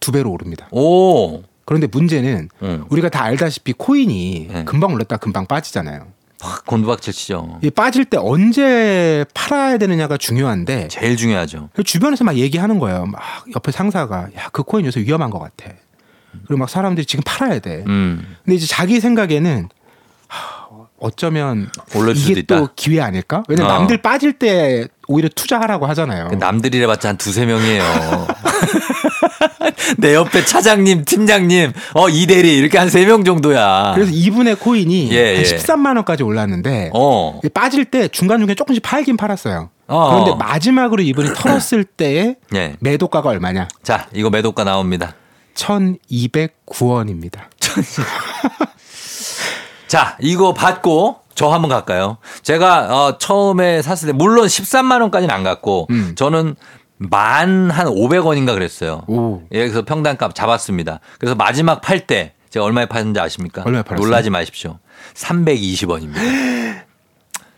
두 0.05 0.13
배로 0.13 0.31
오릅니다. 0.31 0.69
오. 0.71 1.43
그런데 1.65 1.87
문제는 1.87 2.51
응. 2.63 2.85
우리가 2.91 3.09
다 3.09 3.23
알다시피 3.25 3.73
코인이 3.73 4.49
네. 4.53 4.65
금방 4.65 4.93
올랐다 4.93 5.17
금방 5.17 5.47
빠지잖아요. 5.47 6.09
확 6.43 6.67
곤두박질 6.67 7.15
치죠. 7.15 7.59
이 7.63 7.71
빠질 7.71 8.05
때 8.05 8.19
언제 8.21 9.25
팔아야 9.33 9.79
되느냐가 9.79 10.19
중요한데 10.19 10.89
제일 10.89 11.17
중요하죠. 11.17 11.71
주변에서 11.87 12.23
막 12.25 12.37
얘기하는 12.37 12.79
거예요. 12.79 13.07
막 13.07 13.23
옆에 13.57 13.73
상사가 13.73 14.29
야 14.37 14.51
그 14.53 14.63
코인 14.63 14.85
요새 14.85 15.01
위험한 15.01 15.31
것 15.31 15.39
같아. 15.39 15.73
그리고 16.47 16.59
막 16.59 16.69
사람들이 16.69 17.07
지금 17.07 17.23
팔아야 17.25 17.61
돼. 17.61 17.83
음. 17.87 18.37
근데 18.45 18.57
이제 18.57 18.67
자기 18.67 19.01
생각에는 19.01 19.71
하, 20.29 20.67
어쩌면 20.99 21.71
오를 21.97 22.15
수도 22.15 22.33
이게 22.33 22.41
있다. 22.41 22.57
또 22.59 22.69
기회 22.77 23.01
아닐까? 23.01 23.43
왜냐면 23.49 23.71
어. 23.71 23.79
남들 23.79 24.03
빠질 24.03 24.35
때 24.35 24.87
오히려 25.09 25.31
투자하라고 25.35 25.87
하잖아요. 25.87 26.29
그 26.29 26.35
남들이래 26.35 26.87
봤자 26.87 27.09
한 27.11 27.17
두세 27.17 27.47
명이에요. 27.47 27.83
내 29.99 30.15
옆에 30.15 30.45
차장님, 30.45 31.05
팀장님, 31.05 31.73
어, 31.95 32.09
이대리, 32.09 32.57
이렇게 32.57 32.79
한 32.79 32.89
세 32.89 33.05
명 33.07 33.25
정도야. 33.25 33.93
그래서 33.95 34.11
이분의 34.13 34.57
코인이 34.57 35.11
예, 35.13 35.35
한 35.37 35.37
예. 35.37 35.43
13만 35.43 35.97
원까지 35.97 36.23
올랐는데 36.23 36.91
어. 36.95 37.41
빠질 37.53 37.85
때 37.85 38.09
중간중간 38.09 38.57
조금씩 38.57 38.83
팔긴 38.83 39.17
팔았어요. 39.17 39.71
어. 39.87 40.11
그런데 40.11 40.35
마지막으로 40.45 41.03
이분이 41.03 41.35
털었을 41.37 41.85
때의 41.85 42.37
예. 42.55 42.77
매도가가 42.81 43.29
얼마냐? 43.29 43.69
자, 43.83 44.09
이거 44.15 44.31
매도가 44.31 44.65
나옵니다. 44.65 45.15
1,209원입니다. 45.55 47.41
자, 49.87 50.17
이거 50.21 50.53
받고 50.55 51.17
저 51.35 51.49
한번 51.49 51.71
갈까요? 51.71 52.19
제가 52.43 52.89
어, 53.07 53.19
처음에 53.19 53.83
샀을 53.83 54.07
때 54.07 54.13
물론 54.13 54.47
13만 54.47 55.01
원까지는 55.03 55.35
안 55.35 55.43
갔고 55.43 55.87
음. 55.91 56.15
저는 56.17 56.57
만 56.97 57.71
한 57.71 57.87
500원인가 57.87 58.55
그랬어요. 58.55 59.03
오. 59.09 59.43
예, 59.53 59.59
그래서 59.61 59.85
평단값 59.85 60.35
잡았습니다. 60.35 61.01
그래서 61.19 61.35
마지막 61.35 61.81
팔 61.81 62.07
때 62.07 62.35
제가 62.51 62.65
얼마에 62.65 62.87
팔는지 62.87 63.19
아십니까? 63.21 63.63
얼마에 63.67 63.83
팔았어요? 63.83 64.07
놀라지 64.07 64.31
마십시오. 64.31 64.79
320원입니다. 65.15 66.15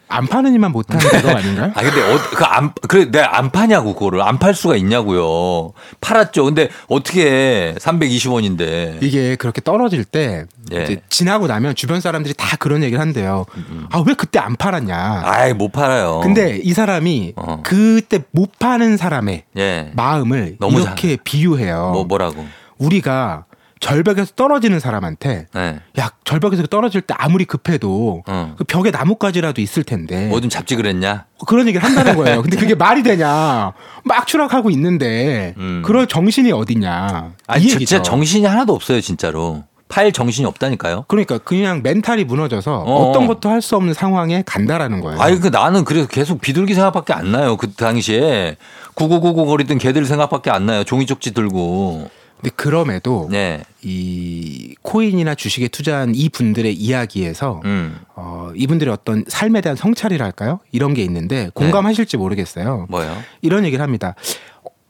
안 0.09 0.27
파는 0.27 0.55
이만 0.55 0.71
못하는 0.73 1.05
그거 1.05 1.31
아닌가요? 1.31 1.73
아 1.75 1.83
근데 1.83 2.01
어, 2.01 2.19
그안 2.37 2.73
그래 2.89 3.11
내가 3.11 3.39
안 3.39 3.51
파냐고 3.51 3.95
그거를 3.95 4.23
안 4.23 4.39
팔 4.39 4.55
수가 4.55 4.77
있냐고요. 4.77 5.73
팔았죠. 6.01 6.45
근데 6.45 6.69
어떻게 6.89 7.75
320원인데. 7.81 9.03
이게 9.03 9.35
그렇게 9.37 9.61
떨어질 9.61 10.05
때 10.05 10.45
예. 10.73 10.83
이제 10.85 11.01
지나고 11.09 11.47
나면 11.47 11.75
주변 11.75 12.01
사람들이 12.01 12.35
다 12.35 12.57
그런 12.59 12.83
얘기를 12.83 13.01
한대요. 13.01 13.47
아왜 13.91 14.15
그때 14.17 14.39
안 14.39 14.57
팔았냐? 14.57 15.23
아이 15.25 15.55
못 15.55 15.73
팔아요. 15.73 16.21
근데 16.23 16.61
이 16.63 16.73
사람이 16.73 17.33
어. 17.37 17.63
그때 17.65 18.21
못 18.31 18.59
파는 18.59 18.97
사람의 18.97 19.45
예. 19.57 19.91
마음을 19.95 20.57
너무 20.61 20.81
이렇게 20.81 21.17
비유해요. 21.17 21.91
뭐 21.95 22.05
뭐라고? 22.05 22.47
우리가 22.79 23.46
절벽에서 23.81 24.33
떨어지는 24.37 24.81
사람한테 24.81 25.47
네. 25.53 25.81
야 25.99 26.11
절벽에서 26.25 26.67
떨어질 26.67 27.03
때 27.03 27.15
아무리 27.19 27.45
급해도 27.45 28.23
어. 28.27 28.55
그 28.57 28.65
벽에 28.65 28.91
나뭇가지라도 28.91 29.61
있을 29.61 29.85
텐데 29.85 30.27
뭐 30.29 30.41
좀 30.41 30.49
잡지 30.51 30.77
그랬냐? 30.77 31.25
그런 31.47 31.67
얘기를 31.69 31.85
한다는 31.85 32.17
거예요. 32.17 32.43
근데 32.43 32.57
그게 32.57 32.75
말이 32.75 33.03
되냐? 33.03 33.73
막 34.05 34.27
추락하고 34.27 34.71
있는데 34.71 35.55
음. 35.59 35.83
그럴 35.85 36.07
정신이 36.07 36.53
어디냐? 36.53 37.33
아니. 37.47 37.67
진짜 37.69 38.01
정신이 38.03 38.47
하나도 38.47 38.75
없어요 38.75 39.01
진짜로. 39.01 39.65
팔 39.89 40.11
정신이 40.11 40.47
없다니까요. 40.47 41.05
그러니까 41.07 41.39
그냥 41.39 41.81
멘탈이 41.83 42.25
무너져서 42.25 42.79
어. 42.81 43.11
어. 43.11 43.13
떤 43.13 43.27
것도 43.29 43.49
할 43.49 43.63
수 43.63 43.77
없는 43.77 43.95
상황에 43.95 44.43
간다라는 44.45 45.01
거예요. 45.01 45.21
아니 45.21 45.39
그 45.39 45.49
나는 45.49 45.85
그래서 45.85 46.09
계속 46.09 46.41
비둘기 46.41 46.75
생각밖에 46.75 47.13
안 47.13 47.31
나요. 47.31 47.57
그 47.57 47.71
당시에 47.73 48.57
구구구구 48.95 49.47
거리던 49.47 49.79
개들 49.79 50.05
생각밖에 50.07 50.51
안 50.51 50.67
나요. 50.67 50.83
종이 50.85 51.07
쪽지 51.07 51.35
들고. 51.35 52.11
근데 52.41 52.51
그럼에도 52.55 53.29
네. 53.31 53.63
이 53.83 54.75
코인이나 54.83 55.35
주식에 55.35 55.69
투자한 55.69 56.15
이 56.15 56.29
분들의 56.29 56.73
이야기에서 56.75 57.63
음. 57.65 57.99
어, 58.15 58.51
이분들의 58.55 58.93
어떤 58.93 59.25
삶에 59.27 59.61
대한 59.61 59.77
성찰이랄까요? 59.77 60.61
이런 60.73 60.95
게 60.95 61.03
있는데 61.03 61.51
공감하실지 61.55 62.17
모르겠어요. 62.17 62.87
뭐요? 62.91 63.17
이런 63.43 63.65
얘기를 63.65 63.83
합니다. 63.83 64.15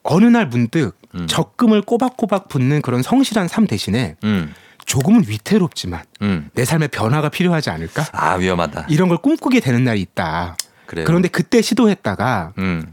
어느 0.03 0.25
날 0.25 0.47
문득 0.47 0.99
음. 1.15 1.27
적금을 1.27 1.83
꼬박꼬박 1.83 2.49
붓는 2.49 2.83
그런 2.83 3.03
성실한 3.03 3.49
삶 3.49 3.67
대신에 3.67 4.17
음. 4.25 4.53
조금은 4.85 5.25
위태롭지만 5.27 6.03
음. 6.23 6.49
내 6.55 6.65
삶에 6.65 6.89
변화가 6.89 7.29
필요하지 7.29 7.71
않을까? 7.71 8.07
아 8.13 8.35
위험하다. 8.35 8.87
이런 8.89 9.09
걸 9.09 9.19
꿈꾸게 9.19 9.61
되는 9.61 9.83
날이 9.85 10.01
있다. 10.01 10.57
그래요. 10.87 11.05
그런데 11.07 11.29
그때 11.29 11.61
시도했다가 11.61 12.53
음. 12.59 12.93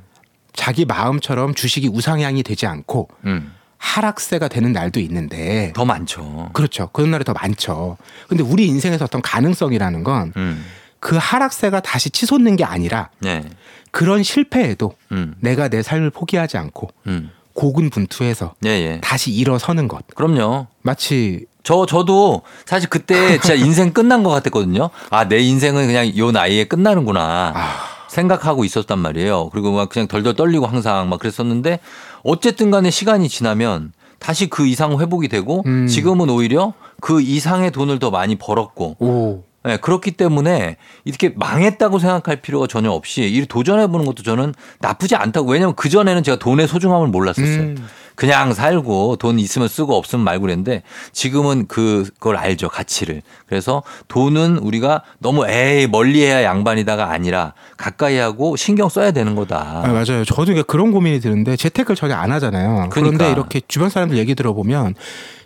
자기 0.53 0.85
마음처럼 0.85 1.53
주식이 1.53 1.89
우상향이 1.89 2.43
되지 2.43 2.65
않고 2.65 3.09
음. 3.25 3.53
하락세가 3.83 4.47
되는 4.47 4.71
날도 4.71 5.01
있는데 5.01 5.73
더 5.75 5.83
많죠. 5.83 6.49
그렇죠. 6.53 6.87
그런 6.93 7.11
날이 7.11 7.25
더 7.25 7.33
많죠. 7.33 7.97
근데 8.29 8.41
우리 8.41 8.65
인생에서 8.67 9.05
어떤 9.05 9.21
가능성이라는 9.21 10.03
건그 10.05 10.39
음. 10.39 10.65
하락세가 11.01 11.81
다시 11.81 12.09
치솟는 12.09 12.55
게 12.55 12.63
아니라 12.63 13.09
네. 13.19 13.43
그런 13.91 14.23
실패에도 14.23 14.95
음. 15.11 15.35
내가 15.41 15.67
내 15.67 15.83
삶을 15.83 16.11
포기하지 16.11 16.57
않고 16.57 16.89
음. 17.07 17.29
고군분투해서 17.53 18.55
예, 18.65 18.69
예. 18.69 19.01
다시 19.01 19.31
일어서는 19.31 19.87
것. 19.89 20.07
그럼요. 20.15 20.67
마치 20.81 21.45
저 21.61 21.85
저도 21.85 22.41
사실 22.65 22.89
그때 22.89 23.37
진짜 23.39 23.53
인생 23.53 23.91
끝난 23.91 24.23
것 24.23 24.29
같았거든요. 24.31 24.89
아 25.09 25.25
내 25.27 25.39
인생은 25.39 25.87
그냥 25.87 26.17
요 26.17 26.31
나이에 26.31 26.63
끝나는구나 26.65 27.53
아, 27.53 27.79
생각하고 28.07 28.63
있었단 28.65 28.97
말이에요. 28.97 29.49
그리고 29.49 29.71
막 29.73 29.89
그냥 29.89 30.07
덜덜 30.07 30.35
떨리고 30.35 30.65
항상 30.67 31.09
막 31.09 31.19
그랬었는데 31.19 31.79
어쨌든 32.23 32.71
간에 32.71 32.89
시간이 32.89 33.29
지나면 33.29 33.93
다시 34.19 34.49
그 34.49 34.65
이상 34.65 34.99
회복이 34.99 35.27
되고 35.27 35.63
음. 35.65 35.87
지금은 35.87 36.29
오히려 36.29 36.73
그 37.01 37.21
이상의 37.21 37.71
돈을 37.71 37.99
더 37.99 38.09
많이 38.09 38.35
벌었고 38.35 38.95
오. 38.99 39.43
네, 39.65 39.77
그렇기 39.77 40.11
때문에 40.11 40.77
이렇게 41.05 41.29
망했다고 41.35 41.99
생각할 41.99 42.41
필요가 42.41 42.67
전혀 42.67 42.91
없이 42.91 43.23
이 43.23 43.45
도전해 43.45 43.87
보는 43.87 44.05
것도 44.05 44.23
저는 44.23 44.53
나쁘지 44.79 45.15
않다고 45.15 45.51
왜냐면 45.51 45.75
그 45.75 45.89
전에는 45.89 46.23
제가 46.23 46.37
돈의 46.37 46.67
소중함을 46.67 47.07
몰랐었어요. 47.07 47.61
음. 47.61 47.87
그냥 48.15 48.53
살고 48.53 49.17
돈 49.17 49.39
있으면 49.39 49.67
쓰고 49.67 49.95
없으면 49.95 50.23
말고 50.23 50.43
그랬는데 50.43 50.83
지금은 51.11 51.67
그걸 51.67 52.37
알죠 52.37 52.69
가치를 52.69 53.21
그래서 53.47 53.83
돈은 54.07 54.57
우리가 54.57 55.03
너무 55.19 55.47
에이 55.47 55.87
멀리해야 55.87 56.43
양반이다가 56.43 57.11
아니라 57.11 57.53
가까이 57.77 58.17
하고 58.17 58.55
신경 58.55 58.89
써야 58.89 59.11
되는 59.11 59.35
거다. 59.35 59.81
아, 59.83 59.87
맞아요. 59.87 60.23
저도 60.25 60.63
그런 60.63 60.91
고민이 60.91 61.19
드는데 61.19 61.55
재테크를 61.55 61.95
전혀 61.95 62.15
안 62.15 62.31
하잖아요. 62.31 62.89
그런데 62.91 63.17
그러니까. 63.17 63.29
이렇게 63.29 63.61
주변 63.67 63.89
사람들 63.89 64.17
얘기 64.17 64.35
들어보면 64.35 64.95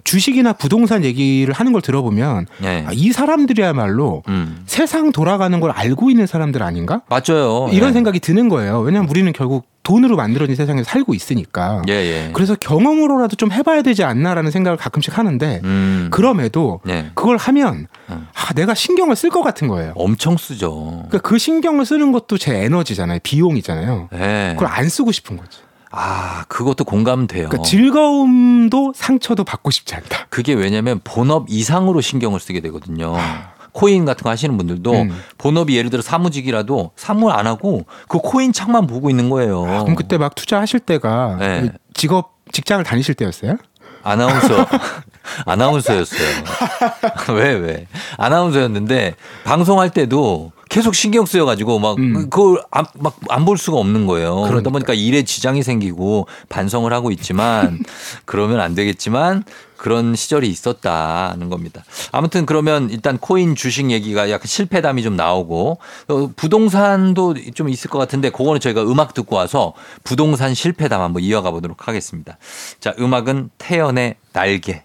주식이나 0.08 0.54
부동산 0.54 1.04
얘기를 1.04 1.54
하는 1.54 1.74
걸 1.74 1.82
들어보면 1.82 2.48
네. 2.60 2.86
아, 2.88 2.92
이 2.94 3.12
사람들이야말로 3.12 4.24
음. 4.30 4.64
세상 4.66 5.12
돌아가는 5.12 5.60
걸 5.60 5.72
알고 5.72 6.10
있는 6.10 6.26
사람들 6.26 6.64
아닌가? 6.64 7.02
맞아요. 7.10 7.68
이런 7.74 7.90
예. 7.90 7.94
생각이 7.94 8.22
드는 8.22 8.48
거예요. 8.48 8.80
왜냐하면 8.80 9.10
우리는 9.10 9.34
결국 9.34 9.66
돈으로 9.88 10.18
만들어진 10.18 10.54
세상에 10.58 10.84
살고 10.84 11.14
있으니까. 11.14 11.82
예, 11.88 11.94
예. 11.94 12.30
그래서 12.34 12.56
경험으로라도 12.56 13.38
좀 13.38 13.54
해봐야 13.54 13.84
되지 13.84 14.04
않나라는 14.04 14.52
생각을 14.52 14.76
가끔씩 14.76 15.18
하는데 15.18 15.62
음. 15.64 16.10
그럼에도 16.12 16.82
네. 16.84 17.10
그걸 17.16 17.38
하면 17.38 17.88
음. 18.10 18.28
아, 18.34 18.54
내가 18.54 18.74
신경을 18.74 19.16
쓸 19.16 19.30
것 19.30 19.44
같은 19.44 19.70
거예요. 19.70 19.94
엄청 19.96 20.36
쓰죠. 20.36 21.06
그러니까 21.08 21.20
그 21.20 21.38
신경을 21.38 21.86
쓰는 21.86 22.12
것도 22.12 22.38
제 22.38 22.54
에너지잖아요. 22.66 23.20
비용이잖아요. 23.24 24.10
예. 24.14 24.56
그걸 24.58 24.68
안 24.68 24.90
쓰고 24.90 25.14
싶은 25.14 25.38
거지. 25.38 25.60
아, 25.90 26.44
그것도 26.50 26.84
공감돼요. 26.84 27.48
그러니까 27.48 27.64
즐거움도 27.64 28.92
상처도 28.94 29.46
받고 29.46 29.72
싶지 29.72 29.96
않다. 29.96 30.28
그게 30.30 30.54
왜냐면 30.54 31.00
본업 31.06 31.46
이상으로 31.48 32.02
신경을 32.02 32.42
쓰게 32.42 32.60
되거든요. 32.60 33.16
코인 33.78 34.06
같은 34.06 34.24
거 34.24 34.32
하시는 34.32 34.58
분들도 34.58 34.92
음. 34.92 35.22
본업이 35.38 35.78
예를 35.78 35.92
들어 35.92 36.02
사무직이라도 36.02 36.92
사무 36.96 37.30
안 37.30 37.46
하고 37.46 37.86
그 38.08 38.18
코인 38.18 38.52
창만 38.52 38.88
보고 38.88 39.12
있는 39.12 39.30
거예요. 39.30 39.62
그럼 39.62 39.94
그때 39.94 40.18
막 40.18 40.34
투자하실 40.34 40.80
때가 40.80 41.38
네. 41.40 41.62
그 41.62 41.70
직업 41.94 42.34
직장을 42.52 42.84
다니실 42.84 43.14
때였어요? 43.14 43.58
아나운서 44.02 44.66
아나운서였어요. 45.46 46.28
왜 47.36 47.54
왜? 47.54 47.88
아나운서였는데 48.18 49.14
방송할 49.44 49.92
때도 49.92 50.52
계속 50.70 50.96
신경 50.96 51.26
쓰여 51.26 51.46
가지고 51.46 51.78
막 51.80 51.98
음. 52.00 52.30
그걸 52.32 52.62
막 52.72 53.16
안 53.30 53.46
볼 53.46 53.58
수가 53.60 53.78
없는 53.78 54.08
거예요. 54.08 54.34
그러다 54.36 54.48
그러니까. 54.50 54.70
보니까 54.72 54.94
일에 54.96 55.24
지장이 55.24 55.62
생기고 55.62 56.28
반성을 56.50 56.92
하고 56.92 57.12
있지만 57.12 57.80
그러면 58.26 58.60
안 58.60 58.74
되겠지만 58.74 59.44
그런 59.78 60.16
시절이 60.16 60.50
있었다는 60.50 61.50
겁니다. 61.50 61.84
아무튼 62.12 62.46
그러면 62.46 62.90
일단 62.90 63.18
코인 63.18 63.56
주식 63.56 63.92
얘기가 63.92 64.30
약간 64.30 64.48
실패담이 64.48 65.04
좀 65.04 65.16
나오고 65.16 65.78
어, 66.10 66.30
부동산도 66.36 67.36
좀 67.54 67.70
있을 67.70 67.90
것 67.90 68.00
같은데 68.00 68.30
그거는 68.30 68.60
저희가 68.60 68.84
음악 68.84 69.14
듣고 69.14 69.36
와서 69.36 69.74
부동산 70.04 70.54
실패담 70.54 71.02
한번 71.02 71.24
이어가 71.24 71.52
보도록 71.52 71.88
하겠습니다. 71.88 72.38
자, 72.80 72.94
음악은 73.00 73.52
태연의 73.58 74.16
날개. 74.34 74.84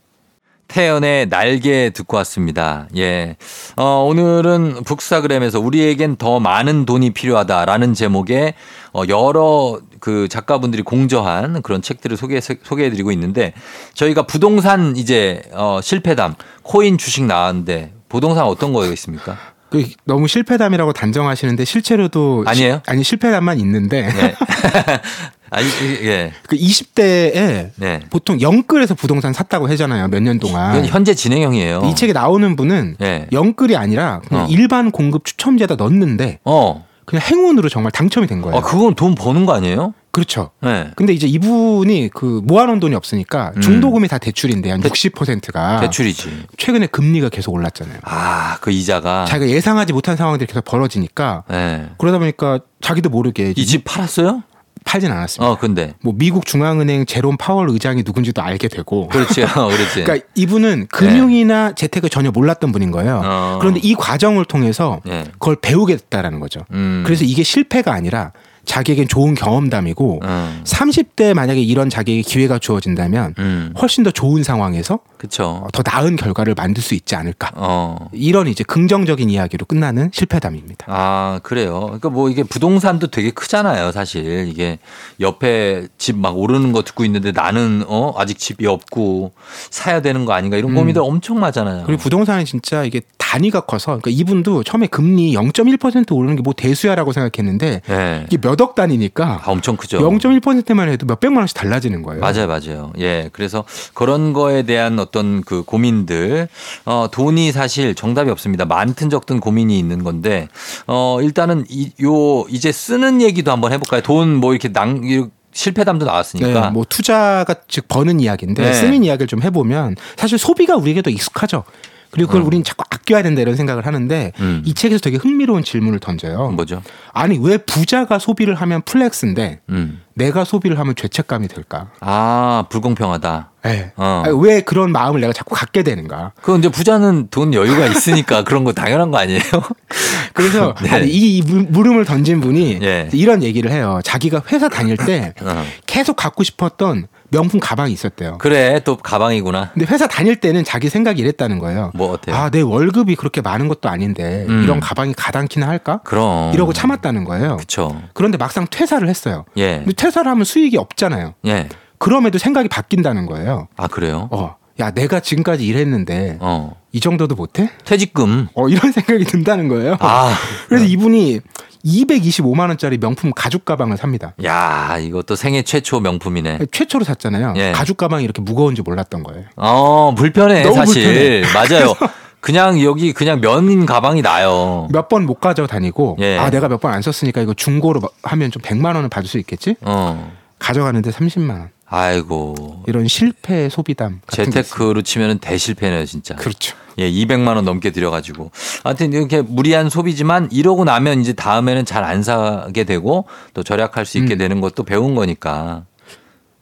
태연의 0.69 1.29
날개 1.29 1.91
듣고 1.91 2.17
왔습니다. 2.19 2.89
예. 2.97 3.37
어, 3.77 4.07
오늘은 4.09 4.85
북스타그램에서 4.85 5.61
우리에겐 5.61 6.17
더 6.17 6.41
많은 6.41 6.87
돈이 6.87 7.11
필요하다라는 7.11 7.93
제목의 7.93 8.55
어, 8.95 9.03
여러 9.09 9.81
그 10.03 10.27
작가분들이 10.29 10.83
공저한 10.83 11.63
그런 11.63 11.81
책들을 11.81 12.17
소개, 12.17 12.41
소개해드리고 12.41 13.13
있는데 13.13 13.53
저희가 13.95 14.23
부동산 14.27 14.97
이제 14.97 15.43
어, 15.53 15.79
실패담, 15.81 16.35
코인 16.65 16.99
주식 16.99 17.23
나왔는데 17.23 17.93
부동산 18.09 18.45
어떤 18.47 18.73
거가 18.73 18.87
있습니까? 18.87 19.39
그 19.71 19.89
너무 20.05 20.27
실패담이라고 20.27 20.93
단정하시는데 20.93 21.65
실제로도 21.65 22.43
아니에요? 22.49 22.83
시- 22.85 22.91
아니 22.91 23.05
실패담만 23.05 23.61
있는데 23.61 24.03
네. 24.13 24.35
아니, 25.51 25.67
예. 26.03 26.33
그 26.49 26.57
20대에 26.57 27.71
네. 27.77 28.01
보통 28.11 28.41
영끌에서 28.41 28.95
부동산 28.97 29.33
샀다고 29.33 29.69
하잖아요. 29.69 30.09
몇 30.09 30.21
년 30.21 30.41
동안. 30.41 30.85
현재 30.87 31.15
진행형이에요. 31.15 31.83
이 31.91 31.95
책에 31.95 32.13
나오는 32.13 32.57
분은 32.57 32.97
예. 33.03 33.29
영끌이 33.31 33.77
아니라 33.77 34.21
그냥 34.27 34.45
어. 34.45 34.49
일반 34.51 34.91
공급 34.91 35.25
추첨제에다 35.27 35.77
넣었는데 35.77 36.41
어. 36.45 36.87
그냥 37.05 37.23
행운으로 37.27 37.69
정말 37.69 37.91
당첨이 37.93 38.27
된 38.27 38.41
거예요. 38.43 38.57
아, 38.59 38.61
그건 38.61 38.95
돈 38.95 39.15
버는 39.15 39.45
거 39.47 39.55
아니에요? 39.55 39.95
그렇죠. 40.13 40.51
네. 40.61 40.91
근데 40.95 41.13
이제 41.15 41.27
이분이 41.27 42.11
그 42.13 42.41
모아놓은 42.45 42.81
돈이 42.81 42.95
없으니까 42.95 43.53
음. 43.57 43.61
중도금이 43.63 44.09
다 44.09 44.19
대출인데 44.19 44.71
한 44.71 44.81
대- 44.81 44.89
60%가 44.89 45.81
대출이지. 45.81 46.47
최근에 46.59 46.87
금리가 46.89 47.29
계속 47.31 47.53
올랐잖아요. 47.55 47.99
아, 48.03 48.59
그 48.61 48.71
이자가. 48.71 49.25
자기가 49.25 49.51
예상하지 49.51 49.93
못한 49.95 50.17
상황들이 50.17 50.47
계속 50.47 50.65
벌어지니까 50.65 51.45
네. 51.49 51.89
그러다 51.99 52.19
보니까 52.19 52.61
자기도 52.83 53.09
모르게 53.09 53.55
이 53.57 53.65
집 53.65 53.85
팔았어요? 53.85 54.43
팔진 54.85 55.11
않았습니다. 55.11 55.51
어, 55.51 55.59
근데. 55.59 55.95
뭐 56.03 56.13
미국 56.17 56.47
중앙은행 56.47 57.07
제롬 57.07 57.37
파월 57.37 57.71
의장이 57.71 58.03
누군지도 58.05 58.43
알게 58.43 58.69
되고. 58.69 59.09
그렇지, 59.13 59.43
어, 59.43 59.69
그렇지. 59.69 60.05
그러니까 60.05 60.27
이분은 60.35 60.87
금융이나 60.89 61.73
재테크 61.75 62.09
전혀 62.09 62.31
몰랐던 62.31 62.73
분인 62.73 62.91
거예요. 62.91 63.21
네. 63.21 63.29
어. 63.29 63.59
그런데 63.61 63.81
이 63.83 63.95
과정을 63.95 64.45
통해서 64.45 65.01
예. 65.09 65.25
그걸 65.33 65.57
배우게 65.57 65.97
됐다라는 65.97 66.41
거죠. 66.41 66.61
음. 66.73 67.03
그래서 67.05 67.25
이게 67.25 67.43
실패가 67.43 67.93
아니라 67.93 68.33
자기에겐 68.65 69.09
좋은 69.09 69.35
경험담이고 69.35 70.21
음. 70.23 70.61
30대 70.65 71.35
만약에 71.35 71.61
이런 71.61 71.91
자기에게 71.91 72.23
기회가 72.23 72.59
주어진다면 72.59 73.35
음. 73.39 73.75
훨씬 73.81 74.03
더 74.05 74.11
좋은 74.11 74.43
상황에서 74.43 75.01
그쵸. 75.19 75.67
더 75.73 75.83
나은 75.85 76.17
결과를 76.17 76.55
만들 76.57 76.83
수 76.83 76.95
있지 76.95 77.15
않을까. 77.15 77.51
어. 77.55 78.09
이런 78.13 78.49
이제 78.49 78.65
긍정적인 78.65 79.31
이야기로 79.31 79.67
끝나는 79.67 80.11
실패담입니다. 80.13 80.87
아, 80.89 81.41
그래요. 81.43 81.81
그러니까 81.85 82.09
뭐 82.11 82.29
이게 82.31 82.43
부동산도 82.43 83.09
되게 83.09 83.31
크잖아요, 83.31 83.93
사실. 83.93 84.49
이게 84.49 84.79
옆에 85.21 85.87
집 85.99 86.17
막 86.23 86.39
오르는 86.39 86.73
거 86.73 86.83
듣고 86.83 87.05
있는데 87.05 87.33
나는 87.33 87.85
어, 87.89 88.15
아직 88.17 88.39
집이 88.39 88.67
없고 88.67 89.33
사야 89.71 90.01
되는 90.03 90.25
거 90.25 90.35
아닌가 90.35 90.57
이런 90.57 90.71
음. 90.71 90.77
고민들 90.77 91.03
엄청 91.03 91.41
많잖아요. 91.41 91.83
그리고 91.85 92.01
부동산은 92.03 92.45
진짜 92.45 92.85
이게 92.85 93.01
단위가 93.33 93.63
커서 93.63 93.99
그러니까 93.99 94.11
이분도 94.11 94.63
처음에 94.63 94.87
금리 94.89 95.35
0.1% 95.35 96.15
오르는 96.15 96.37
게 96.37 96.43
뭐 96.43 96.53
대수야라고 96.53 97.13
생각했는데 97.13 97.81
예. 97.89 98.27
이게 98.31 98.37
몇 98.39 98.61
억 98.61 98.75
단위니까 98.75 99.41
아, 99.45 99.51
엄청 99.51 99.77
크죠. 99.77 99.99
0.1%만 99.99 100.89
해도 100.91 101.07
몇 101.07 101.19
백만 101.21 101.39
원씩 101.41 101.57
달라지는 101.57 102.03
거예요. 102.03 102.21
맞아요, 102.21 102.47
맞아요. 102.47 102.93
예. 102.99 103.31
그래서 103.33 103.65
그런 103.95 104.33
거에 104.35 104.65
대한 104.65 104.99
어떤 104.99 105.41
그 105.43 105.63
고민들, 105.63 106.49
어, 106.85 107.07
돈이 107.11 107.53
사실 107.53 107.95
정답이 107.95 108.31
없습니다. 108.31 108.65
많든 108.67 109.09
적든 109.09 109.41
고민이 109.41 109.79
있는 109.79 110.05
건데, 110.05 110.49
어, 110.87 111.19
일단은 111.23 111.65
이, 111.71 111.93
요, 112.03 112.45
이제 112.51 112.71
쓰는 112.73 113.23
얘기도 113.23 113.51
한번 113.53 113.73
해볼까요? 113.73 114.03
돈 114.03 114.35
뭐 114.43 114.53
이렇게 114.53 114.73
낭, 114.73 115.01
이 115.05 115.25
실패담도 115.53 116.05
나왔으니까. 116.07 116.61
네, 116.61 116.71
뭐 116.71 116.85
투자가 116.89 117.55
즉 117.69 117.87
버는 117.89 118.21
이야기인데 118.21 118.63
네. 118.65 118.73
쓰는 118.73 119.05
이야기를 119.05 119.27
좀 119.27 119.43
해보면 119.43 119.97
사실 120.17 120.39
소비가 120.39 120.77
우리에게 120.77 121.03
더 121.03 121.11
익숙하죠. 121.11 121.65
그리고 122.11 122.29
그걸 122.29 122.43
음. 122.43 122.47
우리는 122.47 122.65
자꾸 122.65 122.85
아껴야 123.03 123.23
된다 123.23 123.41
이런 123.43 123.57
생각을 123.57 123.85
하는데 123.87 124.33
음. 124.41 124.63
이 124.65 124.75
책에서 124.75 125.01
되게 125.01 125.17
흥미로운 125.17 125.65
질문을 125.65 125.99
던져요. 125.99 126.51
뭐죠? 126.51 126.83
아니 127.13 127.39
왜 127.41 127.59
부자가 127.59 128.19
소비를 128.19 128.55
하면 128.55 128.83
flex인데 128.83 129.61
음. 129.71 130.01
내가 130.15 130.45
소비를 130.45 130.79
하면 130.79 130.95
죄책감이 130.95 131.49
들까? 131.49 131.91
아, 132.01 132.67
불공평하다. 132.69 133.51
네. 133.65 133.93
어. 133.97 134.23
아니, 134.27 134.37
왜 134.43 134.61
그런 134.61 134.93
마음을 134.93 135.21
내가 135.21 135.33
자꾸 135.33 135.55
갖게 135.55 135.83
되는가? 135.83 136.33
그건 136.41 136.59
이제 136.61 136.69
부자는 136.69 137.29
돈 137.31 137.55
여유가 137.55 137.87
있으니까 137.87 138.45
그런 138.45 138.65
거 138.65 138.73
당연한 138.73 139.11
거 139.11 139.19
아니에요? 139.19 139.41
그래서 140.35 140.75
네. 140.83 140.91
아니, 140.91 141.09
이 141.11 141.43
물- 141.43 141.63
물음을 141.69 142.05
던진 142.05 142.41
분이 142.41 142.81
예. 142.83 143.09
이런 143.13 143.43
얘기를 143.43 143.71
해요. 143.71 144.01
자기가 144.05 144.43
회사 144.53 144.69
다닐 144.69 144.97
때 144.97 145.33
어. 145.41 145.65
계속 145.87 146.17
갖고 146.17 146.43
싶었던 146.45 147.07
명품 147.33 147.59
가방이 147.59 147.93
있었대요. 147.93 148.39
그래, 148.39 148.81
또 148.85 148.97
가방이구나. 148.97 149.71
근데 149.73 149.87
회사 149.93 150.07
다닐 150.07 150.37
때는 150.37 150.65
자기 150.65 150.89
생각이 150.89 151.21
이랬다는 151.21 151.59
거예요. 151.59 151.91
뭐 151.95 152.13
어때요? 152.13 152.37
아, 152.37 152.51
내 152.51 152.61
월급이 152.61 153.17
그렇게 153.17 153.41
많은 153.41 153.69
것도 153.69 153.89
아닌데 153.89 154.45
음. 154.49 154.63
이런 154.63 154.79
가방이 154.81 155.15
가당키나 155.15 155.67
할까? 155.67 156.01
그럼. 156.05 156.53
이러고 156.53 156.73
참았다는 156.73 157.25
거예요. 157.25 157.57
그쵸. 157.57 158.01
그런데 158.13 158.37
막상 158.39 158.67
퇴사를 158.71 159.07
했어요. 159.09 159.45
예. 159.57 159.79
근데 159.79 159.93
퇴사를 159.95 160.31
하면 160.31 160.45
수익이 160.45 160.77
없잖아요. 160.77 161.35
예. 161.47 161.69
그럼에도 161.99 162.39
생각이 162.39 162.69
바뀐다는 162.69 163.27
거예요. 163.27 163.69
아, 163.77 163.87
그래요? 163.89 164.29
어, 164.31 164.57
야, 164.81 164.91
내가 164.91 165.21
지금까지 165.21 165.65
일했는데 165.67 166.39
어. 166.41 166.77
이 166.93 167.01
정도도 167.01 167.35
못해? 167.35 167.71
퇴직금. 167.85 168.49
어, 168.55 168.69
이런 168.69 168.93
생각이 168.93 169.25
든다는 169.25 169.69
거예요. 169.69 169.97
아. 170.01 170.35
그래서 170.69 170.85
이분이 170.85 171.41
225만 171.85 172.69
원짜리 172.69 172.99
명품 172.99 173.33
가죽 173.35 173.65
가방을 173.65 173.97
삽니다. 173.97 174.35
야, 174.45 174.99
이것도 174.99 175.37
생애 175.37 175.63
최초 175.63 176.01
명품이네. 176.01 176.59
최초로 176.71 177.05
샀잖아요. 177.05 177.55
예. 177.57 177.73
가죽 177.73 177.97
가방이 177.97 178.25
이렇게 178.25 178.41
무거운 178.41 178.75
줄 178.75 178.85
몰랐던 178.85 179.23
거예요. 179.23 179.45
어, 179.57 180.15
불편해, 180.17 180.63
너무 180.63 180.75
사실. 180.77 181.03
불편해. 181.05 181.43
맞아요. 181.53 181.95
그냥 182.41 182.81
여기 182.83 183.13
그냥 183.13 183.41
면 183.41 183.87
가방이 183.87 184.21
나요. 184.23 184.89
몇 184.91 185.09
번 185.09 185.27
못 185.27 185.35
가져 185.41 185.67
다니고 185.67 186.17
예. 186.21 186.39
아 186.39 186.51
내가 186.51 186.69
몇 186.69 186.81
번 186.81 186.93
안 186.93 187.01
썼으니까 187.03 187.41
이거 187.41 187.55
중고로 187.55 188.01
하면 188.25 188.51
좀 188.51 188.61
100만 188.63 188.95
원을 188.97 189.09
받을 189.09 189.29
수 189.29 189.39
있겠지? 189.39 189.77
어. 189.83 190.33
가져가는데 190.59 191.11
30만 191.11 191.51
원. 191.51 191.71
아이고. 191.87 192.83
이런 192.87 193.07
실패 193.07 193.69
소비담. 193.69 194.21
재테크로 194.29 195.03
치면은 195.03 195.39
대실패네요, 195.39 196.07
진짜. 196.07 196.35
그렇죠. 196.37 196.75
예, 196.99 197.11
200만 197.11 197.57
원 197.57 197.65
넘게 197.65 197.91
들여가지고. 197.91 198.51
하여튼 198.85 199.13
이렇게 199.13 199.43
무리한 199.43 199.89
소비지만 199.91 200.49
이러고 200.53 200.85
나면 200.85 201.21
이제 201.21 201.33
다음에는 201.33 201.85
잘 201.85 202.03
안 202.03 202.23
사게 202.23 202.85
되고 202.85 203.27
또 203.55 203.63
절약할 203.63 204.05
수 204.07 204.19
있게 204.19 204.35
음. 204.35 204.39
되는 204.39 204.61
것도 204.61 204.83
배운 204.83 205.15
거니까. 205.15 205.85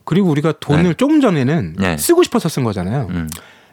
그리고 0.05 0.29
우리가 0.31 0.53
돈을 0.61 0.83
네. 0.85 0.95
조금 0.95 1.21
전에는 1.21 1.77
네. 1.79 1.97
쓰고 1.97 2.23
싶어서 2.23 2.49
쓴 2.49 2.63
거잖아요. 2.65 3.07
음. 3.11 3.29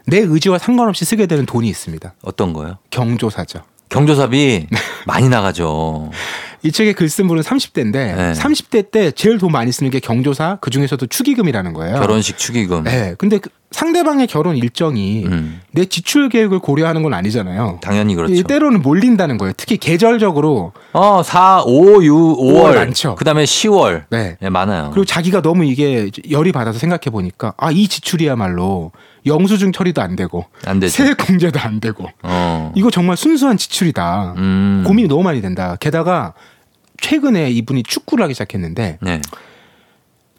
내 0.05 0.19
의지와 0.19 0.57
상관없이 0.57 1.03
쓰게 1.03 1.25
되는 1.25 1.45
돈이 1.45 1.67
있습니다. 1.67 2.13
어떤 2.23 2.53
거요? 2.53 2.77
경조사죠. 2.91 3.59
경조사비 3.89 4.67
많이 5.05 5.27
나가죠. 5.29 6.11
이 6.63 6.71
책에 6.71 6.93
글 6.93 7.09
쓴 7.09 7.27
분은 7.27 7.41
30대인데 7.43 7.91
네. 7.91 8.31
30대 8.33 8.91
때 8.91 9.11
제일 9.11 9.37
돈 9.37 9.51
많이 9.51 9.71
쓰는 9.71 9.91
게 9.91 9.99
경조사 9.99 10.57
그 10.61 10.69
중에서도 10.69 11.05
축의금이라는 11.05 11.73
거예요. 11.73 11.95
결혼식 11.99 12.37
축의금. 12.37 12.83
네. 12.83 13.15
근데 13.17 13.37
그 13.39 13.49
상대방의 13.71 14.27
결혼 14.27 14.55
일정이 14.55 15.25
음. 15.25 15.59
내 15.71 15.83
지출 15.85 16.29
계획을 16.29 16.59
고려하는 16.59 17.03
건 17.03 17.13
아니잖아요. 17.13 17.79
당연히 17.81 18.15
그렇죠. 18.15 18.33
이 18.33 18.41
때로는 18.43 18.81
몰린다는 18.81 19.37
거예요. 19.37 19.53
특히 19.57 19.75
계절적으로 19.77 20.71
어, 20.93 21.21
4, 21.21 21.63
5, 21.65 22.03
6, 22.03 22.13
5월. 22.37 22.75
많죠. 22.75 23.15
그 23.15 23.25
다음에 23.25 23.43
10월. 23.43 24.05
네. 24.09 24.37
예, 24.41 24.49
많아요. 24.49 24.89
그리고 24.91 25.03
자기가 25.05 25.41
너무 25.41 25.65
이게 25.65 26.09
열이 26.31 26.53
받아서 26.53 26.79
생각해 26.79 27.11
보니까 27.11 27.53
아 27.57 27.71
이 27.71 27.87
지출이야말로 27.89 28.91
영수증 29.25 29.73
처리도 29.73 30.01
안 30.01 30.15
되고 30.15 30.45
안 30.65 30.79
되죠. 30.79 31.03
세액 31.03 31.17
공제도 31.17 31.59
안 31.59 31.81
되고 31.81 32.07
어. 32.23 32.71
이거 32.75 32.89
정말 32.89 33.17
순수한 33.17 33.57
지출이다. 33.57 34.35
음. 34.37 34.83
고민이 34.87 35.09
너무 35.09 35.23
많이 35.23 35.41
된다. 35.41 35.75
게다가 35.79 36.33
최근에 37.01 37.51
이분이 37.51 37.83
축구를 37.83 38.23
하기 38.23 38.33
시작했는데 38.33 38.97
네. 39.01 39.21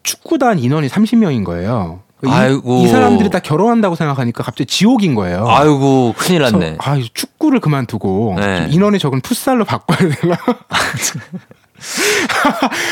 축구단 0.03 0.59
인원이 0.59 0.89
30명인 0.89 1.45
거예요. 1.45 2.01
이, 2.25 2.29
아이고. 2.29 2.83
이 2.85 2.89
사람들이 2.89 3.31
다 3.31 3.39
결혼한다고 3.39 3.95
생각하니까 3.95 4.43
갑자기 4.43 4.67
지옥인 4.67 5.15
거예요. 5.15 5.47
아이고, 5.49 6.15
큰일 6.17 6.43
났네. 6.43 6.77
아, 6.81 6.97
이 6.97 7.09
축구를 7.15 7.61
그만두고 7.61 8.35
네. 8.39 8.63
좀 8.63 8.73
인원이 8.73 8.99
적은 8.99 9.21
풋살로 9.21 9.65
바꿔야 9.65 9.99
되나? 9.99 10.37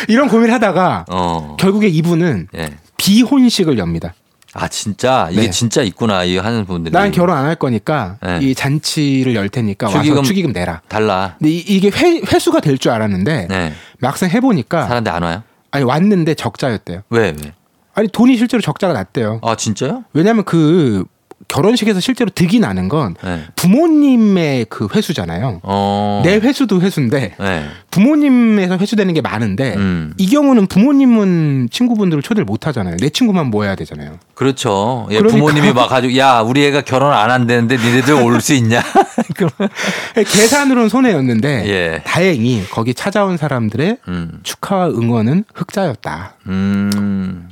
이런 0.09 0.29
고민을 0.29 0.53
하다가 0.55 1.07
어. 1.11 1.57
결국에 1.59 1.89
이분은 1.89 2.49
예. 2.57 2.71
비혼식을 2.97 3.79
엽니다. 3.79 4.15
아, 4.55 4.69
진짜? 4.69 5.29
이게 5.31 5.43
네. 5.43 5.51
진짜 5.51 5.83
있구나. 5.83 6.25
이 6.25 6.39
하는 6.39 6.65
분들이. 6.65 6.93
난 6.93 7.11
결혼 7.11 7.37
안 7.37 7.45
할 7.45 7.57
거니까 7.57 8.17
네. 8.23 8.39
이 8.41 8.55
잔치를 8.55 9.35
열 9.35 9.49
테니까 9.51 9.87
와서 9.89 9.99
축의금 9.99 10.23
축의금 10.23 10.53
내라. 10.53 10.81
달라. 10.89 11.35
근데 11.39 11.51
이, 11.53 11.81
게 11.81 11.91
회, 11.91 12.21
회수가 12.33 12.61
될 12.61 12.79
줄 12.79 12.93
알았는데 12.93 13.49
네. 13.51 13.73
막상 13.99 14.31
해보니까 14.31 14.87
사람들 14.87 15.13
안 15.13 15.23
와요? 15.23 15.43
아니 15.73 15.85
왔는데 15.85 16.35
적자였대요. 16.35 17.03
왜, 17.11 17.35
왜? 17.43 17.53
아니 17.97 18.09
돈이 18.09 18.37
실제로 18.37 18.61
적자가 18.61 18.93
났대요. 18.93 19.41
아, 19.43 19.57
진짜요? 19.57 20.05
왜냐하면 20.13 20.45
그 20.45 21.05
결혼식에서 21.49 22.01
실제로 22.01 22.31
득이 22.35 22.61
나는 22.61 22.89
건 22.89 23.15
네. 23.23 23.45
부모님의 23.57 24.67
그 24.69 24.89
회수잖아요. 24.95 25.61
어. 25.63 26.23
내 26.25 26.37
회수도 26.37 26.81
회수인데 26.81 27.37
네. 27.39 27.65
부모님에서 27.91 28.77
회수되는 28.79 29.13
게 29.15 29.21
많은데 29.21 29.75
음. 29.77 30.13
이 30.19 30.29
경우는 30.29 30.67
부모님은 30.67 31.69
친구분들을 31.71 32.23
초대를 32.23 32.45
못 32.47 32.67
하잖아요. 32.67 32.97
내 32.99 33.11
친구만 33.11 33.47
모여야 33.49 33.77
되잖아요. 33.77 34.19
그렇죠. 34.35 35.07
예, 35.11 35.19
그러니까. 35.19 35.39
부모님이 35.39 35.73
막 35.73 35.89
가지고, 35.89 36.17
야, 36.17 36.41
우리 36.41 36.65
애가 36.67 36.81
결혼 36.83 37.13
안 37.13 37.31
한다는데 37.31 37.77
니네들 37.77 38.15
올 38.15 38.41
수 38.41 38.53
있냐? 38.55 38.83
계산으로는 40.15 40.89
손해였는데 40.89 41.69
예. 41.69 42.03
다행히 42.05 42.65
거기 42.71 42.93
찾아온 42.95 43.37
사람들의 43.37 43.99
음. 44.09 44.41
축하와 44.43 44.89
응원은 44.89 45.45
흑자였다. 45.55 46.35
음. 46.49 47.49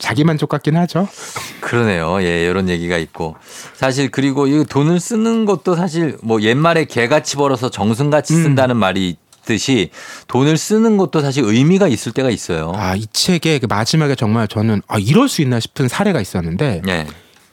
자기 0.00 0.24
만족 0.24 0.48
같긴 0.48 0.76
하죠. 0.78 1.08
그러네요. 1.60 2.20
예, 2.22 2.44
이런 2.44 2.68
얘기가 2.68 2.98
있고. 2.98 3.36
사실 3.74 4.10
그리고 4.10 4.48
이 4.48 4.64
돈을 4.64 4.98
쓰는 4.98 5.44
것도 5.44 5.76
사실 5.76 6.16
뭐 6.22 6.42
옛말에 6.42 6.86
개같이 6.86 7.36
벌어서 7.36 7.70
정승같이 7.70 8.34
음. 8.34 8.42
쓴다는 8.42 8.76
말이 8.76 9.16
있듯이 9.42 9.90
돈을 10.26 10.56
쓰는 10.56 10.96
것도 10.96 11.20
사실 11.20 11.44
의미가 11.44 11.86
있을 11.86 12.12
때가 12.12 12.30
있어요. 12.30 12.72
아, 12.74 12.96
이 12.96 13.06
책의 13.12 13.60
그 13.60 13.66
마지막에 13.66 14.14
정말 14.14 14.48
저는 14.48 14.82
아, 14.88 14.98
이럴 14.98 15.28
수 15.28 15.42
있나 15.42 15.60
싶은 15.60 15.86
사례가 15.86 16.20
있었는데 16.20 16.82
예. 16.88 17.06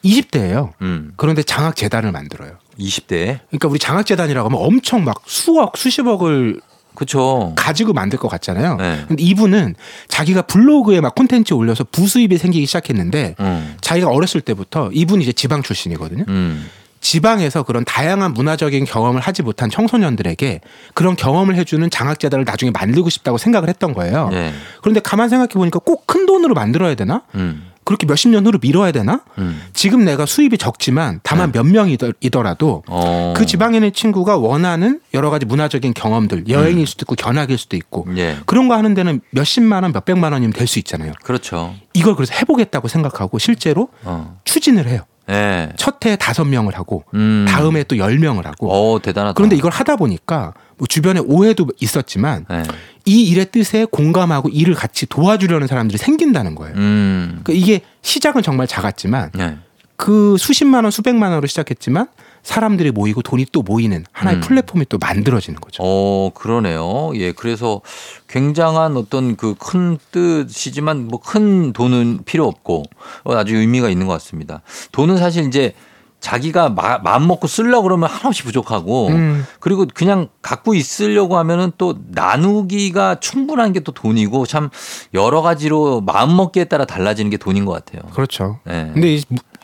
20대예요. 0.03 0.73
음. 0.81 1.13
그런데 1.17 1.43
장학 1.43 1.75
재단을 1.75 2.11
만들어요. 2.11 2.53
20대. 2.79 3.39
그러니까 3.49 3.67
우리 3.67 3.79
장학 3.79 4.05
재단이라고 4.05 4.49
하면 4.49 4.61
엄청 4.61 5.03
막 5.03 5.21
수억, 5.25 5.77
수십억을 5.77 6.61
그렇죠. 6.97 7.53
가지고 7.55 7.93
만들 7.93 8.17
것 8.17 8.27
같잖아요. 8.27 8.75
네. 8.77 9.05
근데 9.07 9.21
이분은 9.21 9.75
자기가 10.07 10.41
블로그에 10.41 10.99
막 10.99 11.13
콘텐츠 11.13 11.53
올려서 11.53 11.85
부수입이 11.91 12.39
생기기 12.39 12.65
시작했는데 12.65 13.35
음. 13.39 13.75
자기가 13.81 14.09
어렸을 14.09 14.41
때부터 14.41 14.89
이분이 14.91 15.23
이제 15.23 15.31
지방 15.31 15.61
출신이거든요. 15.61 16.25
음. 16.27 16.67
지방에서 16.99 17.61
그런 17.61 17.85
다양한 17.85 18.33
문화적인 18.33 18.85
경험을 18.85 19.21
하지 19.21 19.43
못한 19.43 19.69
청소년들에게 19.69 20.61
그런 20.95 21.15
경험을 21.15 21.55
해주는 21.55 21.87
장학재단을 21.87 22.45
나중에 22.45 22.71
만들고 22.71 23.11
싶다고 23.11 23.37
생각을 23.37 23.69
했던 23.69 23.93
거예요. 23.93 24.31
예. 24.33 24.51
그런데 24.81 24.99
가만 24.99 25.29
생각해 25.29 25.49
보니까 25.53 25.77
꼭 25.77 26.07
큰 26.07 26.25
돈으로 26.25 26.55
만들어야 26.55 26.95
되나? 26.95 27.21
음. 27.35 27.69
그렇게 27.87 28.05
몇십 28.05 28.31
년 28.31 28.45
후로 28.45 28.59
미뤄야 28.61 28.91
되나? 28.91 29.21
음. 29.37 29.61
지금 29.71 30.03
내가 30.03 30.25
수입이 30.25 30.57
적지만 30.57 31.21
다만 31.23 31.53
몇 31.53 31.63
명이더라도 31.65 32.83
네. 32.85 32.93
어. 32.93 33.33
그 33.35 33.45
지방에 33.45 33.77
있는 33.77 33.93
친구가 33.93 34.35
원하는 34.35 34.99
여러 35.13 35.29
가지 35.29 35.45
문화적인 35.45 35.93
경험들 35.93 36.49
여행일 36.49 36.85
수도 36.85 37.03
있고 37.03 37.15
견학일 37.15 37.57
수도 37.57 37.77
있고 37.77 38.05
예. 38.17 38.39
그런 38.45 38.67
거 38.67 38.75
하는 38.75 38.93
데는 38.93 39.21
몇십만 39.31 39.83
원, 39.83 39.93
몇백만 39.93 40.33
원이면 40.33 40.51
될 40.51 40.67
수 40.67 40.79
있잖아요. 40.79 41.13
그렇죠. 41.23 41.73
이걸 41.93 42.15
그래서 42.15 42.33
해보겠다고 42.33 42.89
생각하고 42.89 43.39
실제로 43.39 43.87
어. 44.03 44.37
추진을 44.43 44.85
해요. 44.87 45.03
예. 45.29 45.69
첫 45.75 46.03
해에 46.05 46.15
다섯 46.15 46.45
명을 46.45 46.75
하고 46.77 47.03
음. 47.13 47.45
다음에 47.47 47.83
또 47.83 47.97
열 47.97 48.17
명을 48.19 48.45
하고 48.45 48.67
오, 48.93 48.99
대단하다. 48.99 49.33
그런데 49.33 49.55
이걸 49.55 49.71
하다 49.71 49.95
보니까 49.97 50.53
뭐 50.77 50.87
주변에 50.87 51.19
오해도 51.19 51.67
있었지만 51.79 52.45
예. 52.51 52.63
이 53.05 53.23
일의 53.29 53.47
뜻에 53.51 53.85
공감하고 53.85 54.49
일을 54.49 54.73
같이 54.75 55.05
도와주려는 55.05 55.67
사람들이 55.67 55.97
생긴다는 55.97 56.55
거예요. 56.55 56.75
음. 56.77 57.39
그러니까 57.43 57.53
이게 57.53 57.81
시작은 58.01 58.41
정말 58.43 58.67
작았지만 58.67 59.31
예. 59.39 59.57
그 59.95 60.35
수십만 60.37 60.83
원, 60.83 60.91
수백만 60.91 61.31
원으로 61.31 61.47
시작했지만 61.47 62.07
사람들이 62.47 62.91
모이고 62.91 63.21
돈이 63.21 63.45
또 63.51 63.61
모이는 63.61 64.05
하나의 64.13 64.37
음. 64.37 64.41
플랫폼이 64.41 64.85
또 64.87 64.97
만들어지는 64.97 65.59
거죠. 65.59 65.83
어, 65.83 66.31
그러네요. 66.33 67.11
예, 67.15 67.33
그래서 67.33 67.81
굉장한 68.29 68.95
어떤 68.95 69.35
그 69.35 69.53
큰 69.59 69.97
뜻이지만 70.11 71.09
뭐 71.09 71.19
큰 71.19 71.73
돈은 71.73 72.21
필요 72.25 72.47
없고 72.47 72.83
어, 73.25 73.35
아주 73.35 73.57
의미가 73.57 73.89
있는 73.89 74.07
것 74.07 74.13
같습니다. 74.13 74.61
돈은 74.93 75.17
사실 75.17 75.45
이제 75.45 75.73
자기가 76.21 76.69
마, 76.69 76.97
마음 76.99 77.27
먹고 77.27 77.47
쓰려고 77.47 77.83
그러면 77.83 78.09
한없이 78.09 78.43
부족하고 78.43 79.09
음. 79.09 79.45
그리고 79.59 79.85
그냥 79.93 80.29
갖고 80.41 80.73
있으려고 80.73 81.37
하면은 81.37 81.73
또 81.77 81.95
나누기가 82.07 83.19
충분한 83.19 83.73
게 83.73 83.81
또 83.81 83.91
돈이고 83.91 84.45
참 84.45 84.69
여러 85.13 85.41
가지로 85.41 85.99
마음 86.01 86.35
먹기에 86.37 86.63
따라 86.65 86.85
달라지는 86.85 87.29
게 87.29 87.35
돈인 87.37 87.65
것 87.65 87.73
같아요. 87.73 88.09
그렇죠. 88.13 88.59
네. 88.63 88.89
근데 88.93 89.19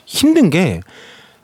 힘든 0.05 0.49
게 0.49 0.81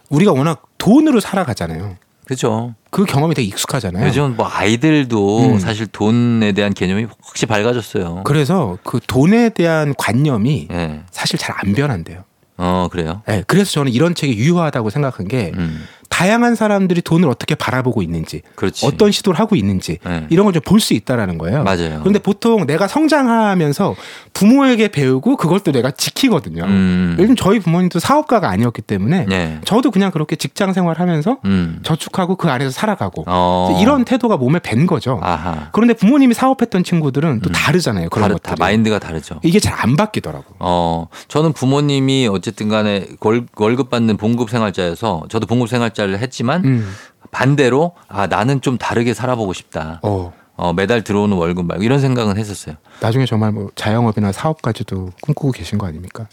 우리가 0.09 0.33
워낙 0.33 0.63
돈으로 0.79 1.19
살아가잖아요. 1.19 1.97
그렇죠. 2.25 2.73
그 2.91 3.05
경험이 3.05 3.33
되게 3.35 3.47
익숙하잖아요. 3.47 4.05
요즘 4.07 4.35
뭐 4.35 4.47
아이들도 4.51 5.53
음. 5.53 5.59
사실 5.59 5.87
돈에 5.87 6.51
대한 6.51 6.73
개념이 6.73 7.07
확실히 7.21 7.47
밝아졌어요. 7.47 8.21
그래서 8.23 8.77
그 8.83 8.99
돈에 9.07 9.49
대한 9.49 9.93
관념이 9.97 10.67
예. 10.71 11.01
사실 11.11 11.37
잘 11.39 11.55
안 11.63 11.73
변한대요. 11.73 12.23
어, 12.57 12.87
그래요. 12.91 13.21
네, 13.25 13.43
그래서 13.47 13.71
저는 13.71 13.91
이런 13.91 14.13
책이 14.15 14.35
유효하다고 14.37 14.89
생각한 14.89 15.27
게 15.27 15.51
음. 15.55 15.83
다양한 16.09 16.55
사람들이 16.55 17.01
돈을 17.01 17.29
어떻게 17.29 17.55
바라보고 17.55 18.01
있는지, 18.01 18.41
그렇지. 18.55 18.85
어떤 18.85 19.11
시도를 19.11 19.39
하고 19.39 19.55
있는지 19.55 19.99
네. 20.03 20.25
이런 20.29 20.45
걸 20.45 20.53
좀 20.53 20.61
볼 20.65 20.79
수 20.81 20.93
있다라는 20.93 21.37
거예요. 21.37 21.63
맞아요. 21.63 21.99
그런데 22.01 22.19
보통 22.19 22.65
내가 22.65 22.87
성장하면서 22.87 23.95
부모에게 24.33 24.89
배우고 24.89 25.37
그걸 25.37 25.59
또 25.61 25.71
내가 25.71 25.91
지키거든요. 25.91 26.63
음. 26.63 27.15
요즘 27.19 27.35
저희 27.35 27.59
부모님도 27.59 27.99
사업가가 27.99 28.49
아니었기 28.49 28.81
때문에 28.81 29.25
네. 29.27 29.59
저도 29.65 29.91
그냥 29.91 30.11
그렇게 30.11 30.35
직장 30.35 30.73
생활하면서 30.73 31.37
음. 31.45 31.79
저축하고 31.83 32.35
그 32.35 32.49
안에서 32.49 32.71
살아가고 32.71 33.23
어. 33.27 33.77
이런 33.81 34.05
태도가 34.05 34.37
몸에 34.37 34.59
밴 34.59 34.85
거죠. 34.87 35.19
아하. 35.21 35.69
그런데 35.71 35.93
부모님이 35.93 36.33
사업했던 36.33 36.83
친구들은 36.83 37.41
또 37.41 37.49
다르잖아요. 37.51 38.09
그런. 38.09 38.37
다 38.43 38.55
마인드가 38.57 38.99
다르죠. 38.99 39.39
이게 39.43 39.59
잘 39.59 39.79
안 39.79 39.95
바뀌더라고. 39.95 40.43
어, 40.59 41.07
저는 41.29 41.53
부모님이 41.53 42.27
어쨌든 42.29 42.67
간에 42.67 43.05
월, 43.21 43.45
월급 43.55 43.89
받는 43.89 44.17
봉급 44.17 44.49
생활자여서 44.49 45.23
저도 45.29 45.45
봉급 45.47 45.69
생활자 45.69 45.98
를 46.07 46.19
했지만 46.19 46.63
음. 46.65 46.95
반대로 47.31 47.93
아, 48.07 48.27
나는 48.27 48.61
좀 48.61 48.77
다르게 48.77 49.13
살아보고 49.13 49.53
싶다. 49.53 49.99
어. 50.03 50.33
어, 50.55 50.73
매달 50.73 51.03
들어오는 51.03 51.35
월급 51.37 51.65
말고 51.67 51.83
이런 51.83 51.99
생각은 51.99 52.37
했었어요. 52.37 52.75
나중에 52.99 53.25
정말 53.25 53.51
뭐 53.51 53.69
자영업이나 53.75 54.31
사업까지도 54.31 55.11
꿈꾸고 55.21 55.51
계신 55.53 55.77
거 55.77 55.87
아닙니까? 55.87 56.27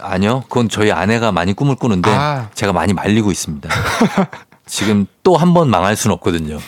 아니요. 0.00 0.42
그건 0.48 0.68
저희 0.68 0.92
아내가 0.92 1.32
많이 1.32 1.52
꿈을 1.52 1.74
꾸는데 1.76 2.10
아. 2.10 2.48
제가 2.54 2.72
많이 2.72 2.92
말리고 2.92 3.30
있습니다. 3.32 3.68
지금 4.66 5.06
또 5.22 5.36
한 5.36 5.52
번 5.54 5.68
망할 5.68 5.96
수는 5.96 6.14
없거든요. 6.14 6.58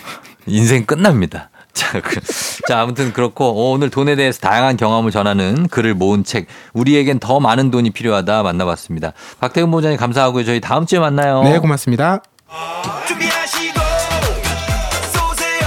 인생 0.47 0.85
끝납니다. 0.85 1.51
자, 1.75 2.01
그, 2.01 2.21
자, 2.69 2.81
아무튼 2.81 3.13
그렇고 3.13 3.47
어, 3.47 3.73
오늘 3.73 3.91
돈에 3.91 4.15
대해서 4.17 4.39
다양한 4.41 4.77
경험을 4.77 5.11
전하는 5.11 5.67
글을 5.69 5.95
모은 5.95 6.23
책 6.23 6.47
우리에겐 6.73 7.19
더 7.19 7.41
많은 7.41 7.71
돈이 7.73 7.91
필요하다 7.91 8.43
만나봤습니다. 8.45 9.13
박태근 9.41 9.71
본부장님 9.71 9.99
감사하고요. 9.99 10.45
저희 10.45 10.61
다음 10.61 10.87
주에 10.87 10.99
만나요. 11.01 11.43
네, 11.43 11.59
고맙습니다. 11.59 12.23
준비하시고 13.07 13.81
쏘세요 15.13 15.67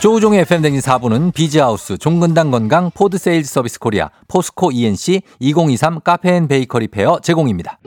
조우종의 0.00 0.40
FM 0.40 0.62
댕진 0.62 0.80
4부는 0.80 1.34
비즈하우스, 1.34 1.98
종근당 1.98 2.50
건강, 2.50 2.90
포드 2.92 3.18
세일즈 3.18 3.50
서비스 3.50 3.78
코리아, 3.78 4.10
포스코 4.28 4.72
E&C, 4.72 5.22
2023 5.40 6.00
카페 6.00 6.27
앤 6.27 6.48
베이커리 6.48 6.88
페어 6.88 7.20
제공입니다. 7.20 7.78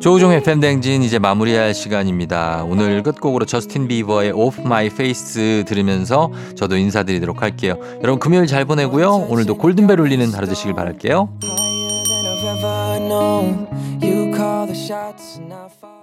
조우종의 0.00 0.38
FM 0.38 0.60
댕진 0.60 1.02
이제 1.02 1.18
마무리할 1.18 1.74
시간입니다. 1.74 2.64
오늘 2.66 3.02
끝곡으로 3.02 3.44
저스틴 3.44 3.86
비버의 3.86 4.32
Off 4.32 4.58
My 4.62 4.86
Face 4.86 5.64
들으면서 5.64 6.30
저도 6.56 6.78
인사드리도록 6.78 7.42
할게요. 7.42 7.76
여러분 8.02 8.18
금요일 8.18 8.46
잘 8.46 8.64
보내고요. 8.64 9.26
오늘도 9.28 9.58
골든벨 9.58 10.00
울리는 10.00 10.32
하루 10.32 10.46
되시길 10.46 10.72
바랄게요. 10.72 11.28
call 14.40 14.66
the 14.66 14.74
shots 14.74 15.36
and 15.36 15.52
I 15.52 15.68
fall 15.68 15.99